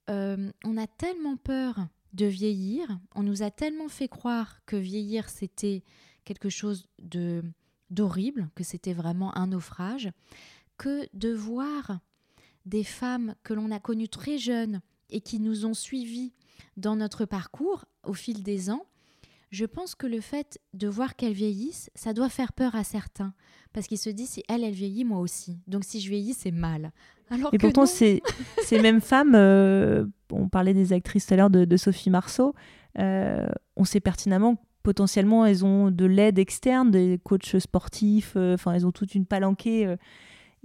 on 0.07 0.77
a 0.77 0.85
tellement 0.85 1.35
peur 1.35 1.87
de 2.15 2.25
vieillir. 2.25 2.99
On 3.13 3.23
nous 3.23 3.43
a 3.43 3.51
tellement 3.51 3.89
fait 3.89 4.07
croire 4.07 4.61
que 4.65 4.75
vieillir, 4.75 5.29
c'était 5.29 5.83
quelque 6.23 6.49
chose 6.49 6.87
de 6.99 7.43
d'horrible, 7.91 8.49
que 8.55 8.63
c'était 8.63 8.93
vraiment 8.93 9.37
un 9.37 9.47
naufrage, 9.47 10.11
que 10.77 11.07
de 11.13 11.31
voir 11.31 11.99
des 12.65 12.83
femmes 12.83 13.35
que 13.43 13.53
l'on 13.53 13.69
a 13.69 13.79
connues 13.79 14.09
très 14.09 14.39
jeunes 14.39 14.81
et 15.11 15.21
qui 15.21 15.39
nous 15.39 15.67
ont 15.67 15.75
suivis 15.75 16.33
dans 16.77 16.95
notre 16.95 17.25
parcours 17.25 17.85
au 18.03 18.13
fil 18.13 18.41
des 18.41 18.71
ans, 18.71 18.87
je 19.51 19.65
pense 19.65 19.93
que 19.93 20.07
le 20.07 20.19
fait 20.19 20.59
de 20.73 20.87
voir 20.87 21.15
qu'elle 21.15 21.33
vieillisse, 21.33 21.91
ça 21.93 22.13
doit 22.13 22.29
faire 22.29 22.53
peur 22.53 22.75
à 22.75 22.83
certains. 22.83 23.33
Parce 23.71 23.87
qu'ils 23.87 23.99
se 23.99 24.09
disent, 24.09 24.29
si 24.29 24.43
elle, 24.49 24.63
elle 24.63 24.73
vieillit, 24.73 25.05
moi 25.05 25.19
aussi. 25.19 25.59
Donc 25.67 25.83
si 25.85 26.01
je 26.01 26.09
vieillis, 26.09 26.33
c'est 26.33 26.51
mal. 26.51 26.91
Alors 27.29 27.53
et 27.53 27.57
pourtant, 27.57 27.85
ces, 27.85 28.21
ces 28.63 28.79
mêmes 28.79 29.01
femmes, 29.01 29.33
euh, 29.35 30.05
on 30.31 30.47
parlait 30.47 30.73
des 30.73 30.93
actrices 30.93 31.25
tout 31.25 31.33
à 31.33 31.37
l'heure 31.37 31.49
de, 31.49 31.77
Sophie 31.77 32.09
Marceau, 32.09 32.53
euh, 32.99 33.47
on 33.75 33.83
sait 33.83 33.99
pertinemment 33.99 34.55
que 34.55 34.61
potentiellement, 34.83 35.45
elles 35.45 35.65
ont 35.65 35.89
de 35.89 36.05
l'aide 36.05 36.37
externe, 36.37 36.91
des 36.91 37.19
coachs 37.23 37.57
sportifs, 37.59 38.33
euh, 38.35 38.53
enfin, 38.53 38.73
elles 38.73 38.85
ont 38.85 38.91
toute 38.91 39.15
une 39.15 39.25
palanquée. 39.25 39.95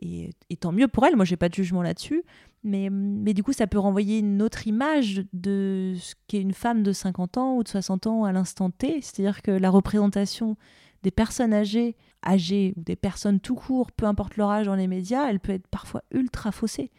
Et, 0.02 0.30
et, 0.48 0.56
tant 0.56 0.72
mieux 0.72 0.88
pour 0.88 1.04
elles, 1.06 1.16
moi, 1.16 1.24
j'ai 1.24 1.36
pas 1.36 1.48
de 1.48 1.54
jugement 1.54 1.82
là-dessus. 1.82 2.22
Mais, 2.62 2.88
mais 2.90 3.32
du 3.32 3.42
coup, 3.42 3.52
ça 3.52 3.66
peut 3.66 3.78
renvoyer 3.78 4.18
une 4.18 4.42
autre 4.42 4.66
image 4.66 5.22
de 5.32 5.94
ce 5.98 6.14
qu'est 6.26 6.40
une 6.40 6.52
femme 6.52 6.82
de 6.82 6.92
50 6.92 7.38
ans 7.38 7.56
ou 7.56 7.62
de 7.62 7.68
60 7.68 8.06
ans 8.06 8.24
à 8.24 8.32
l'instant 8.32 8.70
T. 8.70 9.00
C'est-à-dire 9.00 9.42
que 9.42 9.50
la 9.50 9.70
représentation 9.70 10.56
des 11.02 11.10
personnes 11.10 11.54
âgées, 11.54 11.96
âgées 12.24 12.74
ou 12.76 12.82
des 12.82 12.96
personnes 12.96 13.40
tout 13.40 13.54
court, 13.54 13.92
peu 13.92 14.06
importe 14.06 14.36
leur 14.36 14.50
âge 14.50 14.66
dans 14.66 14.74
les 14.74 14.86
médias, 14.86 15.28
elle 15.28 15.40
peut 15.40 15.52
être 15.52 15.66
parfois 15.68 16.02
ultra 16.12 16.52
faussée. 16.52 16.90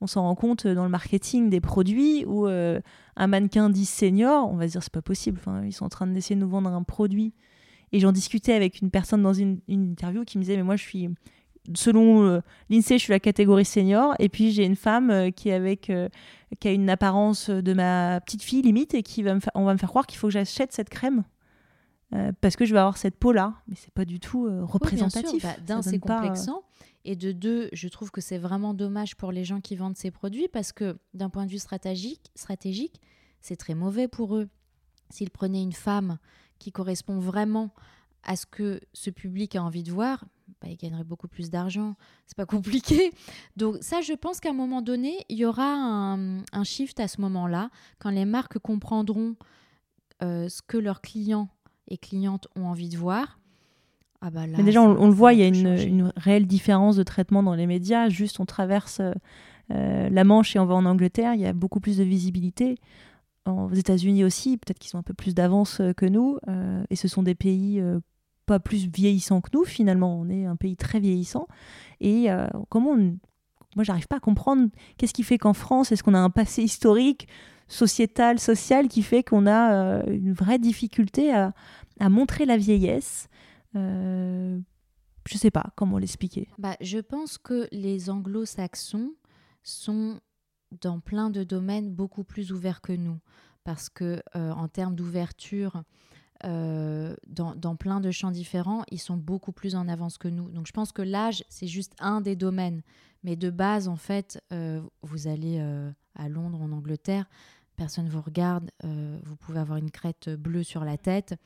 On 0.00 0.06
s'en 0.06 0.22
rend 0.22 0.34
compte 0.34 0.66
dans 0.66 0.84
le 0.84 0.90
marketing 0.90 1.48
des 1.48 1.60
produits 1.60 2.24
où 2.26 2.46
euh, 2.46 2.80
un 3.16 3.26
mannequin 3.26 3.70
dit 3.70 3.86
senior, 3.86 4.50
on 4.52 4.56
va 4.56 4.66
se 4.66 4.72
dire 4.72 4.82
c'est 4.82 4.92
pas 4.92 5.02
possible. 5.02 5.40
Ils 5.64 5.72
sont 5.72 5.86
en 5.86 5.88
train 5.88 6.06
d'essayer 6.06 6.36
de 6.36 6.40
nous 6.40 6.50
vendre 6.50 6.70
un 6.70 6.82
produit. 6.82 7.32
Et 7.92 8.00
j'en 8.00 8.12
discutais 8.12 8.52
avec 8.52 8.82
une 8.82 8.90
personne 8.90 9.22
dans 9.22 9.32
une, 9.32 9.60
interview 9.68 10.24
qui 10.24 10.38
me 10.38 10.42
disait 10.42 10.56
mais 10.56 10.62
moi 10.62 10.76
je 10.76 10.82
suis 10.82 11.08
selon 11.74 12.22
euh, 12.24 12.40
l'INSEE, 12.70 12.98
je 12.98 13.04
suis 13.04 13.12
la 13.12 13.20
catégorie 13.20 13.64
senior. 13.64 14.14
Et 14.18 14.28
puis 14.28 14.52
j'ai 14.52 14.64
une 14.64 14.76
femme 14.76 15.10
euh, 15.10 15.30
qui, 15.30 15.50
euh, 15.50 16.08
a 16.64 16.70
une 16.70 16.90
apparence 16.90 17.50
de 17.50 17.72
ma 17.72 18.20
petite 18.20 18.42
fille 18.42 18.62
limite 18.62 18.94
et 18.94 19.02
qui 19.02 19.22
va 19.22 19.34
on 19.54 19.64
va 19.64 19.72
me 19.72 19.78
faire 19.78 19.88
croire 19.88 20.06
qu'il 20.06 20.18
faut 20.18 20.28
que 20.28 20.32
j'achète 20.32 20.72
cette 20.72 20.90
crème. 20.90 21.24
Parce 22.40 22.56
que 22.56 22.64
je 22.64 22.72
vais 22.72 22.78
avoir 22.78 22.96
cette 22.96 23.16
peau-là. 23.16 23.54
Mais 23.68 23.74
c'est 23.76 23.92
pas 23.92 24.04
du 24.04 24.20
tout 24.20 24.48
représentatif. 24.66 25.42
Bah, 25.42 25.56
d'un, 25.66 25.82
c'est 25.82 25.98
complexant. 25.98 26.62
Et 27.04 27.14
de 27.14 27.30
deux, 27.30 27.68
je 27.72 27.88
trouve 27.88 28.10
que 28.10 28.20
c'est 28.20 28.38
vraiment 28.38 28.74
dommage 28.74 29.16
pour 29.16 29.30
les 29.30 29.44
gens 29.44 29.60
qui 29.60 29.76
vendent 29.76 29.96
ces 29.96 30.10
produits 30.10 30.48
parce 30.48 30.72
que 30.72 30.98
d'un 31.14 31.30
point 31.30 31.46
de 31.46 31.50
vue 31.50 31.58
stratégique, 31.58 32.32
stratégique 32.34 33.00
c'est 33.40 33.56
très 33.56 33.74
mauvais 33.74 34.08
pour 34.08 34.36
eux. 34.36 34.48
S'ils 35.10 35.30
prenaient 35.30 35.62
une 35.62 35.72
femme 35.72 36.18
qui 36.58 36.72
correspond 36.72 37.20
vraiment 37.20 37.72
à 38.24 38.34
ce 38.34 38.44
que 38.44 38.80
ce 38.92 39.10
public 39.10 39.54
a 39.54 39.62
envie 39.62 39.84
de 39.84 39.92
voir, 39.92 40.24
bah, 40.60 40.68
il 40.68 40.76
gagnerait 40.76 41.04
beaucoup 41.04 41.28
plus 41.28 41.48
d'argent. 41.48 41.94
C'est 42.26 42.36
pas 42.36 42.46
compliqué. 42.56 43.12
Donc 43.56 43.76
ça, 43.80 44.00
je 44.00 44.14
pense 44.14 44.40
qu'à 44.40 44.50
un 44.50 44.54
moment 44.54 44.82
donné, 44.82 45.24
il 45.28 45.38
y 45.38 45.44
aura 45.44 45.64
un, 45.64 46.64
shift 46.64 46.98
à 46.98 47.06
ce 47.06 47.20
moment-là, 47.20 47.70
quand 48.00 48.10
les 48.10 48.24
marques 48.24 48.58
comprendront 48.58 49.36
euh, 50.24 50.48
ce 50.48 50.60
que 50.60 50.76
leurs 50.76 51.00
clients 51.00 51.48
et 51.88 51.98
clientes 51.98 52.48
ont 52.56 52.66
envie 52.66 52.88
de 52.88 52.96
voir. 52.96 53.38
Ah 54.20 54.30
bah 54.30 54.46
Mais 54.46 54.62
déjà, 54.62 54.82
on, 54.82 55.06
le 55.06 55.12
voit, 55.12 55.32
il 55.34 55.40
y 55.40 55.42
a 55.42 55.46
une, 55.46 56.12
réelle 56.16 56.46
différence 56.46 56.96
de 56.96 57.02
traitement 57.02 57.42
dans 57.42 57.54
les 57.54 57.66
médias. 57.66 58.08
Juste, 58.08 58.40
on 58.40 58.46
traverse 58.46 59.00
euh, 59.70 60.08
la 60.08 60.24
Manche 60.24 60.56
et 60.56 60.58
on 60.58 60.66
va 60.66 60.74
en 60.74 60.86
Angleterre, 60.86 61.34
il 61.34 61.40
y 61.40 61.46
a 61.46 61.52
beaucoup 61.52 61.80
plus 61.80 61.98
de 61.98 62.04
visibilité. 62.04 62.76
aux 63.46 63.74
États-Unis 63.74 64.24
aussi, 64.24 64.56
peut-être 64.56 64.78
qu'ils 64.78 64.96
ont 64.96 65.00
un 65.00 65.04
peu 65.04 65.14
plus 65.14 65.34
d'avance 65.34 65.80
euh, 65.80 65.92
que 65.92 66.06
nous. 66.06 66.38
et 66.90 66.96
ce 66.96 67.08
sont 67.08 67.22
des 67.22 67.34
pays 67.34 67.82
pas 68.46 68.60
plus 68.60 68.86
vieillissant 68.86 69.40
que 69.40 69.50
nous 69.52 69.64
finalement. 69.64 70.18
On 70.18 70.30
est 70.30 70.46
un 70.46 70.56
pays 70.56 70.76
très 70.76 71.00
vieillissant. 71.00 71.46
Et 72.00 72.30
euh, 72.30 72.46
comment 72.70 72.92
on... 72.92 73.18
Moi, 73.74 73.84
j'arrive 73.84 74.06
pas 74.06 74.16
à 74.16 74.20
comprendre 74.20 74.70
qu'est-ce 74.96 75.12
qui 75.12 75.22
fait 75.22 75.36
qu'en 75.36 75.52
France, 75.52 75.92
est-ce 75.92 76.02
qu'on 76.02 76.14
a 76.14 76.18
un 76.18 76.30
passé 76.30 76.62
historique, 76.62 77.28
sociétal, 77.68 78.38
social, 78.38 78.88
qui 78.88 79.02
fait 79.02 79.22
qu'on 79.22 79.46
a 79.46 79.72
euh, 79.72 80.02
une 80.06 80.32
vraie 80.32 80.58
difficulté 80.58 81.32
à, 81.32 81.52
à 82.00 82.08
montrer 82.08 82.46
la 82.46 82.56
vieillesse 82.56 83.28
euh, 83.74 84.58
Je 85.28 85.38
sais 85.38 85.50
pas 85.50 85.72
comment 85.76 85.98
l'expliquer. 85.98 86.48
Bah, 86.58 86.76
je 86.80 86.98
pense 86.98 87.38
que 87.38 87.68
les 87.72 88.10
anglo-saxons 88.10 89.12
sont 89.62 90.20
dans 90.80 91.00
plein 91.00 91.30
de 91.30 91.44
domaines 91.44 91.92
beaucoup 91.92 92.24
plus 92.24 92.52
ouverts 92.52 92.80
que 92.80 92.92
nous. 92.92 93.18
Parce 93.64 93.88
que 93.88 94.22
euh, 94.36 94.52
en 94.52 94.68
termes 94.68 94.94
d'ouverture, 94.94 95.82
euh, 96.44 97.16
dans, 97.26 97.76
plein 97.76 98.00
de 98.00 98.12
champs 98.12 98.30
différents, 98.30 98.84
ils 98.90 99.00
sont 99.00 99.16
beaucoup 99.16 99.52
plus 99.52 99.74
en 99.74 99.88
avance 99.88 100.18
que 100.18 100.28
nous. 100.28 100.50
Donc 100.50 100.66
je 100.68 100.72
pense 100.72 100.92
que 100.92 101.02
l'âge, 101.02 101.42
c'est 101.48 101.66
juste 101.66 101.94
un 101.98 102.20
des 102.20 102.36
domaines. 102.36 102.82
Mais 103.24 103.34
de 103.34 103.50
base, 103.50 103.88
en 103.88 103.96
fait, 103.96 104.40
vous 105.02 105.26
allez 105.26 105.58
à 106.16 106.28
Londres, 106.28 106.60
en 106.60 106.72
Angleterre, 106.72 107.26
personne 107.76 108.06
ne 108.06 108.10
vous 108.10 108.22
regarde, 108.22 108.70
vous 108.82 109.36
pouvez 109.36 109.58
avoir 109.58 109.78
une 109.78 109.90
crête 109.90 110.30
bleue 110.30 110.62
sur 110.62 110.84
la 110.84 110.96
tête, 110.96 111.36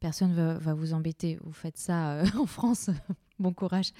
personne 0.00 0.34
ne 0.34 0.58
va, 0.58 0.74
vous 0.74 0.94
embêter. 0.94 1.38
Vous 1.42 1.52
faites 1.52 1.78
ça 1.78 2.22
en 2.38 2.46
France, 2.46 2.90
bon 3.38 3.52
courage. 3.52 3.92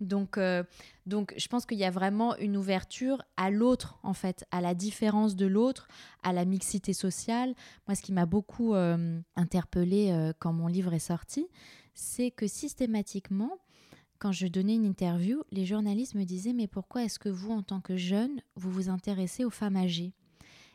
Donc, 0.00 0.38
euh, 0.38 0.62
donc 1.06 1.34
je 1.36 1.48
pense 1.48 1.66
qu'il 1.66 1.78
y 1.78 1.84
a 1.84 1.90
vraiment 1.90 2.36
une 2.36 2.56
ouverture 2.56 3.22
à 3.36 3.50
l'autre, 3.50 3.98
en 4.02 4.14
fait, 4.14 4.44
à 4.50 4.60
la 4.60 4.74
différence 4.74 5.36
de 5.36 5.46
l'autre, 5.46 5.88
à 6.22 6.32
la 6.32 6.44
mixité 6.44 6.92
sociale. 6.92 7.54
Moi, 7.86 7.94
ce 7.94 8.02
qui 8.02 8.12
m'a 8.12 8.26
beaucoup 8.26 8.74
euh, 8.74 9.20
interpellée 9.36 10.10
euh, 10.12 10.32
quand 10.38 10.52
mon 10.52 10.66
livre 10.66 10.92
est 10.92 10.98
sorti, 10.98 11.48
c'est 11.94 12.30
que 12.30 12.46
systématiquement, 12.46 13.58
quand 14.18 14.32
je 14.32 14.46
donnais 14.46 14.74
une 14.74 14.84
interview, 14.84 15.42
les 15.50 15.66
journalistes 15.66 16.14
me 16.14 16.24
disaient 16.24 16.52
Mais 16.52 16.66
pourquoi 16.66 17.04
est-ce 17.04 17.18
que 17.18 17.28
vous, 17.28 17.52
en 17.52 17.62
tant 17.62 17.80
que 17.80 17.96
jeune, 17.96 18.40
vous 18.56 18.70
vous 18.70 18.88
intéressez 18.88 19.44
aux 19.44 19.50
femmes 19.50 19.76
âgées? 19.76 20.12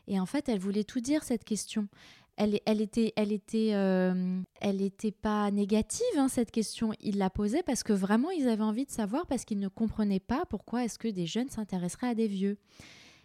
Et 0.07 0.19
en 0.19 0.25
fait, 0.25 0.49
elle 0.49 0.59
voulait 0.59 0.83
tout 0.83 0.99
dire, 0.99 1.23
cette 1.23 1.45
question 1.45 1.87
elle, 2.35 2.59
elle 2.65 2.81
était, 2.81 3.13
elle 3.15 3.39
euh, 3.75 5.11
pas 5.21 5.51
négative 5.51 6.05
hein, 6.17 6.27
cette 6.27 6.51
question. 6.51 6.91
Ils 6.99 7.17
la 7.17 7.29
posaient 7.29 7.63
parce 7.63 7.83
que 7.83 7.93
vraiment 7.93 8.31
ils 8.31 8.47
avaient 8.47 8.63
envie 8.63 8.85
de 8.85 8.91
savoir 8.91 9.27
parce 9.27 9.45
qu'ils 9.45 9.59
ne 9.59 9.67
comprenaient 9.67 10.19
pas 10.19 10.45
pourquoi 10.49 10.83
est-ce 10.83 10.97
que 10.97 11.07
des 11.07 11.25
jeunes 11.25 11.49
s'intéresseraient 11.49 12.09
à 12.09 12.15
des 12.15 12.27
vieux. 12.27 12.57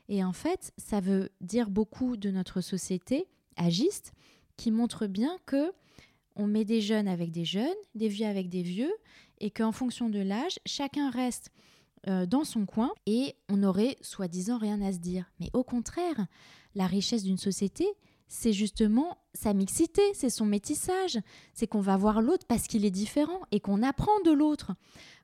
Et 0.09 0.25
en 0.25 0.33
fait, 0.33 0.73
ça 0.77 1.01
veut 1.01 1.31
dire 1.41 1.71
beaucoup 1.71 2.17
de 2.17 2.31
notre 2.31 2.61
société 2.61 3.27
agiste 3.57 4.13
qui 4.57 4.71
montre 4.71 5.07
bien 5.07 5.37
que 5.47 5.73
on 6.37 6.47
met 6.47 6.65
des 6.65 6.81
jeunes 6.81 7.09
avec 7.09 7.33
des 7.33 7.45
jeunes, 7.45 7.67
des 7.95 8.09
vieux 8.09 8.27
avec 8.27 8.49
des 8.49 8.63
vieux, 8.63 8.93
et 9.41 9.51
qu'en 9.51 9.73
fonction 9.73 10.09
de 10.09 10.21
l'âge, 10.21 10.59
chacun 10.67 11.11
reste 11.11 11.51
euh, 12.07 12.27
dans 12.27 12.45
son 12.45 12.65
coin 12.65 12.93
et 13.07 13.35
on 13.49 13.63
aurait 13.63 13.97
soi-disant 14.01 14.59
rien 14.59 14.81
à 14.83 14.93
se 14.93 14.99
dire. 14.99 15.25
Mais 15.41 15.51
au 15.53 15.65
contraire, 15.65 16.27
la 16.75 16.87
richesse 16.87 17.25
d'une 17.25 17.39
société, 17.39 17.87
c'est 18.29 18.53
justement 18.53 19.19
sa 19.33 19.55
mixité, 19.55 20.03
c'est 20.15 20.31
son 20.31 20.45
métissage, 20.45 21.19
c'est 21.55 21.67
qu'on 21.67 21.81
va 21.81 21.97
voir 21.97 22.21
l'autre 22.23 22.47
parce 22.47 22.67
qu'il 22.67 22.85
est 22.85 22.91
différent 22.91 23.41
et 23.51 23.59
qu'on 23.59 23.83
apprend 23.83 24.21
de 24.25 24.31
l'autre. 24.31 24.73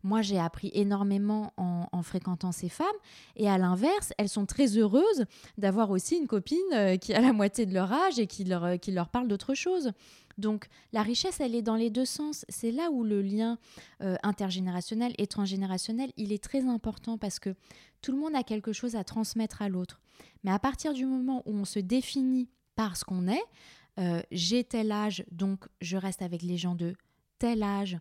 Moi, 0.03 0.23
j'ai 0.23 0.39
appris 0.39 0.71
énormément 0.75 1.53
en, 1.57 2.03
fréquentant 2.03 2.53
ces 2.53 2.69
femmes 2.69 2.87
et 3.37 3.49
à 3.49 3.57
l'inverse, 3.57 4.13
elles 4.19 4.29
sont 4.29 4.47
très 4.47 4.77
heureuses 4.77 5.25
d'avoir 5.57 5.91
aussi 5.91 6.17
une 6.17 6.27
copine 6.27 6.59
euh, 6.75 6.97
qui 6.97 7.15
a 7.15 7.21
la 7.21 7.33
moitié 7.33 7.67
de 7.67 7.73
leur 7.73 7.93
âge 7.93 8.19
et 8.19 8.27
qui 8.27 8.45
leur, 8.45 8.79
qui 8.81 8.91
leur 8.91 9.09
parle 9.09 9.29
d'autre 9.29 9.55
chose. 9.55 9.93
Donc 10.39 10.67
la 10.93 11.03
richesse, 11.03 11.41
elle 11.41 11.55
est 11.55 11.63
dans 11.63 11.77
les 11.77 11.91
deux 11.91 12.05
sens. 12.05 12.45
C'est 12.49 12.73
là 12.73 12.91
où 12.91 13.05
le 13.05 13.23
lien 13.23 13.59
euh, 14.03 14.17
intergénérationnel 14.23 15.15
et 15.19 15.27
transgénérationnel, 15.27 16.13
il 16.17 16.33
est 16.33 16.43
très 16.43 16.67
important 16.67 17.19
parce 17.19 17.39
que 17.39 17.55
tout 18.03 18.13
le 18.13 18.19
monde 18.19 18.35
a 18.35 18.43
quelque 18.43 18.73
chose 18.73 18.97
à 18.97 19.05
transmettre 19.05 19.63
à 19.63 19.69
l'autre. 19.69 20.01
Mais 20.43 20.51
à 20.51 20.59
partir 20.59 20.93
du 20.93 21.07
moment 21.07 21.43
où 21.47 21.55
on 21.55 21.65
se 21.65 21.79
définit 21.79 22.49
parce 22.77 23.05
qu'on 23.05 23.29
est. 23.29 23.45
Euh, 24.01 24.21
j'ai 24.33 24.65
tel 24.65 24.91
âge, 24.91 25.25
donc 25.31 25.67
je 25.81 25.97
reste 25.97 26.21
avec 26.21 26.43
les 26.43 26.57
gens 26.57 26.75
de 26.75 26.95
tel 27.39 27.63
âge, 27.63 27.97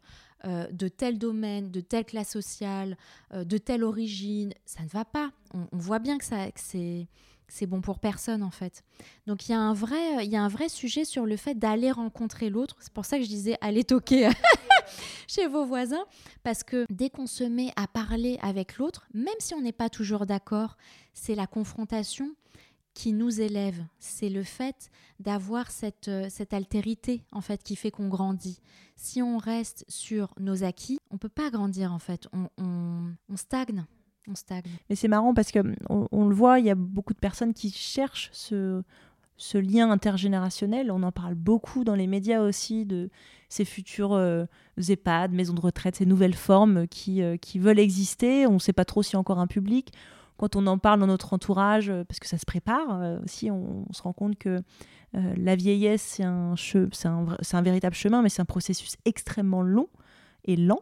euh, 0.45 0.65
de 0.71 0.87
tel 0.87 1.19
domaine, 1.19 1.69
de 1.69 1.81
telle 1.81 2.05
classe 2.05 2.31
sociale, 2.31 2.97
de 3.31 3.57
telle 3.59 3.83
origine. 3.83 4.53
Ça 4.65 4.81
ne 4.81 4.87
va 4.87 5.05
pas. 5.05 5.31
On, 5.53 5.67
voit 5.71 5.99
bien 5.99 6.17
que, 6.17 6.25
ça, 6.25 6.49
que 6.51 6.59
c'est 6.59 7.07
c'est 7.47 7.65
bon 7.65 7.81
pour 7.81 7.99
personne 7.99 8.43
en 8.43 8.51
fait. 8.51 8.83
Donc 9.27 9.47
il 9.47 9.51
y 9.51 9.55
a 9.55 9.59
un 9.59 9.73
vrai, 9.73 10.25
il 10.25 10.31
y 10.31 10.35
a 10.35 10.43
un 10.43 10.47
vrai 10.47 10.69
sujet 10.69 11.05
sur 11.05 11.25
le 11.25 11.37
fait 11.37 11.55
d'aller 11.55 11.91
rencontrer 11.91 12.49
l'autre. 12.49 12.77
C'est 12.79 12.93
pour 12.93 13.05
ça 13.05 13.17
que 13.17 13.23
je 13.23 13.29
disais 13.29 13.57
aller 13.61 13.83
toquer 13.83 14.29
chez 15.27 15.47
vos 15.47 15.65
voisins, 15.65 16.05
parce 16.43 16.63
que 16.63 16.85
dès 16.89 17.09
qu'on 17.09 17.27
se 17.27 17.43
met 17.43 17.71
à 17.75 17.87
parler 17.87 18.37
avec 18.41 18.77
l'autre, 18.77 19.07
même 19.13 19.33
si 19.39 19.53
on 19.53 19.61
n'est 19.61 19.71
pas 19.71 19.89
toujours 19.89 20.25
d'accord, 20.25 20.77
c'est 21.13 21.35
la 21.35 21.47
confrontation 21.47 22.35
qui 22.93 23.13
nous 23.13 23.41
élève. 23.41 23.83
C'est 23.99 24.29
le 24.29 24.43
fait 24.43 24.89
d'avoir 25.19 25.71
cette, 25.71 26.07
euh, 26.07 26.27
cette 26.29 26.53
altérité 26.53 27.25
en 27.31 27.41
fait 27.41 27.63
qui 27.63 27.75
fait 27.75 27.91
qu'on 27.91 28.07
grandit. 28.07 28.59
Si 28.95 29.21
on 29.21 29.37
reste 29.37 29.85
sur 29.87 30.33
nos 30.39 30.63
acquis, 30.63 30.99
on 31.09 31.17
peut 31.17 31.29
pas 31.29 31.49
grandir 31.49 31.91
en 31.91 31.99
fait. 31.99 32.27
On, 32.33 32.49
on, 32.57 33.35
stagne. 33.35 33.85
On 34.29 34.35
stagne. 34.35 34.63
Mais 34.89 34.95
c'est 34.95 35.07
marrant 35.07 35.33
parce 35.33 35.51
que 35.51 35.59
on, 35.89 36.27
le 36.27 36.33
voit, 36.35 36.59
il 36.59 36.65
y 36.65 36.69
a 36.69 36.75
beaucoup 36.75 37.13
de 37.13 37.19
personnes 37.19 37.53
qui 37.53 37.71
cherchent 37.71 38.29
ce, 38.31 38.83
lien 39.53 39.91
intergénérationnel. 39.91 40.91
On 40.91 41.03
en 41.03 41.11
parle 41.11 41.35
beaucoup 41.35 41.83
dans 41.83 41.95
les 41.95 42.07
médias 42.07 42.41
aussi 42.41 42.85
de 42.85 43.09
ces 43.49 43.65
futurs 43.65 44.13
euh, 44.13 44.45
EHPAD, 44.77 45.33
maisons 45.33 45.53
de 45.53 45.59
retraite, 45.59 45.97
ces 45.97 46.05
nouvelles 46.05 46.35
formes 46.35 46.87
qui, 46.87 47.21
euh, 47.21 47.35
veulent 47.55 47.79
exister. 47.79 48.47
On 48.47 48.53
ne 48.53 48.59
sait 48.59 48.73
pas 48.73 48.85
trop 48.85 49.03
s'il 49.03 49.13
y 49.13 49.15
a 49.17 49.19
encore 49.19 49.39
un 49.39 49.47
public 49.47 49.91
quand 50.37 50.55
on 50.55 50.65
en 50.67 50.77
parle 50.77 50.99
dans 50.99 51.07
notre 51.07 51.33
entourage, 51.33 51.93
parce 52.07 52.19
que 52.19 52.27
ça 52.27 52.39
se 52.39 52.45
prépare 52.45 53.21
aussi, 53.23 53.51
on, 53.51 53.85
se 53.93 54.01
rend 54.01 54.13
compte 54.13 54.35
que 54.35 54.61
la 55.13 55.55
vieillesse, 55.55 56.01
c'est 56.01 56.23
un, 56.23 57.61
véritable 57.61 57.95
chemin, 57.95 58.23
mais 58.23 58.29
c'est 58.29 58.41
un 58.41 58.45
processus 58.45 58.95
extrêmement 59.05 59.61
long 59.61 59.87
et 60.43 60.55
lent. 60.55 60.81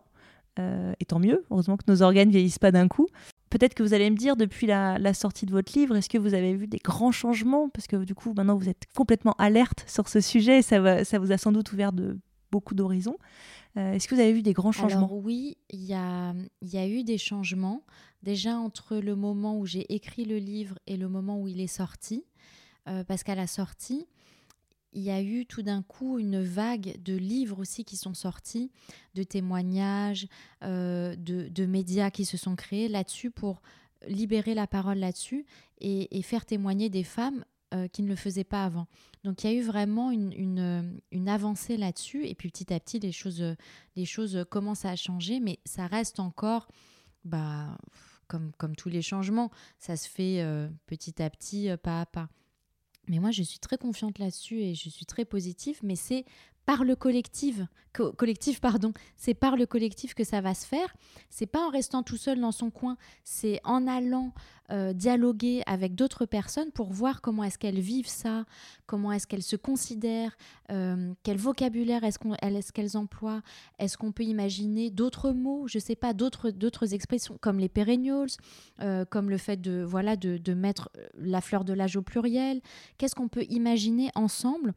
et 0.57 1.05
tant 1.05 1.19
mieux, 1.19 1.43
heureusement 1.51 1.75
que 1.75 1.83
nos 1.89 2.01
organes 2.01 2.29
vieillissent 2.29 2.59
pas 2.59 2.71
d'un 2.71 2.87
coup. 2.87 3.07
Peut-être 3.51 3.75
que 3.75 3.83
vous 3.83 3.93
allez 3.93 4.09
me 4.09 4.15
dire, 4.15 4.35
depuis 4.35 4.65
la, 4.65 5.13
sortie 5.13 5.45
de 5.45 5.51
votre 5.51 5.77
livre, 5.77 5.95
est-ce 5.97 6.09
que 6.09 6.17
vous 6.17 6.33
avez 6.33 6.55
vu 6.55 6.67
des 6.67 6.79
grands 6.79 7.11
changements? 7.11 7.69
Parce 7.69 7.85
que 7.85 7.97
du 7.97 8.15
coup, 8.15 8.33
maintenant, 8.33 8.55
vous 8.55 8.69
êtes 8.69 8.85
complètement 8.95 9.35
alerte 9.37 9.83
sur 9.87 10.07
ce 10.07 10.21
sujet 10.21 10.59
et 10.59 10.61
ça, 10.61 11.03
ça 11.03 11.19
vous 11.19 11.31
a 11.31 11.37
sans 11.37 11.51
doute 11.51 11.71
ouvert 11.73 11.91
de 11.91 12.17
beaucoup 12.49 12.75
d'horizons. 12.75 13.17
Euh, 13.77 13.93
est-ce 13.93 14.07
que 14.07 14.15
vous 14.15 14.21
avez 14.21 14.33
vu 14.33 14.41
des 14.41 14.53
grands 14.53 14.71
changements? 14.71 15.05
Alors 15.05 15.17
oui, 15.17 15.57
il 15.69 15.83
y 15.83 15.93
a, 15.93 16.33
y 16.61 16.77
a 16.77 16.87
eu 16.87 17.03
des 17.03 17.17
changements. 17.17 17.83
Déjà 18.23 18.55
entre 18.57 18.97
le 18.97 19.15
moment 19.15 19.57
où 19.57 19.65
j'ai 19.65 19.93
écrit 19.93 20.25
le 20.25 20.37
livre 20.37 20.79
et 20.87 20.97
le 20.97 21.09
moment 21.09 21.39
où 21.39 21.47
il 21.47 21.59
est 21.59 21.67
sorti. 21.67 22.25
Euh, 22.87 23.03
parce 23.03 23.23
qu'à 23.23 23.35
la 23.35 23.47
sortie, 23.47 24.07
il 24.93 25.01
y 25.01 25.09
a 25.09 25.21
eu 25.21 25.45
tout 25.45 25.61
d'un 25.61 25.81
coup 25.81 26.19
une 26.19 26.41
vague 26.41 27.01
de 27.01 27.15
livres 27.15 27.59
aussi 27.59 27.85
qui 27.85 27.95
sont 27.95 28.13
sortis, 28.13 28.71
de 29.15 29.23
témoignages, 29.23 30.27
euh, 30.63 31.15
de, 31.15 31.65
médias 31.65 32.11
qui 32.11 32.25
se 32.25 32.37
sont 32.37 32.55
créés 32.55 32.89
là-dessus 32.89 33.31
pour 33.31 33.61
libérer 34.07 34.53
la 34.53 34.67
parole 34.67 34.97
là-dessus 34.97 35.45
et, 35.79 36.21
faire 36.23 36.45
témoigner 36.45 36.89
des 36.89 37.03
femmes 37.03 37.45
euh, 37.73 37.87
qui 37.87 38.03
ne 38.03 38.09
le 38.09 38.15
faisaient 38.15 38.43
pas 38.43 38.65
avant. 38.65 38.87
Donc 39.23 39.43
il 39.43 39.51
y 39.51 39.53
a 39.53 39.57
eu 39.57 39.61
vraiment 39.61 40.11
une, 40.11 41.27
avancée 41.27 41.77
là-dessus 41.77 42.25
et 42.27 42.35
puis 42.35 42.49
petit 42.49 42.73
à 42.73 42.79
petit 42.79 42.99
les 42.99 43.11
choses, 43.11 43.43
les 43.95 44.05
choses 44.05 44.45
commencent 44.49 44.85
à 44.85 44.95
changer, 44.95 45.39
mais 45.39 45.59
ça 45.65 45.87
reste 45.87 46.19
encore... 46.19 46.67
Bah, 47.23 47.77
comme, 48.27 48.53
comme 48.57 48.77
tous 48.77 48.87
les 48.87 49.01
changements, 49.01 49.51
ça 49.77 49.97
se 49.97 50.07
fait 50.07 50.41
euh, 50.41 50.69
petit 50.87 51.21
à 51.21 51.29
petit, 51.29 51.69
pas 51.83 51.99
à 51.99 52.05
pas. 52.05 52.29
Mais 53.07 53.19
moi, 53.19 53.31
je 53.31 53.43
suis 53.43 53.59
très 53.59 53.77
confiante 53.77 54.19
là-dessus 54.19 54.61
et 54.61 54.75
je 54.75 54.89
suis 54.89 55.05
très 55.05 55.25
positive, 55.25 55.79
mais 55.83 55.95
c'est 55.95 56.25
par 56.65 56.83
le 56.83 56.95
collectif, 56.95 57.61
collectif 57.91 58.61
pardon, 58.61 58.93
c'est 59.17 59.33
par 59.33 59.57
le 59.57 59.65
collectif 59.65 60.13
que 60.13 60.23
ça 60.23 60.41
va 60.41 60.53
se 60.53 60.65
faire. 60.65 60.95
C'est 61.29 61.45
pas 61.45 61.65
en 61.65 61.69
restant 61.69 62.03
tout 62.03 62.17
seul 62.17 62.39
dans 62.39 62.51
son 62.51 62.69
coin, 62.69 62.97
c'est 63.23 63.59
en 63.63 63.87
allant 63.87 64.33
euh, 64.71 64.93
dialoguer 64.93 65.63
avec 65.65 65.95
d'autres 65.95 66.25
personnes 66.25 66.71
pour 66.71 66.93
voir 66.93 67.19
comment 67.19 67.43
est-ce 67.43 67.57
qu'elles 67.57 67.81
vivent 67.81 68.07
ça, 68.07 68.45
comment 68.85 69.11
est-ce 69.11 69.27
qu'elles 69.27 69.43
se 69.43 69.57
considèrent, 69.57 70.37
euh, 70.71 71.13
quel 71.23 71.37
vocabulaire 71.37 72.05
est-ce 72.05 72.71
qu'elles 72.71 72.95
emploient, 72.95 73.41
est-ce 73.79 73.97
qu'on 73.97 74.13
peut 74.13 74.23
imaginer 74.23 74.89
d'autres 74.89 75.31
mots, 75.31 75.67
je 75.67 75.77
sais 75.77 75.97
pas, 75.97 76.13
d'autres 76.13 76.51
d'autres 76.51 76.93
expressions 76.93 77.37
comme 77.41 77.59
les 77.59 77.67
perennials, 77.67 78.29
euh, 78.79 79.03
comme 79.03 79.29
le 79.29 79.37
fait 79.37 79.59
de 79.59 79.83
voilà 79.85 80.15
de, 80.15 80.37
de 80.37 80.53
mettre 80.53 80.89
la 81.15 81.41
fleur 81.41 81.65
de 81.65 81.73
l'âge 81.73 81.97
au 81.97 82.01
pluriel. 82.01 82.61
Qu'est-ce 82.97 83.15
qu'on 83.15 83.27
peut 83.27 83.45
imaginer 83.49 84.09
ensemble 84.15 84.73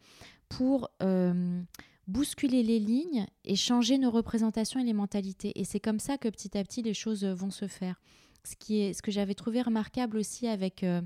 pour 0.49 0.91
euh, 1.03 1.63
bousculer 2.07 2.63
les 2.63 2.79
lignes 2.79 3.27
et 3.45 3.57
changer 3.57 3.99
nos 3.99 4.11
représentations 4.11 4.81
et 4.81 4.85
les 4.85 4.93
mentalités. 4.93 5.53
Et 5.57 5.65
c'est 5.65 5.81
comme 5.81 6.01
ça 6.01 6.19
que 6.19 6.29
petit 6.29 6.57
à 6.57 6.63
petit 6.63 6.83
les 6.83 6.95
choses 6.95 7.25
vont 7.25 7.51
se 7.51 7.67
faire. 7.67 8.01
Ce, 8.45 8.57
qui 8.57 8.81
est, 8.81 8.93
ce 8.93 9.03
que 9.03 9.11
j'avais 9.11 9.35
trouvé 9.35 9.63
remarquable 9.63 10.19
aussi 10.19 10.47
avec 10.47 10.83
euh, 10.83 11.01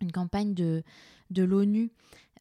une 0.00 0.12
campagne 0.12 0.52
de, 0.52 0.82
de 1.30 1.42
l'ONU 1.42 1.90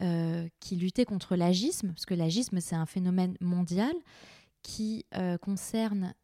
euh, 0.01 0.47
qui 0.59 0.75
luttait 0.75 1.05
contre 1.05 1.37
l'agisme, 1.37 1.89
parce 1.89 2.05
que 2.05 2.13
l'agisme 2.13 2.59
c'est 2.59 2.75
un 2.75 2.85
phénomène 2.85 3.37
mondial 3.39 3.93
qui 4.61 5.05
concerne 5.41 6.15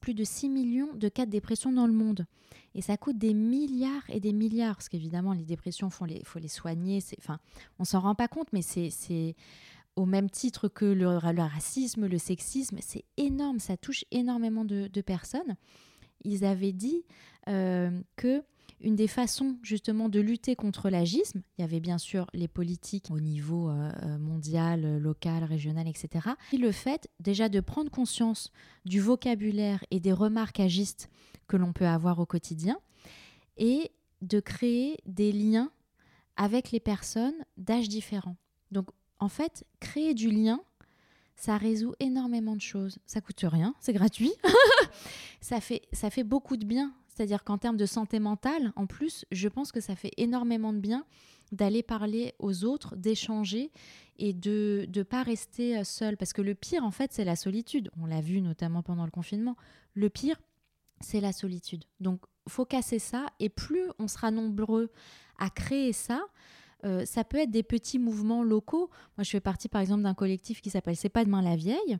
plus 0.00 0.14
de 0.14 0.24
6 0.24 0.48
millions 0.48 0.94
de 0.94 1.08
cas 1.08 1.26
de 1.26 1.30
dépression 1.30 1.72
dans 1.72 1.86
le 1.86 1.92
monde. 1.92 2.26
Et 2.74 2.82
ça 2.82 2.96
coûte 2.96 3.18
des 3.18 3.34
milliards 3.34 4.08
et 4.08 4.20
des 4.20 4.32
milliards, 4.32 4.76
parce 4.76 4.88
qu'évidemment, 4.88 5.32
les 5.32 5.44
dépressions, 5.44 5.88
il 6.08 6.24
faut 6.24 6.38
les 6.38 6.48
soigner. 6.48 7.00
Enfin, 7.18 7.38
on 7.78 7.84
s'en 7.84 8.00
rend 8.00 8.14
pas 8.14 8.28
compte, 8.28 8.48
mais 8.52 8.62
c'est 8.62 9.36
au 9.96 10.06
même 10.06 10.28
titre 10.28 10.68
que 10.68 10.84
le, 10.84 11.16
racisme, 11.16 12.06
le 12.06 12.18
sexisme, 12.18 12.78
c'est 12.80 13.04
énorme, 13.16 13.60
ça 13.60 13.76
touche 13.76 14.04
énormément 14.10 14.64
de, 14.64 15.00
personnes. 15.00 15.56
Ils 16.24 16.44
avaient 16.44 16.72
dit 16.72 17.04
euh, 17.48 18.00
que 18.16 18.42
une 18.84 18.96
des 18.96 19.08
façons 19.08 19.56
justement 19.62 20.08
de 20.08 20.20
lutter 20.20 20.54
contre 20.54 20.90
l'agisme, 20.90 21.42
il 21.56 21.62
y 21.62 21.64
avait 21.64 21.80
bien 21.80 21.98
sûr 21.98 22.26
les 22.34 22.48
politiques 22.48 23.10
au 23.10 23.18
niveau 23.18 23.70
euh, 23.70 23.90
euh, 24.02 24.18
mondial, 24.18 24.98
local, 24.98 25.42
régional, 25.42 25.88
etc. 25.88 26.28
Et 26.52 26.58
le 26.58 26.70
fait 26.70 27.08
déjà 27.18 27.48
de 27.48 27.60
prendre 27.60 27.90
conscience 27.90 28.52
du 28.84 29.00
vocabulaire 29.00 29.84
et 29.90 30.00
des 30.00 30.12
remarques 30.12 30.60
agistes 30.60 31.08
que 31.48 31.56
l'on 31.56 31.72
peut 31.72 31.86
avoir 31.86 32.18
au 32.18 32.26
quotidien 32.26 32.78
et 33.56 33.90
de 34.22 34.40
créer 34.40 34.98
des 35.06 35.32
liens 35.32 35.70
avec 36.36 36.70
les 36.70 36.80
personnes 36.80 37.34
d'âge 37.56 37.88
différents. 37.88 38.36
Donc 38.70 38.90
en 39.18 39.28
fait, 39.28 39.64
créer 39.80 40.14
du 40.14 40.30
lien, 40.30 40.60
ça 41.36 41.56
résout 41.56 41.94
énormément 42.00 42.54
de 42.54 42.60
choses. 42.60 42.98
Ça 43.06 43.20
coûte 43.20 43.44
rien, 43.44 43.74
c'est 43.80 43.92
gratuit. 43.92 44.32
ça, 45.40 45.60
fait, 45.60 45.82
ça 45.92 46.10
fait 46.10 46.24
beaucoup 46.24 46.56
de 46.56 46.64
bien. 46.64 46.92
C'est-à-dire 47.14 47.44
qu'en 47.44 47.58
termes 47.58 47.76
de 47.76 47.86
santé 47.86 48.18
mentale, 48.18 48.72
en 48.76 48.86
plus, 48.86 49.24
je 49.30 49.48
pense 49.48 49.72
que 49.72 49.80
ça 49.80 49.94
fait 49.94 50.12
énormément 50.16 50.72
de 50.72 50.78
bien 50.78 51.04
d'aller 51.52 51.82
parler 51.82 52.34
aux 52.38 52.64
autres, 52.64 52.96
d'échanger 52.96 53.70
et 54.18 54.32
de 54.32 54.88
ne 54.94 55.02
pas 55.02 55.22
rester 55.22 55.78
euh, 55.78 55.84
seul. 55.84 56.16
Parce 56.16 56.32
que 56.32 56.42
le 56.42 56.54
pire, 56.54 56.84
en 56.84 56.90
fait, 56.90 57.12
c'est 57.12 57.24
la 57.24 57.36
solitude. 57.36 57.90
On 58.00 58.06
l'a 58.06 58.20
vu 58.20 58.40
notamment 58.40 58.82
pendant 58.82 59.04
le 59.04 59.10
confinement. 59.10 59.56
Le 59.94 60.08
pire, 60.08 60.40
c'est 61.00 61.20
la 61.20 61.32
solitude. 61.32 61.84
Donc, 62.00 62.20
faut 62.48 62.64
casser 62.64 62.98
ça. 62.98 63.26
Et 63.40 63.48
plus 63.48 63.84
on 63.98 64.08
sera 64.08 64.30
nombreux 64.30 64.90
à 65.38 65.50
créer 65.50 65.92
ça, 65.92 66.24
euh, 66.84 67.04
ça 67.04 67.24
peut 67.24 67.38
être 67.38 67.50
des 67.50 67.62
petits 67.62 67.98
mouvements 67.98 68.42
locaux. 68.42 68.90
Moi, 69.16 69.24
je 69.24 69.30
fais 69.30 69.40
partie, 69.40 69.68
par 69.68 69.80
exemple, 69.80 70.02
d'un 70.02 70.14
collectif 70.14 70.60
qui 70.60 70.70
s'appelle 70.70 70.96
C'est 70.96 71.08
pas 71.08 71.24
demain 71.24 71.42
la 71.42 71.56
vieille 71.56 71.98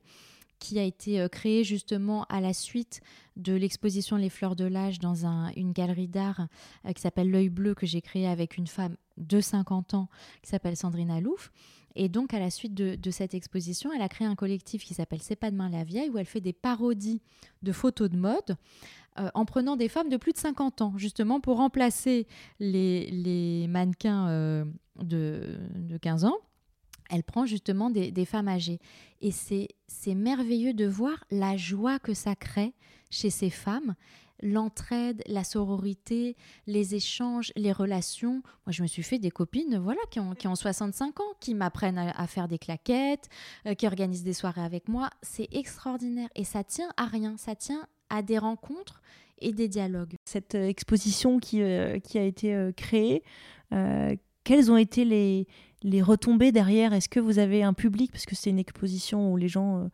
qui 0.65 0.79
a 0.79 0.83
été 0.83 1.21
euh, 1.21 1.29
créé 1.29 1.62
justement 1.62 2.25
à 2.31 2.41
la 2.41 2.55
suite 2.55 3.03
de 3.37 3.53
l'exposition 3.53 4.17
Les 4.17 4.31
Fleurs 4.31 4.57
de 4.57 4.65
l'âge 4.65 4.99
dans 4.99 5.27
une 5.57 5.73
galerie 5.73 6.09
d'art 6.09 6.49
euh, 6.87 6.93
qui 6.93 7.03
s'appelle 7.03 7.31
L'œil 7.31 7.51
bleu 7.51 7.75
que 7.75 7.85
j'ai 7.85 8.01
créé 8.01 8.27
avec 8.27 8.57
une 8.57 8.67
femme 8.67 8.97
de 9.19 9.43
50 9.43 9.93
ans 9.93 10.09
qui 10.43 10.49
s'appelle 10.49 10.75
Sandrine 10.75 11.11
Alouf. 11.11 11.53
Et 11.97 12.09
donc, 12.09 12.33
à 12.33 12.39
la 12.39 12.51
suite 12.51 12.75
de, 12.75 13.11
cette 13.11 13.35
exposition, 13.35 13.93
elle 13.93 14.03
a 14.03 14.09
créé 14.09 14.27
un 14.27 14.35
collectif 14.35 14.85
qui 14.85 14.95
s'appelle 14.95 15.21
C'est 15.23 15.37
pas 15.37 15.51
demain 15.51 15.69
la 15.69 15.85
vieille, 15.85 16.09
où 16.09 16.19
elle 16.19 16.27
fait 16.27 16.41
des 16.41 16.55
parodies 16.55 17.21
de 17.62 17.71
photos 17.71 18.09
de 18.09 18.17
mode 18.17 18.57
euh, 19.21 19.31
en 19.35 19.45
prenant 19.45 19.77
des 19.77 19.89
femmes 19.89 20.09
de 20.09 20.17
plus 20.17 20.33
de 20.33 20.39
50 20.39 20.81
ans, 20.81 20.95
justement 20.97 21.41
pour 21.41 21.59
remplacer 21.59 22.27
les, 22.59 23.67
mannequins 23.69 24.65
de, 24.99 25.59
de 25.77 25.99
15 25.99 26.25
ans 26.25 26.39
elle 27.15 27.23
prend 27.23 27.47
justement 27.47 27.91
des, 27.91 28.25
femmes 28.25 28.49
âgées. 28.49 28.81
Et 29.21 29.31
c'est 29.31 30.15
merveilleux 30.15 30.75
de 30.75 30.87
voir 30.87 31.25
la 31.31 31.57
joie 31.57 31.99
que 31.99 32.12
ça 32.12 32.35
crée 32.35 32.75
chez 33.11 33.31
ces 33.31 33.51
femmes, 33.51 33.95
l'entraide, 34.43 35.23
la 35.27 35.45
sororité, 35.45 36.37
les 36.67 36.97
échanges, 36.97 37.53
les 37.55 37.71
relations. 37.71 38.43
Moi, 38.67 38.73
je 38.73 38.83
me 38.83 38.89
suis 38.89 39.05
fait 39.05 39.21
des 39.21 39.31
copines 39.31 39.79
voilà, 39.79 40.01
qui, 40.11 40.19
ont, 40.19 40.35
qui 40.35 40.49
ont 40.49 40.57
65 40.57 41.21
ans, 41.21 41.33
qui 41.39 41.55
m'apprennent 41.55 41.99
à, 41.99 42.27
faire 42.27 42.49
des 42.49 42.59
claquettes, 42.59 43.29
euh, 43.67 43.75
qui 43.75 43.87
organisent 43.87 44.25
des 44.25 44.33
soirées 44.33 44.65
avec 44.65 44.89
moi. 44.89 45.09
C'est 45.23 45.49
extraordinaire. 45.53 46.29
Et 46.35 46.45
ça 46.45 46.65
tient 46.65 46.91
à 46.97 47.07
rien, 47.07 47.37
ça 47.37 47.55
tient 47.55 47.87
à 48.11 48.23
des 48.23 48.39
rencontres 48.39 49.01
et 49.39 49.53
des 49.53 49.69
dialogues. 49.69 50.15
Cette 50.25 50.57
euh, 50.57 50.67
exposition 50.67 51.39
qui, 51.39 51.62
euh, 51.62 52.01
qui 52.01 52.19
a 52.19 52.25
été 52.25 52.73
créée, 52.77 53.23
quelles 54.45 54.71
ont 54.71 54.77
été 54.77 55.05
les, 55.05 55.49
les 55.85 56.03
retombées 56.03 56.51
derrière 56.51 56.93
Est-ce 56.93 57.09
que 57.09 57.20
vous 57.20 57.39
avez 57.39 57.62
un 57.62 57.74
public 57.74 58.11
Parce 58.11 58.26
que 58.26 58.35
c'est 58.35 58.51
une 58.51 58.59
exposition 58.59 59.32
où 59.32 59.37
les 59.37 59.49
gens 59.49 59.91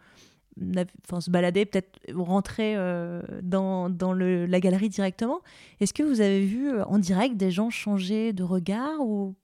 euh, 0.63 0.85
se 1.21 1.31
baladaient, 1.31 1.67
peut-être 1.67 1.99
rentraient 2.15 2.75
euh, 2.77 3.21
dans, 3.43 3.89
la 4.15 4.61
galerie 4.61 4.89
directement. 4.89 5.41
Est-ce 5.81 5.93
que 5.93 6.05
vous 6.05 6.21
avez 6.21 6.45
vu 6.45 6.71
euh, 6.71 6.85
en 6.85 6.99
direct 6.99 7.37
des 7.37 7.51
gens 7.51 7.71
changer 7.71 8.33
de 8.33 8.45
regard 8.45 9.01
ou 9.01 9.35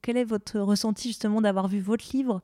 quel 0.00 0.16
est 0.16 0.24
votre 0.24 0.58
ressenti 0.60 1.08
justement 1.08 1.42
d'avoir 1.42 1.68
vu 1.68 1.80
votre 1.80 2.06
livre 2.14 2.40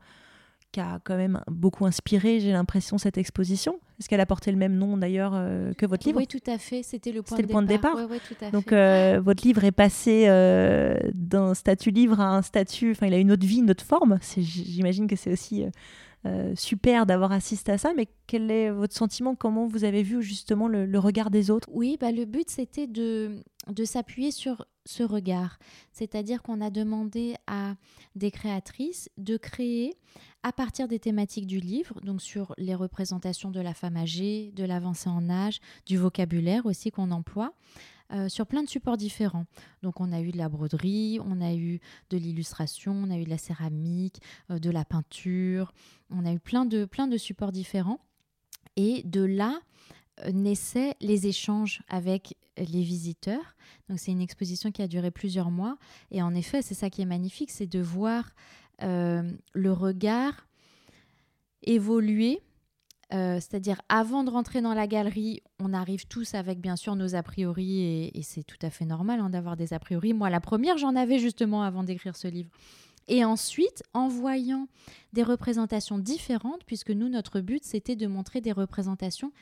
qui 0.73 0.81
a 0.81 0.99
quand 1.05 1.17
même 1.17 1.41
beaucoup 1.49 1.85
inspiré, 1.85 2.41
j'ai 2.41 2.51
l'impression, 2.51 2.99
cette 2.99 3.19
exposition. 3.19 3.79
Est-ce 3.99 4.09
qu'elle 4.09 4.21
a 4.21 4.27
porté 4.27 4.51
le 4.51 4.57
même 4.57 4.75
nom 4.75 4.97
d'ailleurs 4.97 5.33
euh, 5.35 5.73
que 5.75 5.87
votre 5.87 6.07
livre 6.07 6.19
Oui, 6.19 6.27
tout 6.27 6.41
à 6.47 6.59
fait. 6.59 6.83
C'était 6.83 7.13
le 7.13 7.23
point 7.23 7.37
de 7.37 7.43
le 7.43 7.49
point 7.49 7.63
départ. 7.63 7.97
de 7.97 8.03
départ. 8.03 8.51
Donc 8.51 8.73
euh, 8.73 9.21
votre 9.23 9.47
livre 9.47 9.65
est 9.65 9.73
passé 9.73 10.25
euh, 10.27 10.97
d'un 11.13 11.55
statut 11.55 11.91
livre 11.91 12.21
à 12.21 12.35
un 12.35 12.43
statut. 12.43 12.93
Enfin, 12.93 13.07
il 13.07 13.15
a 13.15 13.19
une 13.19 13.31
autre 13.31 13.47
vie, 13.47 13.59
une 13.59 13.71
autre 13.71 13.85
forme. 13.85 14.19
J'imagine 14.37 15.07
que 15.07 15.17
c'est 15.17 15.33
aussi 15.33 15.65
super 16.55 17.05
d'avoir 17.05 17.33
assisté 17.33 17.73
à 17.73 17.79
ça. 17.79 17.93
Mais 17.97 18.07
quel 18.27 18.51
est 18.51 18.71
votre 18.71 18.95
sentiment? 18.95 19.35
Comment 19.35 19.67
vous 19.67 19.85
avez 19.85 20.03
vu 20.03 20.23
justement 20.23 20.69
le, 20.69 20.99
regard 20.99 21.31
des 21.31 21.51
autres? 21.51 21.69
Oui, 21.71 21.97
bah, 22.01 22.13
le 22.13 22.25
but 22.25 22.49
c'était 22.49 22.87
de, 22.87 23.43
de 23.69 23.85
s'appuyer 23.85 24.31
sur 24.31 24.65
ce 24.85 25.03
regard. 25.03 25.59
C'est-à-dire 25.93 26.43
qu'on 26.43 26.61
a 26.61 26.71
demandé 26.71 27.35
à 27.47 27.75
des 28.15 28.31
créatrices 28.31 29.09
de 29.17 29.37
créer 29.37 29.95
à 30.43 30.53
partir 30.53 30.89
des 30.89 30.99
thématiques 30.99 31.47
du 31.47 31.61
livre, 31.61 32.01
donc 32.03 32.21
sur 32.21 32.55
les 32.59 32.75
représentations 32.75 33.51
de 33.51 33.61
la 33.61 33.75
femme 33.75 33.97
âgée, 33.97 34.53
de 34.55 34.65
l'avancée 34.65 35.09
en 35.09 35.31
âge, 35.31 35.61
du 35.87 35.97
vocabulaire 35.97 36.67
aussi 36.67 36.91
qu'on 36.91 37.11
emploie, 37.11 37.53
sur 38.29 38.47
plein 38.47 38.63
de 38.63 38.69
supports 38.69 38.99
différents. 38.99 39.47
Donc 39.83 40.01
on 40.01 40.13
a 40.13 40.21
eu 40.21 40.33
de 40.33 40.37
la 40.37 40.51
broderie, 40.51 41.19
on 41.25 41.41
a 41.41 41.55
eu 41.55 41.81
de 42.11 42.19
l'illustration, 42.19 42.93
on 42.93 43.11
a 43.11 43.17
eu 43.17 43.25
de 43.25 43.31
la 43.31 43.39
céramique, 43.39 44.21
de 44.51 44.71
la 44.71 44.85
peinture, 44.85 45.73
on 46.11 46.27
a 46.27 46.33
eu 46.33 46.39
plein 46.39 46.67
de, 46.67 46.85
plein 46.85 47.07
de 47.07 47.17
supports 47.17 47.53
différents. 47.53 48.01
Et 48.77 49.03
de 49.05 49.23
là, 49.23 49.61
naissaient 50.33 50.95
les 51.01 51.27
échanges 51.27 51.83
avec 51.89 52.37
les 52.57 52.83
visiteurs. 52.83 53.57
Donc 53.89 53.99
c'est 53.99 54.13
une 54.13 54.21
exposition 54.21 54.71
qui 54.71 54.83
a 54.83 54.89
duré 54.89 55.11
plusieurs 55.11 55.51
mois. 55.51 55.79
Et 56.11 56.23
en 56.23 56.35
effet, 56.35 56.63
c'est 56.63 56.75
ça 56.75 56.91
qui 56.91 57.03
est 57.03 57.07
magnifique, 57.07 57.51
c'est 57.51 57.67
de 57.67 57.81
voir 57.81 58.25
euh, 58.27 58.29
le 58.83 59.73
regard 59.73 60.47
évoluer. 61.63 62.41
Euh, 63.13 63.35
c'est-à-dire, 63.35 63.83
avant 63.91 64.25
de 64.25 64.31
rentrer 64.31 64.63
dans 64.63 64.73
la 64.73 64.87
galerie, 64.87 65.43
on 65.61 65.75
arrive 65.75 66.07
tous 66.07 66.35
avec 66.35 66.61
bien 66.61 66.77
sûr 66.77 66.97
nos 66.97 67.15
a 67.15 67.23
priori, 67.23 68.11
et, 68.15 68.23
c'est 68.23 68.43
tout 68.43 68.57
à 68.63 68.71
fait 68.71 68.87
normal 68.87 69.21
hein, 69.21 69.29
d'avoir 69.29 69.57
des 69.57 69.75
a 69.75 69.79
priori. 69.79 70.15
Moi, 70.15 70.31
la 70.31 70.41
première, 70.41 70.79
j'en 70.79 70.97
avais 70.97 71.19
justement 71.19 71.63
avant 71.63 71.83
d'écrire 71.83 72.17
ce 72.17 72.29
livre. 72.29 72.51
Et 73.09 73.25
ensuite, 73.25 73.83
en 73.93 74.09
voyant 74.09 74.67
des 75.13 75.23
représentations 75.23 75.99
différentes, 75.99 76.65
puisque 76.65 76.91
nous, 76.91 77.11
notre 77.11 77.41
but, 77.41 77.65
c'était 77.65 77.97
de 77.97 78.07
montrer 78.07 78.41
des 78.41 78.53
représentations 78.53 79.33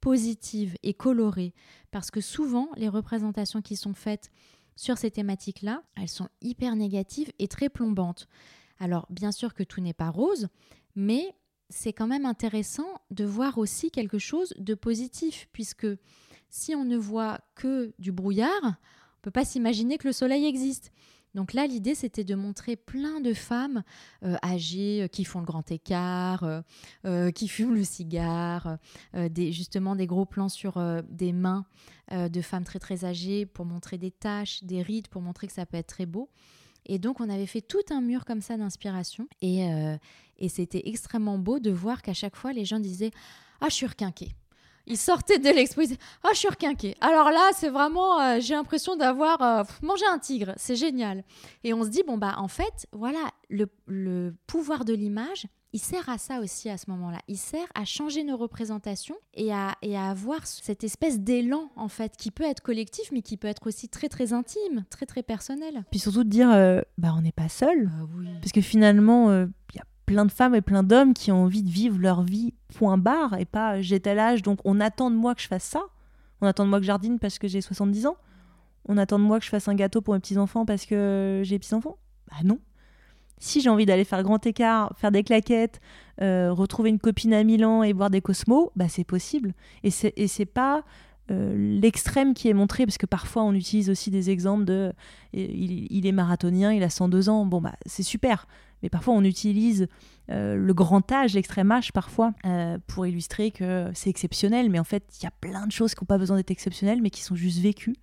positive 0.00 0.76
et 0.82 0.94
colorée, 0.94 1.52
parce 1.90 2.10
que 2.10 2.22
souvent, 2.22 2.70
les 2.76 2.88
représentations 2.88 3.60
qui 3.60 3.76
sont 3.76 3.92
faites 3.92 4.30
sur 4.74 4.96
ces 4.96 5.10
thématiques-là, 5.10 5.82
elles 5.96 6.08
sont 6.08 6.28
hyper 6.40 6.74
négatives 6.74 7.30
et 7.38 7.48
très 7.48 7.68
plombantes. 7.68 8.26
Alors, 8.80 9.06
bien 9.10 9.30
sûr 9.30 9.54
que 9.54 9.62
tout 9.62 9.80
n'est 9.80 9.92
pas 9.92 10.10
rose, 10.10 10.48
mais 10.96 11.34
c'est 11.68 11.92
quand 11.92 12.08
même 12.08 12.26
intéressant 12.26 13.00
de 13.10 13.24
voir 13.24 13.58
aussi 13.58 13.90
quelque 13.90 14.18
chose 14.18 14.52
de 14.58 14.74
positif, 14.74 15.48
puisque 15.52 15.86
si 16.48 16.74
on 16.74 16.84
ne 16.84 16.96
voit 16.96 17.40
que 17.54 17.92
du 17.98 18.10
brouillard, 18.10 18.50
on 18.62 18.68
ne 18.68 19.22
peut 19.22 19.30
pas 19.30 19.44
s'imaginer 19.44 19.98
que 19.98 20.08
le 20.08 20.12
soleil 20.12 20.46
existe. 20.46 20.90
Donc 21.34 21.52
là, 21.52 21.66
l'idée, 21.66 21.94
c'était 21.94 22.24
de 22.24 22.34
montrer 22.34 22.74
plein 22.74 23.20
de 23.20 23.34
femmes 23.34 23.84
euh, 24.24 24.36
âgées 24.44 25.02
euh, 25.02 25.06
qui 25.06 25.24
font 25.24 25.38
le 25.38 25.46
grand 25.46 25.70
écart, 25.70 26.44
euh, 27.04 27.30
qui 27.30 27.46
fument 27.46 27.74
le 27.74 27.84
cigare, 27.84 28.78
des, 29.14 29.52
justement 29.52 29.94
des 29.94 30.06
gros 30.06 30.26
plans 30.26 30.48
sur 30.48 30.82
des 31.08 31.32
mains 31.32 31.64
de 32.10 32.40
femmes 32.40 32.64
très 32.64 32.78
très 32.78 33.04
âgées 33.04 33.46
pour 33.46 33.64
montrer 33.64 33.98
des 33.98 34.10
taches, 34.10 34.64
des 34.64 34.82
rides, 34.82 35.08
pour 35.08 35.22
montrer 35.22 35.46
que 35.46 35.52
ça 35.52 35.66
peut 35.66 35.76
être 35.76 35.86
très 35.86 36.06
beau. 36.06 36.30
Et 36.86 36.98
donc, 36.98 37.20
on 37.20 37.28
avait 37.28 37.46
fait 37.46 37.60
tout 37.60 37.82
un 37.90 38.00
mur 38.00 38.24
comme 38.24 38.40
ça 38.40 38.56
d'inspiration. 38.56 39.28
Et, 39.42 39.66
et 40.38 40.48
c'était 40.48 40.82
extrêmement 40.86 41.38
beau 41.38 41.58
de 41.58 41.70
voir 41.70 42.02
qu'à 42.02 42.14
chaque 42.14 42.36
fois, 42.36 42.52
les 42.52 42.64
gens 42.64 42.80
disaient 42.80 43.10
Ah, 43.60 43.68
je 43.68 43.74
suis 43.74 43.86
requinquée. 43.86 44.32
Il 44.86 44.96
sortait 44.96 45.38
de 45.38 45.48
l'exposition. 45.48 45.96
Ah, 46.22 46.28
oh, 46.28 46.30
je 46.32 46.38
suis 46.38 46.48
requinqué. 46.48 46.96
Alors 47.00 47.30
là, 47.30 47.50
c'est 47.54 47.68
vraiment, 47.68 48.20
euh, 48.20 48.38
j'ai 48.40 48.54
l'impression 48.54 48.96
d'avoir 48.96 49.40
euh, 49.40 49.62
mangé 49.82 50.04
un 50.06 50.18
tigre. 50.18 50.52
C'est 50.56 50.74
génial. 50.74 51.22
Et 51.62 51.72
on 51.72 51.84
se 51.84 51.90
dit, 51.90 52.02
bon, 52.04 52.18
bah, 52.18 52.34
en 52.38 52.48
fait, 52.48 52.88
voilà, 52.92 53.30
le, 53.48 53.66
le 53.86 54.34
pouvoir 54.46 54.84
de 54.84 54.92
l'image, 54.92 55.46
il 55.72 55.78
sert 55.78 56.08
à 56.08 56.18
ça 56.18 56.40
aussi 56.40 56.68
à 56.68 56.76
ce 56.76 56.90
moment-là. 56.90 57.18
Il 57.28 57.36
sert 57.36 57.66
à 57.74 57.84
changer 57.84 58.24
nos 58.24 58.36
représentations 58.36 59.16
et 59.34 59.52
à, 59.52 59.76
et 59.82 59.96
à 59.96 60.10
avoir 60.10 60.46
cette 60.46 60.84
espèce 60.84 61.20
d'élan, 61.20 61.70
en 61.76 61.88
fait, 61.88 62.16
qui 62.16 62.30
peut 62.30 62.44
être 62.44 62.60
collectif, 62.60 63.10
mais 63.12 63.22
qui 63.22 63.36
peut 63.36 63.48
être 63.48 63.66
aussi 63.66 63.88
très, 63.88 64.08
très 64.08 64.32
intime, 64.32 64.84
très, 64.90 65.06
très 65.06 65.22
personnel. 65.22 65.84
Puis 65.90 66.00
surtout 66.00 66.24
de 66.24 66.28
dire, 66.28 66.50
euh, 66.50 66.80
bah, 66.98 67.14
on 67.16 67.22
n'est 67.22 67.32
pas 67.32 67.48
seul. 67.48 67.90
Ah 67.92 68.06
Parce 68.40 68.52
que 68.52 68.60
finalement, 68.60 69.30
il 69.32 69.76
y 69.76 69.78
a 69.78 69.84
plein 70.06 70.26
de 70.26 70.32
femmes 70.32 70.56
et 70.56 70.60
plein 70.60 70.82
d'hommes 70.82 71.14
qui 71.14 71.30
ont 71.30 71.44
envie 71.44 71.62
de 71.62 71.70
vivre 71.70 71.98
leur 71.98 72.22
vie 72.22 72.54
point 72.74 72.98
barre 72.98 73.38
et 73.38 73.44
pas 73.44 73.80
j'ai 73.80 74.00
tel 74.00 74.18
âge 74.18 74.42
donc 74.42 74.60
on 74.64 74.80
attend 74.80 75.10
de 75.10 75.16
moi 75.16 75.34
que 75.34 75.42
je 75.42 75.46
fasse 75.48 75.64
ça. 75.64 75.82
On 76.40 76.46
attend 76.46 76.64
de 76.64 76.70
moi 76.70 76.80
que 76.80 76.86
jardine 76.86 77.18
parce 77.18 77.38
que 77.38 77.46
j'ai 77.46 77.60
70 77.60 78.06
ans. 78.06 78.16
On 78.88 78.96
attend 78.96 79.18
de 79.18 79.24
moi 79.24 79.38
que 79.38 79.44
je 79.44 79.50
fasse 79.50 79.68
un 79.68 79.74
gâteau 79.74 80.00
pour 80.00 80.14
mes 80.14 80.20
petits-enfants 80.20 80.64
parce 80.64 80.86
que 80.86 81.42
j'ai 81.44 81.58
petits-enfants. 81.58 81.98
Bah 82.30 82.38
non. 82.44 82.58
Si 83.40 83.60
j'ai 83.60 83.68
envie 83.68 83.86
d'aller 83.86 84.04
faire 84.04 84.22
grand 84.22 84.44
écart, 84.46 84.92
faire 84.96 85.10
des 85.10 85.24
claquettes, 85.24 85.80
euh, 86.22 86.52
retrouver 86.52 86.90
une 86.90 87.00
copine 87.00 87.34
à 87.34 87.42
Milan 87.42 87.82
et 87.82 87.92
boire 87.92 88.10
des 88.10 88.20
cosmos, 88.20 88.68
bah 88.76 88.88
c'est 88.88 89.04
possible. 89.04 89.54
Et 89.82 89.90
c'est, 89.90 90.12
et 90.16 90.46
pas 90.46 90.84
euh, 91.30 91.80
l'extrême 91.80 92.34
qui 92.34 92.48
est 92.48 92.54
montré, 92.54 92.86
parce 92.86 92.98
que 92.98 93.06
parfois 93.06 93.42
on 93.42 93.54
utilise 93.54 93.90
aussi 93.90 94.10
des 94.10 94.30
exemples 94.30 94.64
de 94.64 94.92
il, 95.32 95.86
il, 95.90 96.06
est 96.06 96.12
marathonien, 96.12 96.72
il 96.72 96.82
a 96.82 96.90
102 96.90 97.28
ans, 97.28 97.46
bon 97.46 97.60
bah 97.60 97.74
c'est 97.86 98.02
super 98.02 98.46
mais 98.82 98.88
parfois 98.88 99.14
on 99.14 99.24
utilise 99.24 99.88
euh, 100.30 100.56
le 100.56 100.74
grand 100.74 101.10
âge, 101.12 101.34
l'extrême 101.34 101.70
âge 101.70 101.92
parfois, 101.92 102.32
euh, 102.46 102.78
pour 102.86 103.06
illustrer 103.06 103.50
que 103.50 103.90
c'est 103.94 104.10
exceptionnel. 104.10 104.70
Mais 104.70 104.78
en 104.78 104.84
fait, 104.84 105.04
il 105.20 105.24
y 105.24 105.26
a 105.26 105.32
plein 105.40 105.66
de 105.66 105.72
choses 105.72 105.94
qui 105.94 106.02
n'ont 106.02 106.06
pas 106.06 106.18
besoin 106.18 106.36
d'être 106.36 106.50
exceptionnelles, 106.50 107.02
mais 107.02 107.10
qui 107.10 107.22
sont 107.22 107.34
juste 107.34 107.58
vécues 107.60 107.96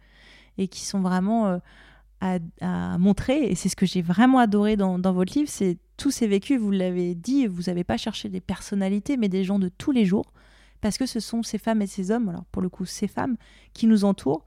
et 0.58 0.68
qui 0.68 0.86
sont 0.86 1.02
vraiment 1.02 1.60
à, 2.22 2.97
montrer. 2.97 3.43
Et 3.49 3.55
c'est 3.55 3.70
ce 3.70 3.76
que 3.76 3.86
j'ai 3.86 4.01
vraiment 4.01 4.39
adoré 4.39 4.76
dans, 4.76 4.99
votre 4.99 5.34
livre, 5.34 5.49
c'est 5.49 5.78
tous 5.97 6.11
ces 6.11 6.28
vécus, 6.28 6.59
vous 6.59 6.72
l'avez 6.72 7.15
dit, 7.15 7.47
vous 7.47 7.63
n'avez 7.63 7.84
pas 7.84 7.97
cherché 7.97 8.30
des 8.30 8.41
personnalités, 8.41 9.18
mais 9.18 9.30
des 9.30 9.43
gens 9.43 9.59
de 9.59 9.70
tous 9.70 9.91
les 9.91 10.05
jours, 10.05 10.32
parce 10.82 10.97
que 10.97 11.05
ce 11.05 11.20
sont 11.20 11.43
ces 11.43 11.57
femmes 11.57 11.82
et 11.82 11.88
ces 11.88 12.11
hommes, 12.11 12.30
alors 12.30 12.45
pour 12.51 12.61
le 12.61 12.70
coup 12.70 12.86
ces 12.86 13.07
femmes, 13.07 13.38
qui 13.74 13.88
nous 13.88 14.03
entourent. 14.03 14.45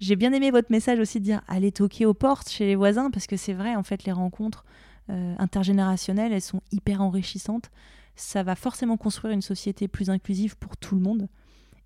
J'ai 0.00 0.16
bien 0.16 0.32
aimé 0.32 0.50
votre 0.50 0.70
message 0.70 0.98
aussi 0.98 1.20
de 1.20 1.24
dire 1.24 1.42
allez 1.48 1.72
toquer 1.72 2.06
aux 2.06 2.14
portes 2.14 2.50
chez 2.50 2.66
les 2.66 2.76
voisins, 2.76 3.10
parce 3.10 3.26
que 3.26 3.36
c'est 3.36 3.54
vrai, 3.54 3.74
en 3.74 3.82
fait, 3.82 4.04
les 4.04 4.12
rencontres 4.12 4.64
euh, 5.10 5.34
intergénérationnelles, 5.38 6.32
elles 6.32 6.42
sont 6.42 6.62
hyper 6.72 7.00
enrichissantes. 7.00 7.70
Ça 8.16 8.42
va 8.42 8.54
forcément 8.54 8.96
construire 8.96 9.34
une 9.34 9.42
société 9.42 9.88
plus 9.88 10.10
inclusive 10.10 10.56
pour 10.56 10.76
tout 10.76 10.94
le 10.94 11.00
monde. 11.00 11.28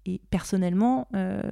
Et 0.09 0.23
personnellement, 0.31 1.07
euh, 1.15 1.43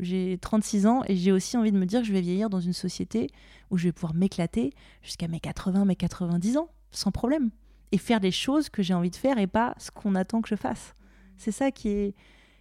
j'ai 0.00 0.36
36 0.38 0.86
ans 0.86 1.02
et 1.06 1.16
j'ai 1.16 1.32
aussi 1.32 1.56
envie 1.56 1.72
de 1.72 1.78
me 1.78 1.86
dire 1.86 2.00
que 2.00 2.06
je 2.06 2.12
vais 2.12 2.20
vieillir 2.20 2.50
dans 2.50 2.60
une 2.60 2.74
société 2.74 3.30
où 3.70 3.78
je 3.78 3.84
vais 3.84 3.92
pouvoir 3.92 4.12
m'éclater 4.12 4.74
jusqu'à 5.00 5.28
mes 5.28 5.40
80, 5.40 5.86
mes 5.86 5.96
90 5.96 6.58
ans, 6.58 6.68
sans 6.90 7.10
problème. 7.10 7.50
Et 7.92 7.98
faire 7.98 8.20
les 8.20 8.30
choses 8.30 8.68
que 8.68 8.82
j'ai 8.82 8.92
envie 8.92 9.10
de 9.10 9.16
faire 9.16 9.38
et 9.38 9.46
pas 9.46 9.74
ce 9.78 9.90
qu'on 9.90 10.14
attend 10.14 10.42
que 10.42 10.48
je 10.48 10.56
fasse. 10.56 10.94
C'est 11.38 11.52
ça 11.52 11.70
qui 11.70 11.88
est, 11.88 12.14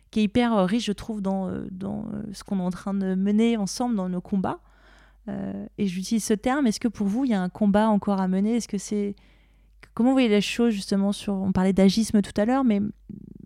qui 0.09 0.21
est 0.21 0.23
hyper 0.23 0.65
riche, 0.65 0.85
je 0.85 0.93
trouve, 0.93 1.21
dans, 1.21 1.51
dans 1.69 2.05
ce 2.31 2.45
qu'on 2.45 2.59
est 2.59 2.63
en 2.63 2.69
train 2.69 2.93
de 2.93 3.15
mener 3.15 3.57
ensemble 3.57 3.95
dans 3.95 4.07
nos 4.07 4.21
combats. 4.21 4.61
Euh, 5.27 5.65
et 5.77 5.87
j'utilise 5.87 6.23
ce 6.23 6.33
terme. 6.33 6.67
Est-ce 6.67 6.79
que 6.79 6.87
pour 6.87 7.07
vous, 7.07 7.25
il 7.25 7.31
y 7.31 7.33
a 7.33 7.41
un 7.41 7.49
combat 7.49 7.89
encore 7.89 8.21
à 8.21 8.27
mener? 8.27 8.55
Est-ce 8.55 8.67
que 8.67 8.77
c'est 8.77 9.15
comment 9.95 10.09
vous 10.09 10.15
voyez 10.15 10.29
les 10.29 10.41
choses 10.41 10.73
justement 10.73 11.11
sur 11.11 11.33
On 11.33 11.51
parlait 11.51 11.73
d'agisme 11.73 12.21
tout 12.21 12.39
à 12.39 12.45
l'heure, 12.45 12.63
mais 12.63 12.81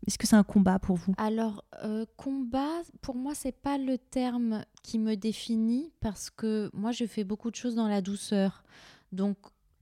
est-ce 0.06 0.18
que 0.18 0.28
c'est 0.28 0.36
un 0.36 0.44
combat 0.44 0.80
pour 0.80 0.98
vous? 0.98 1.14
Alors 1.18 1.64
euh, 1.84 2.06
combat, 2.18 2.82
pour 3.02 3.16
moi, 3.16 3.34
c'est 3.36 3.54
pas 3.54 3.78
le 3.78 3.98
terme 3.98 4.66
qui 4.84 5.00
me 5.00 5.16
définit 5.16 5.94
parce 6.02 6.30
que 6.30 6.70
moi, 6.74 6.92
je 6.92 7.06
fais 7.06 7.24
beaucoup 7.24 7.52
de 7.52 7.56
choses 7.56 7.76
dans 7.76 7.88
la 7.88 8.02
douceur. 8.02 8.64
Donc 9.12 9.38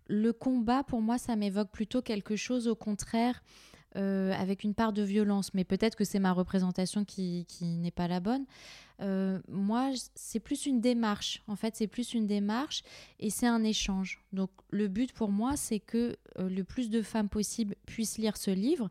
le 0.08 0.34
combat, 0.34 0.84
pour 0.84 1.02
moi, 1.02 1.18
ça 1.18 1.36
m'évoque 1.36 1.72
plutôt 1.72 2.02
quelque 2.02 2.36
chose 2.36 2.68
au 2.68 2.76
contraire. 2.76 3.42
Euh, 3.96 4.32
avec 4.34 4.64
une 4.64 4.76
part 4.76 4.94
de 4.94 5.02
violence, 5.02 5.54
mais 5.56 5.64
peut-être 5.64 5.96
que 5.96 6.04
c'est 6.04 6.20
ma 6.20 6.32
représentation 6.32 7.04
qui, 7.04 7.46
qui 7.48 7.66
n'est 7.78 7.90
pas 7.90 8.08
la 8.08 8.20
bonne. 8.20 8.46
Euh, 9.02 9.40
moi, 9.48 9.92
c'est 10.16 10.40
plus 10.40 10.66
une 10.66 10.82
démarche. 10.82 11.44
En 11.48 11.56
fait, 11.56 11.76
c'est 11.76 11.88
plus 11.88 12.14
une 12.14 12.28
démarche 12.28 12.84
et 13.20 13.30
c'est 13.30 13.48
un 13.48 13.64
échange. 13.64 14.24
Donc, 14.34 14.50
le 14.70 14.88
but 14.88 15.14
pour 15.14 15.30
moi, 15.30 15.56
c'est 15.56 15.80
que 15.80 16.18
euh, 16.40 16.50
le 16.50 16.64
plus 16.64 16.90
de 16.90 17.02
femmes 17.02 17.30
possible 17.30 17.76
puissent 17.86 18.18
lire 18.18 18.38
ce 18.38 18.52
livre 18.52 18.90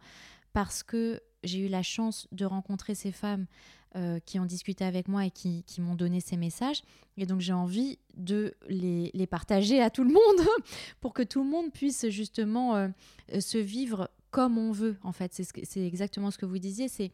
parce 0.53 0.83
que 0.83 1.21
j'ai 1.43 1.59
eu 1.61 1.69
la 1.69 1.83
chance 1.83 2.29
de 2.33 2.45
rencontrer 2.45 2.95
ces 2.95 3.13
femmes 3.13 3.47
euh, 3.97 4.19
qui 4.21 4.39
ont 4.39 4.45
discuté 4.45 4.85
avec 4.85 5.09
moi 5.09 5.27
et 5.27 5.31
qui, 5.31 5.65
m'ont 5.79 5.95
donné 5.95 6.21
ces 6.21 6.37
messages. 6.37 6.83
Et 7.17 7.27
donc, 7.27 7.41
j'ai 7.41 7.53
envie 7.53 7.99
de 8.17 8.55
les, 8.69 9.11
les, 9.13 9.27
partager 9.27 9.81
à 9.81 9.91
tout 9.91 10.05
le 10.05 10.13
monde 10.13 10.47
pour 11.01 11.15
que 11.15 11.23
tout 11.23 11.43
le 11.43 11.51
monde 11.51 11.73
puisse 11.73 12.09
justement 12.11 12.91
se 13.39 13.59
vivre 13.59 14.11
comme 14.31 14.59
on 14.59 14.71
veut. 14.71 14.97
En 15.03 15.13
fait, 15.13 15.33
c'est 15.33 15.87
exactement 15.87 16.31
ce 16.31 16.39
que 16.39 16.47
vous 16.47 16.59
disiez. 16.59 16.89
C'est 16.89 17.11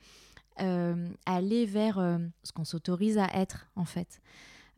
euh, 0.60 1.08
aller 1.24 1.64
vers 1.64 1.98
euh, 1.98 2.18
ce 2.42 2.52
qu'on 2.52 2.64
s'autorise 2.64 3.16
à 3.18 3.26
être 3.34 3.68
en 3.74 3.84
fait. 3.84 4.20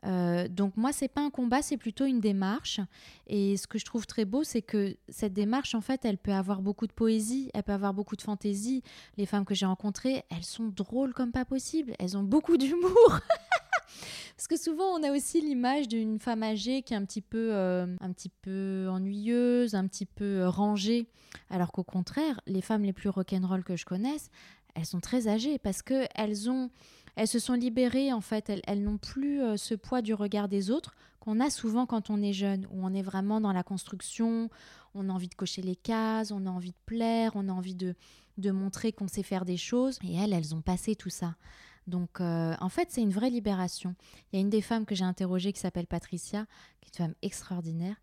Euh, 0.07 0.49
donc 0.49 0.77
moi, 0.77 0.93
c'est 0.93 1.09
pas 1.09 1.22
un 1.22 1.31
combat, 1.31 1.62
c'est 1.62 1.79
plutôt 1.79 2.05
une 2.05 2.20
démarche. 2.20 2.81
Et 3.27 3.57
ce 3.57 3.66
que 3.66 3.79
je 3.79 3.85
trouve 3.85 4.07
très 4.07 4.25
beau, 4.25 4.45
c'est 4.45 4.62
que 4.62 4.97
cette 5.09 5.33
démarche, 5.33 5.75
en 5.75 5.81
fait, 5.81 6.05
elle 6.05 6.18
peut 6.18 6.33
avoir 6.33 6.61
beaucoup 6.61 6.87
de 6.87 6.93
poésie, 6.93 7.51
elle 7.55 7.62
peut 7.62 7.72
avoir 7.72 7.95
beaucoup 7.95 8.14
de 8.14 8.22
fantaisie. 8.22 8.83
Les 9.16 9.27
femmes 9.27 9.45
que 9.45 9.55
j'ai 9.55 9.66
rencontrées, 9.66 10.25
elles 10.31 10.45
sont 10.45 10.68
drôles 10.68 11.14
comme 11.14 11.33
pas 11.33 11.45
possible. 11.47 11.95
Elles 11.99 12.16
ont 12.16 12.22
beaucoup 12.22 12.57
d'humour. 12.57 12.93
Parce 14.37 14.47
que 14.49 14.57
souvent, 14.59 14.91
on 14.93 15.03
a 15.03 15.11
aussi 15.11 15.41
l'image 15.41 15.89
d'une 15.89 16.18
femme 16.20 16.43
âgée 16.43 16.83
qui 16.83 16.93
est 16.93 16.97
un 16.97 17.05
petit 17.05 17.22
peu, 17.22 17.55
un 17.55 18.12
petit 18.12 18.29
peu 18.29 18.89
ennuyeuse, 18.91 19.75
un 19.75 19.87
petit 19.87 20.07
peu 20.07 20.47
rangée. 20.47 21.09
Alors 21.51 21.70
qu'au 21.72 21.85
contraire, 21.85 22.41
les 22.47 22.61
femmes 22.61 22.83
les 22.83 22.93
plus 22.93 23.09
rock'n'roll 23.09 23.62
que 23.62 23.77
je 23.77 23.85
connaisse, 23.85 24.31
elles 24.75 24.87
sont 24.87 25.01
très 25.01 25.29
âgées 25.29 25.59
parce 25.59 25.83
que 25.83 26.07
elles 26.14 26.51
ont 26.51 26.70
elles 27.16 27.29
se 27.29 27.39
sont 27.39 27.55
libérées 27.55 28.12
en 28.12 28.20
fait, 28.20 28.51
elles, 28.66 28.83
n'ont 28.83 28.99
plus 28.99 29.41
euh, 29.41 29.57
ce 29.57 29.75
poids 29.75 30.03
du 30.03 30.14
regard 30.14 30.49
des 30.49 30.70
autres 30.70 30.97
qu'on 31.20 31.41
a 31.41 31.49
souvent 31.49 31.87
quand 31.87 32.11
on 32.11 32.20
est 32.20 32.33
jeune, 32.33 32.66
où 32.70 32.85
on 32.85 32.93
est 32.93 33.03
vraiment 33.03 33.41
dans 33.41 33.53
la 33.53 33.62
construction, 33.62 34.51
on 34.95 35.09
a 35.09 35.12
envie 35.12 35.29
de 35.29 35.35
cocher 35.35 35.62
les 35.62 35.77
cases, 35.77 36.33
on 36.33 36.45
a 36.45 36.51
envie 36.51 36.72
de 36.72 36.83
plaire, 36.87 37.33
on 37.35 37.49
a 37.49 37.53
envie 37.53 37.75
de, 37.75 37.95
de 38.37 38.51
montrer 38.51 38.93
qu'on 38.93 39.09
sait 39.09 39.22
faire 39.22 39.45
des 39.45 39.57
choses. 39.57 39.99
Et 40.03 40.16
elles, 40.16 40.33
elles 40.33 40.55
ont 40.55 40.61
passé 40.61 40.97
tout 40.97 41.09
ça. 41.09 41.37
Donc, 41.87 42.20
euh, 42.20 42.55
en 42.61 42.68
fait, 42.68 42.89
c'est 42.91 43.03
une 43.03 43.11
vraie 43.11 43.31
libération. 43.31 43.95
Il 44.33 44.37
y 44.37 44.39
a 44.39 44.41
une 44.41 44.51
des 44.51 44.62
femmes 44.62 44.87
que 44.87 44.95
j'ai 44.95 45.05
interrogées 45.05 45.53
qui 45.53 45.61
s'appelle 45.61 45.87
Patricia, 45.87 46.47
qui 46.81 46.89
est 46.89 46.99
une 46.99 47.07
femme 47.07 47.14
extraordinaire. 47.22 47.97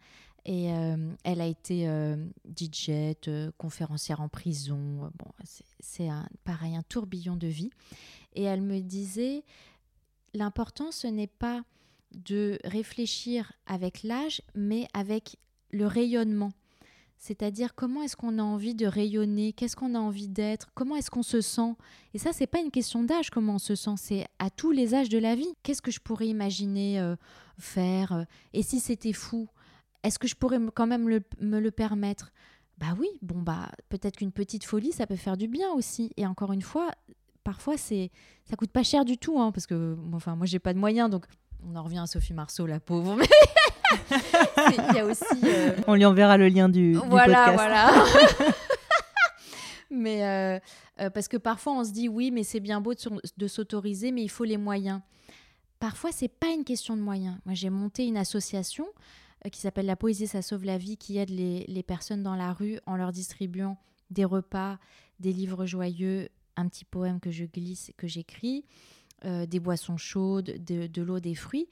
Et 0.46 0.74
euh, 0.74 0.98
elle 1.24 1.40
a 1.40 1.46
été 1.46 1.88
euh, 1.88 2.16
DJ, 2.58 2.92
conférencière 3.58 4.22
en 4.22 4.28
prison. 4.28 5.12
Bon, 5.18 5.32
c'est 5.80 6.10
pareil, 6.44 6.76
un 6.76 6.84
tourbillon 6.84 7.36
de 7.36 7.48
vie. 7.48 7.70
Et 8.34 8.44
elle 8.44 8.62
me 8.62 8.80
disait, 8.80 9.44
l'important, 10.34 10.92
ce 10.92 11.08
n'est 11.08 11.28
pas 11.28 11.64
de 12.14 12.60
réfléchir 12.64 13.54
avec 13.66 14.04
l'âge, 14.04 14.42
mais 14.56 14.88
avec 14.94 15.38
le 15.72 15.86
rayonnement. 15.86 16.52
C'est-à-dire 17.18 17.76
comment 17.76 18.02
est-ce 18.02 18.16
qu'on 18.16 18.40
a 18.40 18.44
envie 18.44 18.74
de 18.74 18.88
rayonner, 18.88 19.54
qu'est-ce 19.54 19.76
qu'on 19.76 19.94
a 19.94 20.00
envie 20.00 20.28
d'être, 20.28 20.72
comment 20.74 20.96
est-ce 20.96 21.12
qu'on 21.12 21.22
se 21.22 21.40
sent? 21.40 21.76
Et 22.16 22.18
ça, 22.18 22.34
c'est 22.34 22.48
pas 22.48 22.60
une 22.60 22.72
question 22.72 23.04
d'âge, 23.04 23.30
comment 23.30 23.56
on 23.56 23.60
se 23.60 23.76
sent, 23.76 23.94
c'est 23.98 24.26
à 24.40 24.50
tous 24.50 24.72
les 24.72 24.96
âges 24.96 25.10
de 25.10 25.20
la 25.20 25.36
vie. 25.36 25.54
Qu'est-ce 25.62 25.84
que 25.84 25.92
je 25.92 26.00
pourrais 26.00 26.28
imaginer 26.28 27.00
euh, 27.00 27.16
faire 27.60 28.14
euh, 28.14 28.24
Et 28.54 28.64
si 28.64 28.80
c'était 28.80 29.14
fou, 29.14 29.48
est-ce 30.04 30.20
que 30.20 30.28
je 30.28 30.36
pourrais 30.36 30.60
quand 30.74 30.88
même 30.88 31.04
me 31.40 31.60
le 31.60 31.72
permettre? 31.72 32.32
Bah 32.82 32.96
oui, 32.98 33.10
bon 33.22 33.40
bah 33.42 33.70
peut-être 33.90 34.18
qu'une 34.18 34.32
petite 34.32 34.64
folie, 34.64 34.92
ça 34.92 35.06
peut 35.06 35.16
faire 35.16 35.38
du 35.38 35.48
bien 35.48 35.70
aussi. 35.72 36.12
Et 36.18 36.26
encore 36.26 36.52
une 36.52 36.64
fois, 36.64 36.90
parfois 37.44 37.78
c'est 37.78 38.10
ça 38.46 38.56
coûte 38.56 38.72
pas 38.72 38.82
cher 38.82 39.06
du 39.06 39.20
tout, 39.20 39.40
hein, 39.40 39.52
parce 39.52 39.68
que 39.68 39.96
enfin 40.14 40.36
moi 40.36 40.48
j'ai 40.48 40.58
pas 40.58 40.74
de 40.74 40.80
moyens, 40.80 41.10
donc 41.10 41.26
on 41.64 41.76
en 41.76 41.84
revient 41.84 42.00
à 42.00 42.08
Sophie 42.08 42.34
Marceau, 42.34 42.66
la 42.66 42.80
pauvre. 42.80 43.20
Il 44.90 44.96
y 44.96 45.00
a 45.00 45.06
aussi. 45.06 45.24
Euh, 45.44 45.76
On 45.86 45.94
lui 45.94 46.06
enverra 46.06 46.38
le 46.38 46.48
lien 46.48 46.70
du, 46.70 46.94
voilà, 46.94 47.46
podcast. 47.46 47.54
Voilà, 47.54 48.54
mais 49.92 50.26
euh, 50.26 50.60
euh, 51.02 51.10
parce 51.12 51.28
que 51.28 51.38
parfois 51.38 51.74
on 51.74 51.84
se 51.84 51.92
dit 51.92 52.10
oui, 52.10 52.32
mais 52.32 52.44
c'est 52.44 52.60
bien 52.60 52.82
beau 52.82 52.94
de, 53.38 53.48
s'autoriser, 53.48 54.12
mais 54.12 54.24
il 54.24 54.30
faut 54.30 54.44
les 54.44 54.58
moyens. 54.58 55.02
Parfois, 55.80 56.12
c'est 56.12 56.28
pas 56.30 56.48
une 56.48 56.64
question 56.64 56.96
de 56.96 57.02
moyens. 57.02 57.38
Moi, 57.46 57.56
j'ai 57.56 57.70
monté 57.70 58.06
une 58.06 58.18
association 58.18 58.88
qui 59.50 59.60
s'appelle 59.60 59.86
La 59.86 59.96
Poésie, 59.96 60.28
ça 60.28 60.42
sauve 60.42 60.66
la 60.66 60.78
vie, 60.78 60.98
qui 60.98 61.18
aide 61.18 61.30
les, 61.30 61.66
les 61.68 61.84
personnes 61.84 62.24
dans 62.24 62.36
la 62.36 62.54
rue 62.54 62.80
en 62.86 62.96
leur 62.96 63.12
distribuant 63.12 63.78
des 64.10 64.26
repas, 64.26 64.78
des 65.20 65.34
livres 65.34 65.66
joyeux, 65.66 66.30
un 66.58 66.68
petit 66.68 66.86
poème 66.86 67.20
que 67.20 67.32
je 67.32 67.46
glisse, 67.46 67.92
que 67.98 68.08
j'écris, 68.08 68.66
des 69.24 69.60
boissons 69.60 69.98
chaudes, 69.98 70.64
de, 70.66 70.88
de 70.88 71.02
l'eau, 71.02 71.20
des 71.20 71.36
fruits 71.36 71.70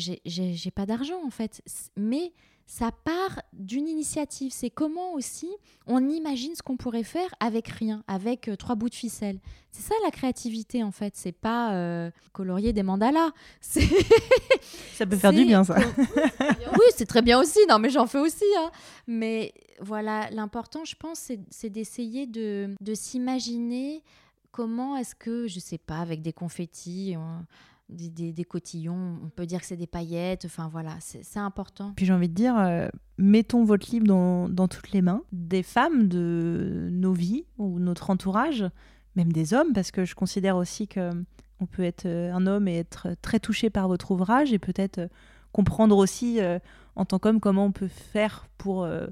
j'ai 0.00 0.70
pas 0.70 0.86
d'argent 0.86 1.20
en 1.24 1.30
fait. 1.30 1.62
Mais 1.96 2.32
ça 2.70 2.92
part 2.92 3.42
d'une 3.52 3.88
initiative. 3.88 4.52
C'est 4.54 4.70
comment 4.70 5.14
aussi 5.14 5.48
on 5.88 6.08
imagine 6.08 6.54
ce 6.54 6.62
qu'on 6.62 6.76
pourrait 6.76 7.02
faire 7.02 7.28
avec 7.40 7.66
rien, 7.66 8.04
avec 8.06 8.46
euh, 8.46 8.54
trois 8.54 8.76
bouts 8.76 8.88
de 8.88 8.94
ficelle. 8.94 9.40
C'est 9.72 9.82
ça 9.82 9.94
la 10.04 10.12
créativité 10.12 10.84
en 10.84 10.92
fait. 10.92 11.16
C'est 11.16 11.32
pas 11.32 11.74
euh, 11.74 12.12
colorier 12.32 12.72
des 12.72 12.84
mandalas. 12.84 13.30
Ça 13.60 15.04
peut 15.04 15.16
faire 15.16 15.32
du 15.32 15.44
bien 15.44 15.64
ça. 15.64 15.78
oui, 16.08 16.86
c'est 16.94 17.06
très 17.06 17.22
bien 17.22 17.40
aussi. 17.40 17.58
Non, 17.68 17.80
mais 17.80 17.90
j'en 17.90 18.06
fais 18.06 18.20
aussi. 18.20 18.44
Hein. 18.56 18.70
Mais 19.08 19.52
voilà, 19.80 20.30
l'important, 20.30 20.84
je 20.84 20.94
pense, 20.94 21.32
c'est 21.50 21.70
d'essayer 21.70 22.28
de, 22.28 22.76
de 22.80 22.94
s'imaginer 22.94 24.04
comment 24.52 24.96
est-ce 24.96 25.16
que, 25.16 25.48
je 25.48 25.58
sais 25.58 25.78
pas, 25.78 25.98
avec 25.98 26.22
des 26.22 26.32
confettis, 26.32 27.16
des, 27.90 28.44
cotillons, 28.44 29.18
on 29.24 29.28
peut 29.28 29.46
dire 29.46 29.60
que 29.60 29.66
c'est 29.66 29.76
des 29.76 29.86
paillettes, 29.86 30.44
enfin 30.44 30.68
voilà, 30.70 30.96
c'est 31.00 31.38
important. 31.38 31.92
Puis 31.96 32.06
j'ai 32.06 32.12
envie 32.12 32.28
de 32.28 32.34
dire, 32.34 32.56
euh, 32.58 32.88
mettons 33.18 33.64
votre 33.64 33.90
livre 33.90 34.06
dans, 34.06 34.68
toutes 34.68 34.92
les 34.92 35.02
mains 35.02 35.22
des 35.32 35.62
femmes 35.62 36.08
de 36.08 36.88
nos 36.90 37.12
vies 37.12 37.44
ou 37.58 37.78
notre 37.78 38.10
entourage, 38.10 38.64
même 39.16 39.32
des 39.32 39.54
hommes, 39.54 39.72
parce 39.72 39.90
que 39.90 40.04
je 40.04 40.14
considère 40.14 40.56
aussi 40.56 40.88
que 40.88 41.10
on 41.60 41.66
peut 41.66 41.84
être 41.84 42.06
euh, 42.06 42.32
un 42.32 42.46
homme 42.46 42.68
et 42.68 42.78
être 42.78 43.08
très 43.22 43.38
touché 43.38 43.70
par 43.70 43.86
votre 43.86 44.10
ouvrage 44.10 44.52
et 44.52 44.58
peut-être 44.58 44.98
euh, 44.98 45.08
comprendre 45.52 45.96
aussi 45.96 46.38
en 46.94 47.04
tant 47.04 47.18
qu'homme 47.18 47.40
comment 47.40 47.64
on 47.64 47.72
peut 47.72 47.88
faire 47.88 48.46
pour 48.56 48.84
euh, 48.84 49.06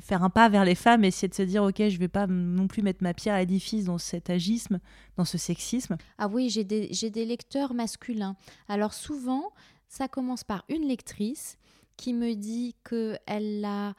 faire 0.00 0.22
un 0.22 0.30
pas 0.30 0.48
vers 0.48 0.64
les 0.64 0.74
femmes, 0.74 1.04
essayer 1.04 1.28
de 1.28 1.34
se 1.34 1.42
dire 1.42 1.62
ok, 1.62 1.88
je 1.88 1.98
vais 1.98 2.08
pas 2.08 2.26
non 2.26 2.66
plus 2.66 2.82
mettre 2.82 3.02
ma 3.02 3.14
pierre 3.14 3.34
à 3.34 3.40
l'édifice 3.40 3.84
dans 3.84 3.98
cet 3.98 4.30
agisme, 4.30 4.80
dans 5.16 5.24
ce 5.24 5.38
sexisme. 5.38 5.96
Ah 6.18 6.28
oui, 6.28 6.50
j'ai 6.50 6.64
des, 6.64 6.88
des 6.88 7.24
lecteurs 7.24 7.74
masculins. 7.74 8.36
Alors 8.68 8.92
souvent, 8.92 9.52
ça 9.88 10.08
commence 10.08 10.44
par 10.44 10.64
une 10.68 10.86
lectrice 10.86 11.58
qui 11.96 12.14
me 12.14 12.34
dit 12.34 12.74
qu'elle 12.84 13.64
a 13.64 13.94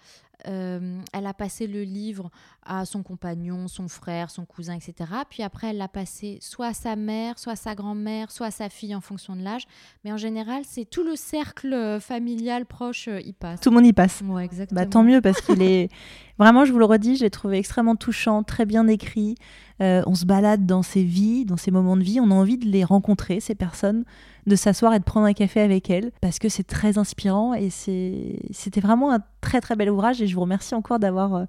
euh, 0.48 1.00
elle 1.14 1.26
a 1.26 1.34
passé 1.34 1.68
le 1.68 1.84
livre 1.84 2.30
à 2.66 2.86
son 2.86 3.04
compagnon, 3.04 3.68
son 3.68 3.88
frère, 3.88 4.30
son 4.30 4.46
cousin, 4.46 4.76
etc. 4.76 5.10
Puis 5.30 5.44
après, 5.44 5.72
elle 5.72 5.78
l'a 5.78 5.88
passé 5.88 6.38
soit 6.42 6.68
à 6.68 6.74
sa 6.74 6.96
mère, 6.96 7.40
soit 7.40 7.54
à 7.54 7.56
sa 7.56 7.76
grand-mère, 7.76 8.32
soit 8.32 8.48
à 8.48 8.52
sa 8.52 8.70
fille 8.70 8.96
en 8.96 9.02
fonction 9.02 9.36
de 9.36 9.42
l'âge. 9.42 9.66
Mais 10.04 10.12
en 10.12 10.18
général, 10.18 10.64
c'est 10.66 10.86
tout 10.86 11.04
le 11.04 11.16
cercle 11.16 11.74
euh, 11.74 12.00
familial 12.00 12.66
proche 12.66 13.08
euh, 13.08 13.22
y 13.22 13.34
passe. 13.34 13.62
Tout 13.62 13.70
le 13.70 13.76
monde 13.76 13.86
y 13.86 13.94
passe. 13.94 14.22
Ouais, 14.26 14.46
exactement. 14.46 14.82
Bah, 14.82 14.88
tant 14.88 15.04
mieux 15.04 15.22
parce 15.22 15.42
qu'il 15.42 15.62
est 15.62 15.90
vraiment, 16.40 16.66
je 16.66 16.72
vous 16.72 16.80
le 16.80 16.86
redis, 16.86 17.18
je 17.18 17.24
l'ai 17.24 17.30
trouvé 17.30 17.58
extrêmement 17.58 17.96
touchant, 17.96 18.44
très 18.44 18.66
bien 18.66 18.88
écrit. 18.88 19.36
on 19.80 20.16
se 20.16 20.26
balade 20.26 20.66
dans 20.66 20.82
ses 20.82 21.04
vies, 21.04 21.46
dans 21.46 21.58
ses 21.58 21.72
moments 21.72 21.98
de 21.98 22.04
vie. 22.04 22.20
On 22.22 22.32
a 22.32 22.34
envie 22.34 22.58
de 22.58 22.66
les 22.66 22.84
rencontrer, 22.84 23.40
ces 23.40 23.56
personnes, 23.56 24.06
de 24.48 24.56
s'asseoir 24.56 24.94
et 24.94 25.00
de 25.00 25.04
prendre 25.04 25.26
un 25.26 25.34
café 25.34 25.62
avec 25.62 25.90
elles 25.90 26.12
parce 26.22 26.40
que 26.40 26.50
c'est 26.50 26.64
très 26.64 26.98
inspirant 26.98 27.54
et 27.54 27.70
c'était 27.70 28.82
vraiment 28.82 29.12
un 29.12 29.20
très 29.42 29.62
très 29.62 29.76
bel 29.76 29.90
ouvrage. 29.90 30.22
Et 30.22 30.28
je 30.28 30.36
vous 30.36 30.42
remercie 30.42 30.76
encore 30.76 31.00
d'avoir 31.00 31.46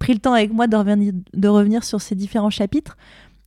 pris 0.00 0.14
le 0.14 0.18
temps 0.18 0.32
avec 0.32 0.52
moi 0.52 0.66
de 0.66 0.76
revenir, 0.76 1.84
sur 1.84 2.00
ces 2.00 2.16
différents 2.16 2.50
chapitres. 2.50 2.96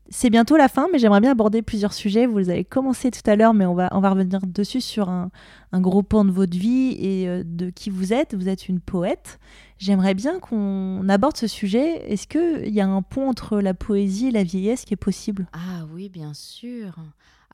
C'est 0.10 0.30
bientôt 0.30 0.56
la 0.56 0.68
fin, 0.68 0.88
mais 0.91 0.99
j'aimerais 0.99 1.22
bien 1.22 1.32
aborder 1.32 1.64
plusieurs 1.64 1.93
sujets. 1.93 2.28
Vous 2.28 2.38
les 2.38 2.49
avez 2.51 2.64
commencé 2.64 3.10
tout 3.10 3.28
à 3.28 3.36
l'heure, 3.36 3.54
mais 3.54 3.66
on 3.66 3.74
va, 3.74 3.89
revenir 3.89 4.39
dessus 4.45 4.80
sur 4.80 5.10
un, 5.10 5.32
gros 5.74 6.04
point 6.04 6.24
de 6.24 6.32
votre 6.32 6.56
vie 6.56 6.95
et 6.99 7.28
euh, 7.28 7.41
de 7.43 7.72
qui 7.72 7.89
vous 7.89 8.14
êtes. 8.14 8.36
Vous 8.36 8.47
êtes 8.47 8.70
une 8.70 8.80
poète. 8.80 9.39
J'aimerais 9.80 10.14
bien 10.14 10.39
qu'on 10.39 11.10
aborde 11.10 11.36
ce 11.36 11.47
sujet. 11.47 12.12
Est-ce 12.12 12.28
qu'il 12.28 12.74
y 12.74 12.82
a 12.82 12.88
un 12.88 13.01
pont 13.01 13.28
entre 13.28 13.60
la 13.60 13.74
poésie 13.74 14.28
et 14.28 14.32
la 14.32 14.43
vieillesse 14.43 14.86
qui 14.86 14.93
est 14.93 14.97
possible? 14.97 15.47
Ah 15.54 15.86
oui, 15.91 16.10
bien 16.10 16.36
sûr. 16.36 16.95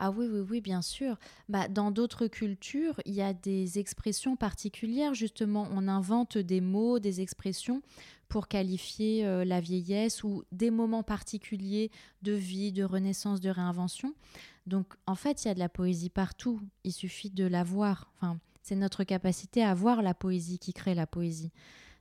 Ah 0.02 0.12
oui, 0.12 0.28
oui, 0.32 0.40
oui, 0.50 0.62
bien 0.62 0.82
sûr. 0.82 1.18
Bah, 1.50 1.68
dans 1.68 1.92
d'autres 1.92 2.28
cultures, 2.28 3.02
il 3.06 3.14
y 3.14 3.22
a 3.22 3.34
des 3.34 3.80
expressions 3.80 4.38
particulières. 4.38 5.14
Justement, 5.14 5.68
on 5.74 5.90
invente 5.90 6.38
des 6.38 6.62
mots, 6.62 7.00
des 7.00 7.20
expressions 7.20 7.82
pour 8.30 8.48
qualifier 8.48 9.26
euh, 9.26 9.44
la 9.44 9.60
vieillesse 9.60 10.24
ou 10.24 10.44
des 10.52 10.72
moments 10.72 11.04
particuliers 11.04 11.92
de 12.22 12.32
vie, 12.32 12.72
de 12.72 12.84
renaissance, 12.84 13.42
de 13.42 13.50
réinvention. 13.50 14.14
Donc 14.68 14.94
en 15.08 15.16
fait, 15.16 15.44
il 15.44 15.48
y 15.48 15.52
a 15.52 15.56
de 15.56 15.60
la 15.60 15.68
poésie 15.68 16.10
partout, 16.10 16.62
il 16.84 16.94
suffit 16.94 17.32
de 17.32 17.46
la 17.46 17.64
voir. 17.64 18.12
Enfin, 18.16 18.40
c'est 18.62 18.76
notre 18.76 19.04
capacité 19.04 19.64
à 19.64 19.74
voir 19.74 20.02
la 20.04 20.14
poésie 20.14 20.60
qui 20.60 20.74
crée 20.74 20.94
la 20.94 21.08
poésie. 21.08 21.52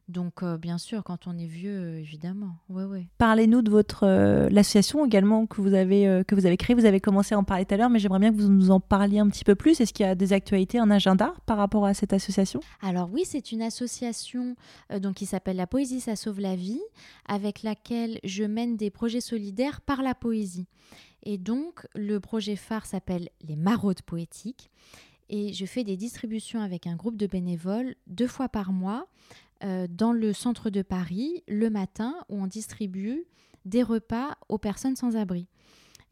Donc, 0.08 0.42
euh, 0.42 0.56
bien 0.56 0.78
sûr, 0.78 1.04
quand 1.04 1.26
on 1.26 1.36
est 1.36 1.46
vieux, 1.46 1.78
euh, 1.78 1.98
évidemment. 1.98 2.56
Ouais, 2.70 2.84
ouais. 2.84 3.08
Parlez-nous 3.18 3.60
de 3.60 3.70
votre 3.70 4.04
euh, 4.04 4.48
l'association 4.50 5.04
également 5.04 5.46
que 5.46 5.60
vous 5.60 5.74
avez 5.74 6.22
que 6.26 6.34
vous 6.34 6.46
avez 6.46 6.56
créée. 6.56 6.74
Vous 6.74 6.86
avez 6.86 7.00
commencé 7.00 7.34
à 7.34 7.38
en 7.38 7.44
parler 7.44 7.66
tout 7.66 7.74
à 7.74 7.76
l'heure, 7.76 7.90
mais 7.90 7.98
j'aimerais 7.98 8.18
bien 8.18 8.32
que 8.32 8.40
vous 8.40 8.48
nous 8.48 8.70
en 8.70 8.80
parliez 8.80 9.18
un 9.18 9.28
petit 9.28 9.44
peu 9.44 9.54
plus. 9.54 9.80
Est-ce 9.80 9.92
qu'il 9.92 10.06
y 10.06 10.08
a 10.08 10.14
des 10.14 10.32
actualités, 10.32 10.78
un 10.78 10.90
agenda 10.90 11.34
par 11.44 11.58
rapport 11.58 11.84
à 11.84 11.92
cette 11.92 12.14
association? 12.14 12.60
Alors 12.80 13.10
oui, 13.12 13.22
c'est 13.24 13.52
une 13.52 13.60
association 13.60 14.56
donc 15.00 15.16
qui 15.16 15.26
s'appelle 15.26 15.56
La 15.56 15.66
Poésie, 15.66 16.00
ça 16.00 16.16
sauve 16.16 16.40
la 16.40 16.56
vie, 16.56 16.80
avec 17.26 17.62
laquelle 17.62 18.18
je 18.24 18.44
mène 18.44 18.76
des 18.76 18.90
projets 18.90 19.20
solidaires 19.20 19.82
par 19.82 20.02
la 20.02 20.14
poésie. 20.14 20.66
Et 21.24 21.36
donc, 21.36 21.86
le 21.94 22.20
projet 22.20 22.56
phare 22.56 22.86
s'appelle 22.86 23.28
Les 23.46 23.56
Maraudes 23.56 24.02
poétiques. 24.02 24.70
Et 25.30 25.52
je 25.52 25.66
fais 25.66 25.84
des 25.84 25.96
distributions 25.96 26.62
avec 26.62 26.86
un 26.86 26.96
groupe 26.96 27.16
de 27.16 27.26
bénévoles 27.26 27.94
deux 28.06 28.26
fois 28.26 28.48
par 28.48 28.72
mois 28.72 29.06
dans 29.60 30.12
le 30.12 30.32
centre 30.32 30.70
de 30.70 30.82
Paris 30.82 31.42
le 31.48 31.68
matin 31.68 32.14
où 32.28 32.40
on 32.40 32.46
distribue 32.46 33.26
des 33.64 33.82
repas 33.82 34.36
aux 34.48 34.58
personnes 34.58 34.96
sans 34.96 35.16
abri. 35.16 35.48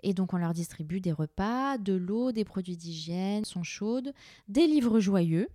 Et 0.03 0.15
donc 0.15 0.35
on 0.35 0.37
leur 0.37 0.53
distribue 0.53 1.01
des 1.01 1.13
repas, 1.13 1.79
de 1.79 1.95
l'eau, 1.95 2.33
des 2.33 2.45
produits 2.45 2.77
d'hygiène, 2.77 3.45
sont 3.45 3.63
chaudes, 3.63 4.13
des 4.49 4.67
livres 4.67 5.01
joyeux 5.01 5.49
euh, 5.49 5.51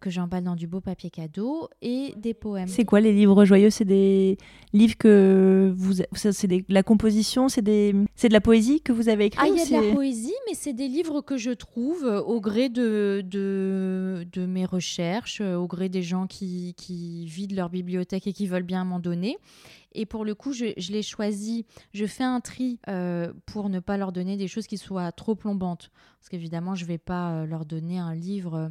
que 0.00 0.10
j'emballe 0.10 0.44
dans 0.44 0.56
du 0.56 0.66
beau 0.66 0.80
papier 0.80 1.10
cadeau 1.10 1.68
et 1.82 2.14
des 2.16 2.34
poèmes. 2.34 2.68
C'est 2.68 2.84
quoi 2.84 3.00
les 3.00 3.12
livres 3.12 3.44
joyeux? 3.44 3.70
C'est 3.70 3.84
des 3.84 4.36
livres 4.72 4.96
que 4.98 5.72
vous, 5.76 5.94
c'est 6.12 6.68
la 6.68 6.82
composition, 6.82 7.48
c'est 7.48 7.62
des, 7.62 7.92
de 7.92 8.32
la 8.32 8.40
poésie 8.40 8.80
que 8.80 8.92
vous 8.92 9.08
avez 9.08 9.26
écrit. 9.26 9.40
Ah, 9.42 9.48
il 9.48 9.56
y 9.56 9.60
a 9.60 9.80
de 9.80 9.86
la 9.86 9.94
poésie, 9.94 10.34
mais 10.46 10.54
c'est 10.54 10.72
des 10.72 10.88
livres 10.88 11.20
que 11.20 11.36
je 11.36 11.50
trouve 11.50 12.04
euh, 12.04 12.20
au 12.20 12.40
gré 12.40 12.68
de, 12.68 13.22
de, 13.24 14.26
de 14.32 14.46
mes 14.46 14.64
recherches, 14.64 15.40
euh, 15.40 15.56
au 15.56 15.66
gré 15.66 15.88
des 15.88 16.02
gens 16.02 16.26
qui, 16.26 16.74
qui 16.76 17.26
vident 17.26 17.56
leur 17.56 17.70
bibliothèque 17.70 18.26
et 18.26 18.32
qui 18.32 18.46
veulent 18.46 18.62
bien 18.62 18.84
m'en 18.84 19.00
donner. 19.00 19.36
Et 19.92 20.04
pour 20.04 20.24
le 20.24 20.34
coup, 20.34 20.52
je, 20.52 20.66
je 20.76 20.92
l'ai 20.92 21.02
choisi. 21.02 21.64
Je 21.94 22.04
fais 22.04 22.22
un 22.22 22.40
tri 22.40 22.78
pour 23.46 23.70
ne 23.70 23.80
pas 23.80 23.96
leur 23.96 24.12
donner 24.12 24.36
des 24.36 24.46
choses 24.46 24.66
qui 24.66 24.76
soient 24.76 25.10
trop 25.12 25.34
plombantes. 25.34 25.90
Parce 26.20 26.28
qu'évidemment, 26.28 26.74
je 26.74 26.84
ne 26.84 26.88
vais 26.88 26.98
pas 26.98 27.46
leur 27.46 27.64
donner 27.64 27.98
un 27.98 28.14
livre 28.14 28.70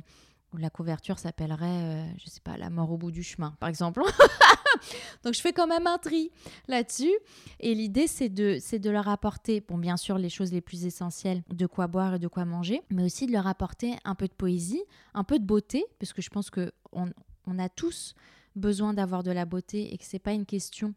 la 0.59 0.69
couverture 0.69 1.19
s'appellerait, 1.19 1.79
je 1.79 1.85
euh, 1.85 2.13
je 2.23 2.29
sais 2.29 2.41
pas, 2.41 2.57
La 2.57 2.69
mort 2.69 2.91
au 2.91 2.97
bout 2.97 3.11
du 3.11 3.23
chemin, 3.23 3.55
par 3.59 3.69
exemple. 3.69 4.01
Donc 5.23 5.33
je 5.33 5.41
fais 5.41 5.53
quand 5.53 5.67
même 5.67 5.87
un 5.87 5.97
tri 5.97 6.31
là-dessus. 6.67 7.13
Et 7.59 7.73
l'idée, 7.73 8.07
c'est 8.07 8.29
de, 8.29 8.57
c'est 8.59 8.79
de 8.79 8.89
leur 8.89 9.07
apporter, 9.07 9.61
bon, 9.61 9.77
bien 9.77 9.97
sûr, 9.97 10.17
les 10.17 10.29
choses 10.29 10.51
les 10.51 10.61
plus 10.61 10.85
essentielles, 10.85 11.43
de 11.49 11.65
quoi 11.65 11.87
boire 11.87 12.15
et 12.15 12.19
de 12.19 12.27
quoi 12.27 12.45
manger, 12.45 12.81
mais 12.89 13.03
aussi 13.03 13.25
de 13.25 13.31
leur 13.31 13.47
apporter 13.47 13.95
un 14.03 14.15
peu 14.15 14.27
de 14.27 14.33
poésie, 14.33 14.83
un 15.13 15.23
peu 15.23 15.39
de 15.39 15.45
beauté, 15.45 15.85
parce 15.99 16.13
que 16.13 16.21
je 16.21 16.29
pense 16.29 16.49
que 16.49 16.71
on 16.91 17.59
a 17.59 17.69
tous 17.69 18.13
besoin 18.55 18.93
d'avoir 18.93 19.23
de 19.23 19.31
la 19.31 19.45
beauté 19.45 19.93
et 19.93 19.97
que 19.97 20.03
c'est 20.03 20.19
pas 20.19 20.33
une 20.33 20.45
question 20.45 20.93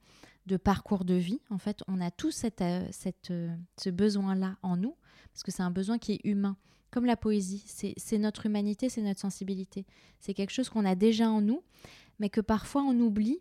de 0.46 0.56
parcours 0.56 1.04
de 1.04 1.14
vie. 1.14 1.40
En 1.50 1.58
fait, 1.58 1.82
on 1.86 2.00
a 2.00 2.10
tous 2.10 2.32
cette, 2.32 2.62
euh, 2.62 2.86
cette, 2.90 3.30
euh, 3.30 3.54
ce 3.76 3.90
besoin-là 3.90 4.56
en 4.62 4.76
nous, 4.76 4.96
parce 5.32 5.42
que 5.42 5.50
c'est 5.50 5.62
un 5.62 5.70
besoin 5.70 5.98
qui 5.98 6.12
est 6.12 6.20
humain. 6.24 6.56
Comme 6.90 7.06
la 7.06 7.16
poésie, 7.16 7.64
c'est 7.96 8.18
notre 8.18 8.46
humanité, 8.46 8.88
c'est 8.88 9.02
notre 9.02 9.20
sensibilité. 9.20 9.86
C'est 10.18 10.34
quelque 10.34 10.50
chose 10.50 10.68
qu'on 10.68 10.84
a 10.84 10.94
déjà 10.94 11.30
en 11.30 11.40
nous, 11.40 11.62
mais 12.18 12.30
que 12.30 12.40
parfois 12.40 12.82
on 12.82 12.98
oublie 12.98 13.38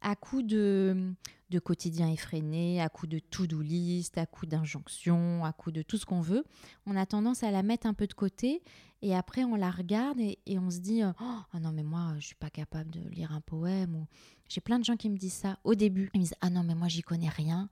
à 0.00 0.14
coup 0.14 0.42
de, 0.42 1.12
de 1.50 1.58
quotidien 1.58 2.08
effréné, 2.08 2.80
à 2.80 2.88
coup 2.88 3.06
de 3.06 3.18
to-do 3.18 3.60
list, 3.60 4.18
à 4.18 4.26
coup 4.26 4.46
d'injonction, 4.46 5.44
à 5.44 5.52
coup 5.52 5.70
de 5.72 5.82
tout 5.82 5.96
ce 5.96 6.06
qu'on 6.06 6.20
veut. 6.20 6.44
On 6.86 6.96
a 6.96 7.06
tendance 7.06 7.42
à 7.42 7.50
la 7.50 7.62
mettre 7.62 7.86
un 7.86 7.94
peu 7.94 8.06
de 8.06 8.14
côté 8.14 8.62
et 9.02 9.14
après 9.14 9.44
on 9.44 9.54
la 9.54 9.70
regarde 9.70 10.18
et, 10.20 10.58
on 10.58 10.70
se 10.70 10.78
dit 10.78 11.02
oh 11.04 11.12
ah 11.18 11.60
non 11.60 11.72
mais 11.72 11.84
moi 11.84 12.14
je 12.18 12.26
suis 12.26 12.34
pas 12.34 12.50
capable 12.50 12.90
de 12.90 13.00
lire 13.10 13.32
un 13.32 13.40
poème 13.40 13.94
ou 13.94 14.06
j'ai 14.48 14.60
plein 14.60 14.78
de 14.78 14.84
gens 14.84 14.96
qui 14.96 15.10
me 15.10 15.16
disent 15.16 15.34
ça 15.34 15.58
au 15.64 15.74
début. 15.74 16.10
Ils 16.14 16.18
me 16.18 16.24
disent 16.24 16.36
ah 16.40 16.50
non 16.50 16.62
mais 16.62 16.74
moi 16.74 16.88
j'y 16.88 17.02
connais 17.02 17.28
rien. 17.28 17.68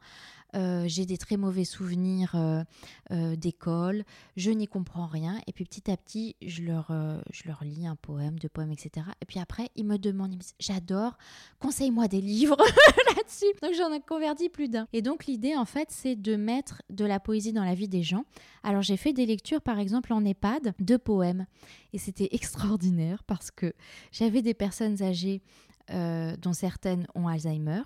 Euh, 0.54 0.84
j'ai 0.86 1.04
des 1.04 1.18
très 1.18 1.36
mauvais 1.36 1.64
souvenirs 1.64 2.32
euh, 2.34 2.62
euh, 3.10 3.36
d'école, 3.36 4.04
je 4.36 4.50
n'y 4.50 4.66
comprends 4.66 5.06
rien. 5.06 5.40
Et 5.46 5.52
puis 5.52 5.64
petit 5.64 5.90
à 5.90 5.96
petit, 5.96 6.36
je 6.40 6.62
leur, 6.62 6.92
je 7.32 7.42
leur 7.46 7.62
lis 7.64 7.86
un 7.86 7.96
poème, 7.96 8.38
deux 8.38 8.48
poèmes, 8.48 8.72
etc. 8.72 9.06
Et 9.20 9.26
puis 9.26 9.38
après, 9.38 9.70
ils 9.76 9.84
me 9.84 9.98
demandent, 9.98 10.32
ils 10.32 10.36
me 10.36 10.42
disent, 10.42 10.54
j'adore, 10.58 11.18
conseille-moi 11.58 12.08
des 12.08 12.20
livres 12.20 12.56
là-dessus. 13.16 13.46
Donc 13.62 13.72
j'en 13.74 13.92
ai 13.92 14.00
converti 14.00 14.48
plus 14.48 14.68
d'un. 14.68 14.86
Et 14.92 15.02
donc 15.02 15.26
l'idée, 15.26 15.56
en 15.56 15.64
fait, 15.64 15.88
c'est 15.90 16.16
de 16.16 16.36
mettre 16.36 16.82
de 16.90 17.04
la 17.04 17.20
poésie 17.20 17.52
dans 17.52 17.64
la 17.64 17.74
vie 17.74 17.88
des 17.88 18.02
gens. 18.02 18.24
Alors 18.62 18.82
j'ai 18.82 18.96
fait 18.96 19.12
des 19.12 19.26
lectures, 19.26 19.60
par 19.60 19.78
exemple, 19.78 20.12
en 20.12 20.24
EHPAD, 20.24 20.74
de 20.78 20.96
poèmes. 20.96 21.46
Et 21.92 21.98
c'était 21.98 22.28
extraordinaire 22.32 23.22
parce 23.24 23.50
que 23.50 23.72
j'avais 24.12 24.42
des 24.42 24.54
personnes 24.54 25.02
âgées, 25.02 25.42
dont 25.88 26.52
certaines 26.52 27.06
ont 27.14 27.28
Alzheimer, 27.28 27.82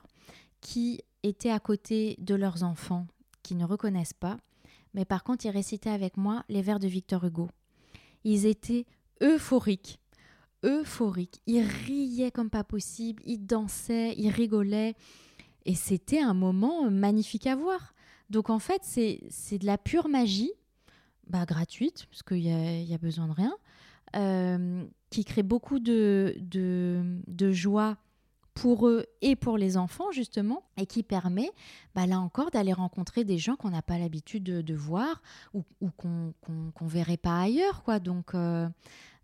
qui 0.61 1.01
étaient 1.23 1.51
à 1.51 1.61
côté 1.61 2.17
de 2.19 2.35
leurs 2.35 2.63
enfants 2.63 3.07
qui 3.43 3.55
ne 3.55 3.65
reconnaissent 3.65 4.15
pas, 4.15 4.37
mais 4.95 5.05
par 5.05 5.25
contre 5.25 5.47
ils 5.47 5.51
récitaient 5.51 5.91
avec 5.91 6.17
moi 6.17 6.45
les 6.49 6.63
vers 6.63 6.79
de 6.79 6.89
Victor 6.89 7.25
Hugo. 7.25 7.49
Ils 8.25 8.47
étaient 8.47 8.87
euphoriques, 9.23 10.01
euphoriques. 10.65 11.41
Ils 11.47 11.63
riaient 11.63 12.31
comme 12.31 12.51
pas 12.51 12.65
possible, 12.65 13.23
ils 13.27 13.45
dansaient, 13.45 14.15
ils 14.17 14.31
rigolaient, 14.31 14.95
et 15.65 15.75
c'était 15.75 16.21
un 16.21 16.35
moment 16.35 16.91
magnifique 16.91 17.47
à 17.47 17.57
voir. 17.57 17.95
Donc 18.29 18.51
en 18.51 18.59
fait 18.59 18.83
c'est 18.85 19.59
de 19.59 19.67
la 19.67 19.79
pure 19.79 20.09
magie, 20.09 20.53
bah, 21.27 21.45
gratuite, 21.47 22.07
parce 22.11 22.23
qu'il 22.23 22.41
n'y 22.41 22.53
a, 22.53 22.81
y 22.83 22.95
a, 22.95 22.99
besoin 22.99 23.29
de 23.29 23.33
rien, 23.33 23.55
euh, 24.17 24.85
qui 25.11 25.25
crée 25.25 25.43
beaucoup 25.43 25.81
de, 25.81 26.37
de, 26.41 27.51
joie 27.53 27.97
pour 28.55 28.89
eux 28.89 29.07
et 29.23 29.37
pour 29.37 29.59
les 29.59 29.77
enfants 29.77 30.13
justement 30.13 30.63
et 30.77 30.87
qui 30.87 31.03
permet 31.03 31.51
bah, 31.95 32.07
là 32.07 32.21
encore 32.21 32.51
d'aller 32.51 32.73
rencontrer 32.73 33.25
des 33.25 33.39
gens 33.39 33.57
qu'on 33.57 33.71
n'a 33.71 33.83
pas 33.83 33.99
l'habitude 33.99 34.45
de, 34.45 34.75
voir 34.75 35.23
ou, 35.53 35.65
qu'on 35.97 36.33
ne 36.81 36.89
verrait 36.89 37.17
pas 37.17 37.41
ailleurs 37.41 37.83
quoi. 37.83 37.99
Donc 37.99 38.35
euh, 38.35 38.69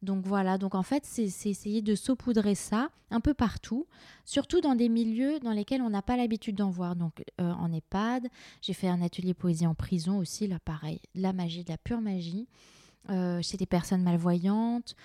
donc 0.03 0.27
voilà. 0.27 0.59
Donc 0.59 0.75
en 0.75 0.83
fait 0.83 1.05
c'est 1.07 1.25
essayer 1.25 1.83
de 1.83 1.95
saupoudrer 1.95 2.55
ça 2.55 2.91
un 3.11 3.21
peu 3.21 3.35
partout 3.35 3.87
surtout 4.25 4.61
dans 4.61 4.75
des 4.75 4.89
milieux 4.89 5.39
dans 5.39 5.53
lesquels 5.53 5.83
on 5.83 5.91
n'a 5.91 6.03
pas 6.03 6.17
l'habitude 6.17 6.57
d'en 6.57 6.71
voir. 6.71 6.97
Donc 6.97 7.23
euh, 7.41 7.53
en 7.53 7.73
EHPAD 7.73 8.27
j'ai 8.61 8.73
fait 8.73 8.89
un 8.89 9.03
atelier 9.03 9.35
poésie 9.35 9.67
en 9.67 9.75
prison 9.75 10.19
aussi 10.19 10.49
là 10.49 10.59
pareil. 10.59 11.01
La 11.15 11.33
magie 11.33 11.63
de 11.63 11.71
la 11.71 11.79
pure 11.79 12.01
magie 12.01 12.49
euh, 13.11 13.41
chez 13.43 13.57
des 13.57 13.67
personnes 13.67 14.03
malvoyantes 14.03 14.97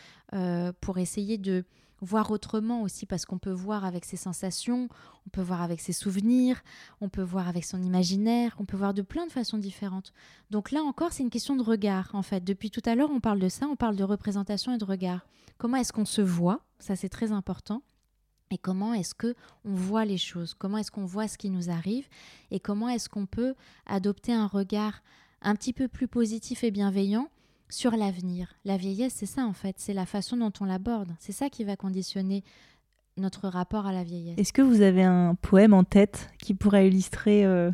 pour 0.80 0.98
essayer 0.98 1.38
de 1.38 1.66
voir 2.02 2.32
autrement 2.32 2.82
aussi, 2.82 3.06
parce 3.06 3.26
qu'on 3.26 3.38
peut 3.38 3.52
voir 3.52 3.86
avec 3.86 4.06
ses 4.06 4.18
sensations, 4.18 4.90
on 5.28 5.30
peut 5.30 5.42
voir 5.42 5.62
avec 5.62 5.80
ses 5.80 5.94
souvenirs, 5.94 6.64
on 7.00 7.10
peut 7.10 7.22
voir 7.22 7.48
avec 7.48 7.64
son 7.64 7.82
imaginaire, 7.82 8.56
on 8.60 8.66
peut 8.66 8.78
voir 8.78 8.94
de 8.94 9.04
plein 9.04 9.28
de 9.28 9.32
façons 9.32 9.60
différentes. 9.60 10.12
Donc 10.50 10.72
là 10.72 10.82
encore, 10.82 11.14
c'est 11.14 11.24
une 11.24 11.30
question 11.30 11.56
de 11.56 11.62
regard, 11.62 12.10
en 12.14 12.24
fait. 12.24 12.44
Depuis 12.44 12.72
tout 12.72 12.82
à 12.86 12.96
l'heure, 12.96 13.12
on 13.12 13.20
parle 13.20 13.40
de 13.40 13.50
ça, 13.50 13.68
on 13.68 13.76
parle 13.76 13.96
de 13.96 14.04
représentation 14.04 14.74
et 14.74 14.78
de 14.78 14.86
regard. 14.86 15.26
Comment 15.58 15.78
est-ce 15.78 15.94
qu'on 15.94 16.06
se 16.06 16.22
voit? 16.22 16.62
Ça, 16.80 16.96
c'est 16.96 17.10
très 17.10 17.32
important. 17.32 17.84
Et 18.50 18.58
comment 18.58 18.94
est-ce 18.94 19.14
que 19.14 19.36
on 19.64 19.76
voit 19.76 20.04
les 20.04 20.18
choses? 20.18 20.56
Comment 20.56 20.80
est-ce 20.80 20.92
qu'on 20.92 21.06
voit 21.06 21.28
ce 21.28 21.38
qui 21.38 21.50
nous 21.50 21.70
arrive? 21.70 22.08
Et 22.50 22.60
comment 22.60 22.90
est-ce 22.90 23.10
qu'on 23.10 23.28
peut 23.28 23.54
adopter 23.86 24.34
un 24.34 24.48
regard 24.48 25.04
un 25.44 25.56
petit 25.56 25.72
peu 25.72 25.88
plus 25.88 26.08
positif 26.08 26.64
et 26.64 26.72
bienveillant 26.72 27.30
sur 27.72 27.92
l'avenir. 27.92 28.54
La 28.66 28.78
vieillesse, 28.78 29.14
c'est 29.16 29.26
ça 29.26 29.46
en 29.46 29.54
fait, 29.54 29.76
c'est 29.80 29.94
la 29.94 30.06
façon 30.06 30.38
dont 30.38 30.52
on 30.60 30.66
l'aborde. 30.66 31.12
C'est 31.20 31.32
ça 31.32 31.50
qui 31.50 31.64
va 31.64 31.76
conditionner 31.76 32.44
notre 33.18 33.48
rapport 33.48 33.86
à 33.86 33.92
la 33.94 34.04
vieillesse. 34.04 34.38
Est-ce 34.38 34.54
que 34.54 34.62
vous 34.62 34.82
avez 34.82 35.04
un 35.04 35.36
poème 35.36 35.74
en 35.74 35.84
tête 35.84 36.30
qui 36.40 36.54
pourrait 36.54 36.88
illustrer, 36.88 37.46
euh, 37.46 37.72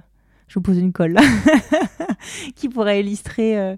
je 0.48 0.56
vous 0.56 0.62
pose 0.62 0.78
une 0.78 0.94
colle, 0.94 1.18
qui 2.56 2.70
pourrait 2.70 3.02
illustrer 3.02 3.58
euh, 3.58 3.76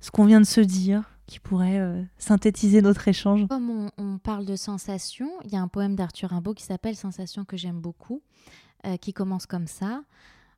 ce 0.00 0.10
qu'on 0.10 0.24
vient 0.24 0.40
de 0.40 0.46
se 0.46 0.60
dire, 0.60 1.10
qui 1.26 1.38
pourrait 1.40 1.78
euh, 1.78 2.02
synthétiser 2.18 2.82
notre 2.82 3.06
échange? 3.08 3.46
Comme 3.48 3.70
on, 3.70 3.90
on, 3.98 4.18
parle 4.18 4.44
de 4.44 4.56
sensations, 4.56 5.30
il 5.44 5.52
y 5.52 5.56
a 5.56 5.60
un 5.60 5.68
poème 5.68 5.94
d'Arthur 5.94 6.30
Rimbaud 6.30 6.54
qui 6.54 6.64
s'appelle 6.64 6.96
Sensation 6.96 7.44
que 7.44 7.56
j'aime 7.56 7.80
beaucoup, 7.80 8.22
qui 9.02 9.12
commence 9.12 9.44
comme 9.44 9.66
ça. 9.66 10.02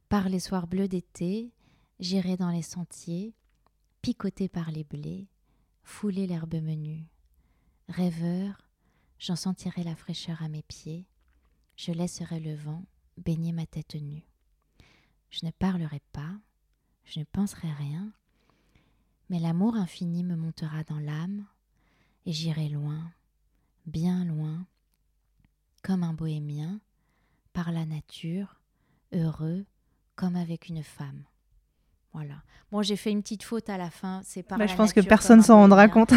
Par 0.09 0.29
les 0.29 0.39
soirs 0.39 0.69
bleus 0.69 0.87
d'été, 0.87 1.51
j'irai 1.99 2.37
dans 2.37 2.51
les 2.51 2.63
sentiers, 2.63 3.35
picoté 4.03 4.49
par 4.49 4.73
les 4.73 4.83
blés, 4.83 5.29
fouler 5.85 6.27
l'herbe 6.27 6.57
menue. 6.57 7.05
Rêveur, 7.89 8.69
j'en 9.21 9.37
sentirai 9.37 9.85
la 9.85 9.95
fraîcheur 9.95 10.43
à 10.43 10.49
mes 10.49 10.63
pieds, 10.63 11.07
je 11.77 11.93
laisserai 11.93 12.41
le 12.41 12.57
vent 12.57 12.85
baigner 13.17 13.53
ma 13.53 13.65
tête 13.65 13.95
nue. 13.95 14.27
Je 15.31 15.47
ne 15.47 15.53
parlerai 15.53 16.01
pas, 16.13 16.33
je 17.05 17.21
ne 17.21 17.25
penserai 17.25 17.71
rien, 17.73 18.13
mais 19.31 19.39
l'amour 19.39 19.77
infini 19.77 20.25
me 20.25 20.35
montera 20.35 20.83
dans 20.83 20.99
l'âme, 20.99 21.47
et 22.27 22.33
j'irai 22.33 22.69
loin, 22.69 23.13
bien 23.87 24.25
loin, 24.25 24.67
comme 25.85 26.03
un 26.03 26.13
bohémien, 26.13 26.81
par 27.53 27.71
la 27.71 27.87
nature, 27.87 28.61
heureux 29.13 29.65
comme 30.17 30.35
avec 30.35 30.69
une 30.69 30.83
femme. 30.83 31.25
Voilà. 32.13 32.35
Bon, 32.71 32.83
j'ai 32.83 32.97
fait 32.97 33.11
une 33.11 33.23
petite 33.23 33.43
faute 33.43 33.69
à 33.69 33.77
la 33.77 33.91
fin. 33.91 34.21
C'est 34.25 34.43
pas. 34.43 34.57
Bah, 34.57 34.67
je 34.67 34.75
pense 34.75 34.93
que 34.93 35.01
personne 35.01 35.43
s'en 35.43 35.57
rendra 35.57 35.89
compte. 35.89 36.13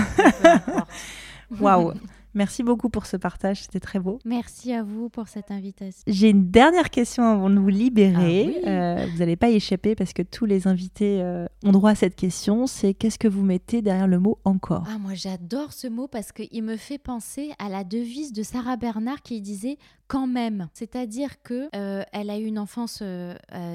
Waouh. 1.59 1.93
Merci 2.35 2.63
beaucoup 2.63 2.89
pour 2.89 3.05
ce 3.05 3.15
partage, 3.15 3.61
c'était 3.61 3.79
très 3.79 3.97
beau. 3.97 4.19
Merci 4.25 4.73
à 4.73 4.83
vous 4.83 5.07
pour 5.07 5.29
cette 5.29 5.51
invitation. 5.51 6.03
J'ai 6.05 6.31
une 6.31 6.51
dernière 6.51 6.89
question 6.89 7.23
avant 7.23 7.49
de 7.49 7.57
vous 7.57 7.69
libérer. 7.69 8.57
Ah 8.65 8.67
euh, 8.67 9.07
vous 9.09 9.19
n'allez 9.19 9.37
pas 9.37 9.49
y 9.49 9.55
échapper 9.55 9.95
parce 9.95 10.11
que 10.11 10.21
tous 10.21 10.43
les 10.43 10.67
invités 10.67 11.21
euh, 11.21 11.47
ont 11.63 11.71
droit 11.71 11.91
à 11.91 11.95
cette 11.95 12.17
question. 12.17 12.67
C'est 12.67 12.93
qu'est-ce 12.93 13.17
que 13.17 13.29
vous 13.29 13.41
mettez 13.41 13.81
derrière 13.81 14.07
le 14.07 14.19
mot 14.19 14.37
encore 14.43 14.83
ah, 14.89 14.97
Moi 14.97 15.13
j'adore 15.13 15.71
ce 15.71 15.87
mot 15.87 16.09
parce 16.09 16.33
qu'il 16.33 16.61
me 16.61 16.75
fait 16.75 16.97
penser 16.97 17.53
à 17.57 17.69
la 17.69 17.85
devise 17.85 18.33
de 18.33 18.43
Sarah 18.43 18.75
Bernard 18.75 19.21
qui 19.21 19.39
disait 19.39 19.77
quand 20.07 20.27
même. 20.27 20.69
C'est-à-dire 20.73 21.41
que 21.41 21.69
euh, 21.75 22.03
elle 22.11 22.29
a 22.29 22.37
eu 22.37 22.45
une 22.45 22.59
enfance 22.59 23.03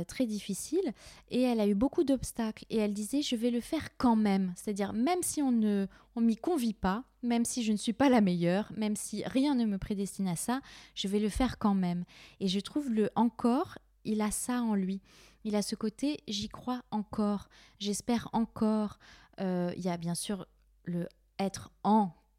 très 0.06 0.26
difficile 0.26 0.92
et 1.30 1.42
elle 1.42 1.60
a 1.60 1.66
eu 1.66 1.74
beaucoup 1.74 2.04
d'obstacles. 2.04 2.64
Et 2.70 2.78
elle 2.78 2.92
disait 2.92 3.22
je 3.22 3.36
vais 3.36 3.50
le 3.50 3.60
faire 3.60 3.96
quand 3.98 4.16
même. 4.16 4.52
C'est-à-dire 4.56 4.92
même 4.92 5.22
si 5.22 5.42
on 5.42 5.52
ne 5.52 5.86
on 6.16 6.20
m'y 6.20 6.36
convie 6.36 6.74
pas, 6.74 7.04
même 7.22 7.44
si 7.44 7.62
je 7.62 7.72
ne 7.72 7.76
suis 7.76 7.92
pas 7.92 8.08
la 8.08 8.20
meilleure, 8.20 8.72
même 8.76 8.96
si 8.96 9.22
rien 9.24 9.54
ne 9.54 9.64
me 9.64 9.78
prédestine 9.78 10.28
à 10.28 10.36
ça, 10.36 10.60
je 10.94 11.08
vais 11.08 11.20
le 11.20 11.28
faire 11.28 11.58
quand 11.58 11.74
même. 11.74 12.04
Et 12.40 12.48
je 12.48 12.60
trouve 12.60 12.90
le 12.90 13.10
encore, 13.14 13.78
il 14.04 14.20
a 14.20 14.30
ça 14.30 14.62
en 14.62 14.74
lui. 14.74 15.00
Il 15.44 15.56
a 15.56 15.62
ce 15.62 15.74
côté, 15.74 16.20
j'y 16.28 16.48
crois 16.48 16.82
encore, 16.90 17.48
j'espère 17.78 18.28
encore. 18.32 18.98
Euh, 19.40 19.72
il 19.76 19.82
y 19.82 19.88
a 19.88 19.96
bien 19.96 20.14
sûr 20.14 20.46
le 20.84 21.08
être 21.38 21.70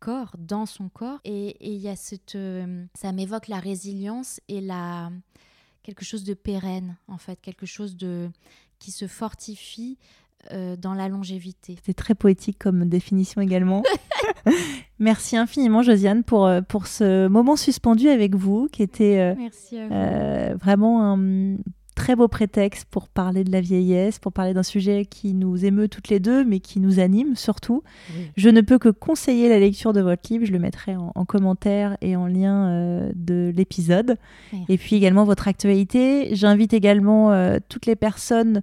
encore 0.02 0.32
dans 0.40 0.66
son 0.66 0.90
corps 0.90 1.20
et 1.26 1.56
il 1.62 1.78
y 1.78 1.88
a 1.88 1.96
cette, 1.96 2.34
euh, 2.34 2.86
ça 2.96 3.12
m'évoque 3.12 3.48
la 3.48 3.60
résilience 3.60 4.40
et 4.48 4.60
la 4.60 5.12
quelque 5.84 6.04
chose 6.04 6.24
de 6.24 6.34
pérenne 6.34 6.96
en 7.08 7.18
fait, 7.18 7.40
quelque 7.40 7.68
chose 7.68 7.96
de 7.96 8.30
qui 8.80 8.90
se 8.90 9.06
fortifie 9.06 10.00
euh, 10.52 10.76
dans 10.76 10.96
la 10.96 11.08
longévité. 11.08 11.78
C'est 11.86 11.94
très 11.94 12.16
poétique 12.16 12.58
comme 12.58 12.86
définition 12.86 13.42
également. 13.42 13.84
Merci 15.00 15.38
infiniment 15.38 15.84
Josiane 15.84 16.24
pour, 16.24 16.48
euh, 16.48 16.62
pour 16.62 16.88
ce 16.88 17.28
moment 17.28 17.56
suspendu 17.56 18.10
avec 18.10 18.34
vous 18.34 18.68
qui 18.72 18.82
était 18.82 19.36
euh, 19.72 20.56
vraiment 20.56 21.14
un 21.14 21.58
très 22.02 22.16
beau 22.16 22.28
prétexte 22.28 22.86
pour 22.90 23.08
parler 23.08 23.44
de 23.44 23.52
la 23.52 23.62
vieillesse, 23.62 24.18
pour 24.18 24.34
parler 24.34 24.56
d'un 24.56 24.64
sujet 24.64 25.06
qui 25.06 25.36
nous 25.36 25.66
émeut 25.66 25.88
toutes 25.88 26.10
les 26.10 26.20
deux, 26.20 26.44
mais 26.44 26.60
qui 26.60 26.80
nous 26.80 27.00
anime 27.00 27.36
surtout. 27.36 27.84
Je 28.36 28.50
ne 28.50 28.62
peux 28.62 28.80
que 28.80 28.90
conseiller 28.90 29.50
la 29.50 29.60
lecture 29.60 29.94
de 29.94 30.02
votre 30.02 30.24
livre, 30.32 30.44
je 30.46 30.52
le 30.52 30.58
mettrai 30.58 30.96
en, 30.96 31.26
commentaire 31.26 31.98
et 32.02 32.16
en 32.16 32.26
lien 32.26 32.70
de 33.14 33.32
de 33.32 33.54
l'épisode 33.56 34.18
et 34.68 34.78
puis 34.78 34.96
également 34.96 35.24
votre 35.26 35.48
actualité. 35.48 36.36
J'invite 36.36 36.74
également 36.74 37.32
toutes 37.70 37.86
les 37.86 37.96
personnes 37.96 38.62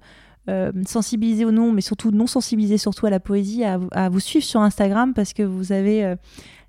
sensibilisées 0.84 1.44
ou 1.44 1.52
non, 1.52 1.72
mais 1.72 1.80
surtout 1.80 2.10
non 2.10 2.26
sensibilisées 2.26 2.78
surtout 2.78 3.06
à 3.06 3.10
la 3.10 3.20
poésie, 3.20 3.62
à, 3.64 3.78
à, 3.92 4.08
vous 4.08 4.20
suivre 4.20 4.44
sur 4.44 4.60
Instagram 4.60 5.14
parce 5.14 5.32
que 5.32 5.44
vous 5.44 5.70
avez 5.70 6.16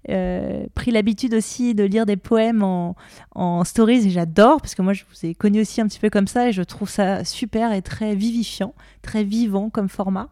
euh, 0.09 0.65
pris 0.75 0.91
l'habitude 0.91 1.33
aussi 1.33 1.75
de 1.75 1.83
lire 1.83 2.05
des 2.05 2.17
poèmes 2.17 2.63
en, 2.63 2.95
en 3.35 3.63
stories 3.63 4.07
et 4.07 4.09
j'adore 4.09 4.61
parce 4.61 4.75
que 4.75 4.81
moi 4.81 4.93
je 4.93 5.03
vous 5.09 5.25
ai 5.25 5.35
connu 5.35 5.61
aussi 5.61 5.81
un 5.81 5.87
petit 5.87 5.99
peu 5.99 6.09
comme 6.09 6.27
ça 6.27 6.49
et 6.49 6.51
je 6.51 6.61
trouve 6.61 6.89
ça 6.89 7.23
super 7.23 7.71
et 7.73 7.81
très 7.81 8.15
vivifiant, 8.15 8.73
très 9.01 9.23
vivant 9.23 9.69
comme 9.69 9.89
format. 9.89 10.29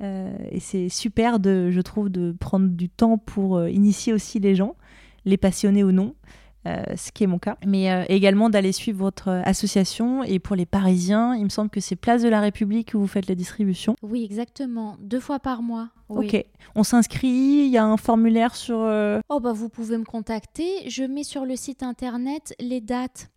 Euh, 0.00 0.36
et 0.50 0.60
c'est 0.60 0.88
super 0.88 1.40
de, 1.40 1.70
je 1.70 1.80
trouve, 1.80 2.08
de 2.08 2.34
prendre 2.38 2.68
du 2.68 2.88
temps 2.88 3.18
pour 3.18 3.56
euh, 3.56 3.70
initier 3.70 4.12
aussi 4.12 4.38
les 4.38 4.54
gens, 4.54 4.76
les 5.24 5.36
passionnés 5.36 5.84
ou 5.84 5.92
non. 5.92 6.14
Euh, 6.68 6.96
ce 6.96 7.12
qui 7.12 7.24
est 7.24 7.26
mon 7.26 7.38
cas, 7.38 7.56
mais 7.64 7.90
euh, 7.90 8.04
également 8.08 8.50
d'aller 8.50 8.72
suivre 8.72 8.98
votre 8.98 9.28
association. 9.44 10.22
Et 10.22 10.38
pour 10.38 10.54
les 10.54 10.66
Parisiens, 10.66 11.34
il 11.34 11.44
me 11.44 11.48
semble 11.48 11.70
que 11.70 11.80
c'est 11.80 11.96
Place 11.96 12.22
de 12.22 12.28
la 12.28 12.40
République 12.40 12.92
où 12.94 12.98
vous 12.98 13.06
faites 13.06 13.28
la 13.28 13.34
distribution. 13.34 13.96
Oui, 14.02 14.22
exactement, 14.24 14.96
deux 15.00 15.20
fois 15.20 15.38
par 15.38 15.62
mois. 15.62 15.88
Ok, 16.08 16.44
on 16.74 16.82
s'inscrit, 16.82 17.28
il 17.28 17.68
y 17.68 17.78
a 17.78 17.84
un 17.84 17.96
formulaire 17.96 18.54
sur... 18.54 18.80
Euh, 18.80 19.20
oh 19.28 19.40
bah 19.40 19.52
vous 19.52 19.68
pouvez 19.68 19.98
me 19.98 20.04
contacter, 20.04 20.88
je 20.88 21.04
mets 21.04 21.24
sur 21.24 21.44
le 21.44 21.54
site 21.54 21.82
internet 21.82 22.54
les 22.60 22.80
dates. 22.80 23.30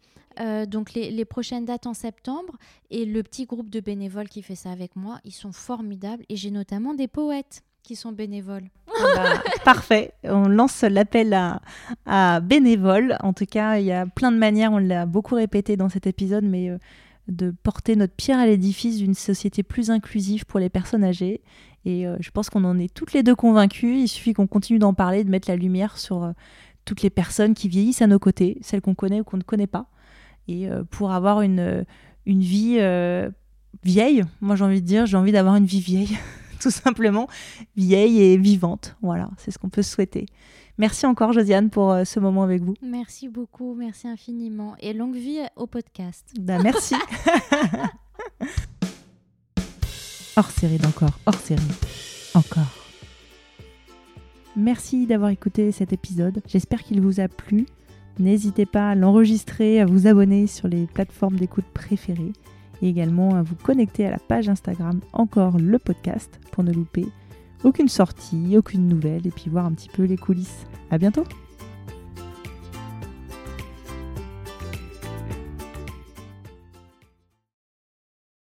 donc 0.67 0.93
les, 0.93 1.11
les, 1.11 1.25
prochaines 1.25 1.65
dates 1.65 1.85
en 1.85 1.93
septembre 1.93 2.55
et 2.89 3.05
le 3.05 3.23
petit 3.23 3.45
groupe 3.45 3.69
de 3.69 3.81
bénévoles 3.81 4.29
qui 4.29 4.41
fait 4.41 4.55
ça 4.55 4.71
avec 4.71 4.95
moi, 4.95 5.19
ils 5.25 5.33
sont 5.33 5.51
formidables 5.51 6.23
et 6.29 6.37
j'ai 6.37 6.51
notamment 6.51 6.93
des 6.93 7.09
poètes 7.09 7.63
qui 7.83 7.95
sont 7.95 8.11
bénévoles. 8.11 8.69
Ah 8.87 9.05
bah, 9.15 9.43
parfait, 9.65 10.13
on 10.23 10.47
lance 10.47 10.83
l'appel 10.83 11.37
à, 12.05 12.39
bénévoles. 12.41 13.17
En 13.21 13.33
tout 13.33 13.45
cas, 13.45 13.77
il 13.77 13.85
y 13.85 13.91
a 13.91 14.05
plein 14.05 14.31
de 14.31 14.37
manières, 14.37 14.71
on 14.71 14.77
l'a 14.77 15.05
beaucoup 15.05 15.35
répété 15.35 15.77
dans 15.77 15.89
cet 15.89 16.07
épisode, 16.07 16.43
mais 16.43 16.69
euh, 16.69 16.77
de 17.27 17.53
porter 17.63 17.95
notre 17.95 18.13
pierre 18.13 18.39
à 18.39 18.45
l'édifice 18.45 18.97
d'une 18.97 19.13
société 19.13 19.63
plus 19.63 19.89
inclusive 19.91 20.45
pour 20.45 20.59
les 20.59 20.69
personnes 20.69 21.03
âgées. 21.03 21.41
Et 21.85 22.07
euh, 22.07 22.17
je 22.19 22.29
pense 22.31 22.49
qu'on 22.49 22.63
en 22.63 22.77
est 22.77 22.93
toutes 22.93 23.13
les 23.13 23.23
deux 23.23 23.35
convaincus. 23.35 23.97
Il 23.99 24.07
suffit 24.07 24.33
qu'on 24.33 24.47
continue 24.47 24.79
d'en 24.79 24.93
parler, 24.93 25.23
de 25.23 25.29
mettre 25.29 25.49
la 25.49 25.55
lumière 25.55 25.97
sur 25.97 26.23
euh, 26.23 26.31
toutes 26.85 27.01
les 27.01 27.09
personnes 27.09 27.53
qui 27.53 27.67
vieillissent 27.67 28.01
à 28.01 28.07
nos 28.07 28.19
côtés, 28.19 28.57
celles 28.61 28.81
qu'on 28.81 28.95
connaît 28.95 29.21
ou 29.21 29.23
qu'on 29.23 29.37
ne 29.37 29.43
connaît 29.43 29.67
pas. 29.67 29.87
Et 30.47 30.67
pour 30.89 31.11
avoir 31.11 31.41
une, 31.41 31.85
une 32.25 32.41
vie 32.41 32.79
vieille, 33.83 34.23
moi 34.41 34.55
j'ai 34.55 34.63
envie 34.65 34.81
de 34.81 34.85
dire, 34.87 35.05
j'ai 35.05 35.15
envie 35.15 35.31
d'avoir 35.31 35.55
une 35.55 35.67
vie 35.67 35.79
vieille. 35.79 36.17
tout 36.63 36.71
simplement 36.71 37.27
vieille 37.75 38.21
et 38.21 38.37
vivante. 38.37 38.95
Voilà, 39.01 39.29
c'est 39.37 39.51
ce 39.51 39.57
qu'on 39.57 39.69
peut 39.69 39.81
souhaiter. 39.81 40.25
Merci 40.77 41.05
encore, 41.05 41.33
Josiane, 41.33 41.69
pour 41.69 41.91
euh, 41.91 42.05
ce 42.05 42.19
moment 42.19 42.43
avec 42.43 42.61
vous. 42.63 42.73
Merci 42.81 43.27
beaucoup, 43.27 43.75
merci 43.75 44.07
infiniment. 44.07 44.75
Et 44.79 44.93
longue 44.93 45.15
vie 45.15 45.39
au 45.55 45.67
podcast. 45.67 46.25
Ben, 46.39 46.61
merci. 46.63 46.95
hors 50.37 50.49
série 50.49 50.77
d'encore, 50.77 51.19
hors 51.25 51.35
série, 51.35 51.61
encore. 52.33 52.71
Merci 54.55 55.05
d'avoir 55.05 55.29
écouté 55.29 55.71
cet 55.71 55.93
épisode. 55.93 56.41
J'espère 56.47 56.83
qu'il 56.83 57.01
vous 57.01 57.19
a 57.19 57.27
plu. 57.27 57.65
N'hésitez 58.19 58.65
pas 58.65 58.89
à 58.89 58.95
l'enregistrer, 58.95 59.79
à 59.79 59.85
vous 59.85 60.07
abonner 60.07 60.47
sur 60.47 60.67
les 60.67 60.85
plateformes 60.87 61.37
d'écoute 61.37 61.65
préférées 61.73 62.33
et 62.81 62.89
également 62.89 63.35
à 63.35 63.41
vous 63.41 63.55
connecter 63.55 64.05
à 64.05 64.11
la 64.11 64.19
page 64.19 64.49
Instagram 64.49 64.99
Encore 65.13 65.57
le 65.57 65.79
podcast 65.79 66.39
pour 66.51 66.63
ne 66.63 66.71
louper 66.71 67.05
aucune 67.63 67.89
sortie, 67.89 68.57
aucune 68.57 68.87
nouvelle 68.87 69.27
et 69.27 69.31
puis 69.31 69.49
voir 69.49 69.65
un 69.65 69.73
petit 69.73 69.89
peu 69.89 70.03
les 70.03 70.17
coulisses. 70.17 70.65
À 70.89 70.97
bientôt! 70.97 71.23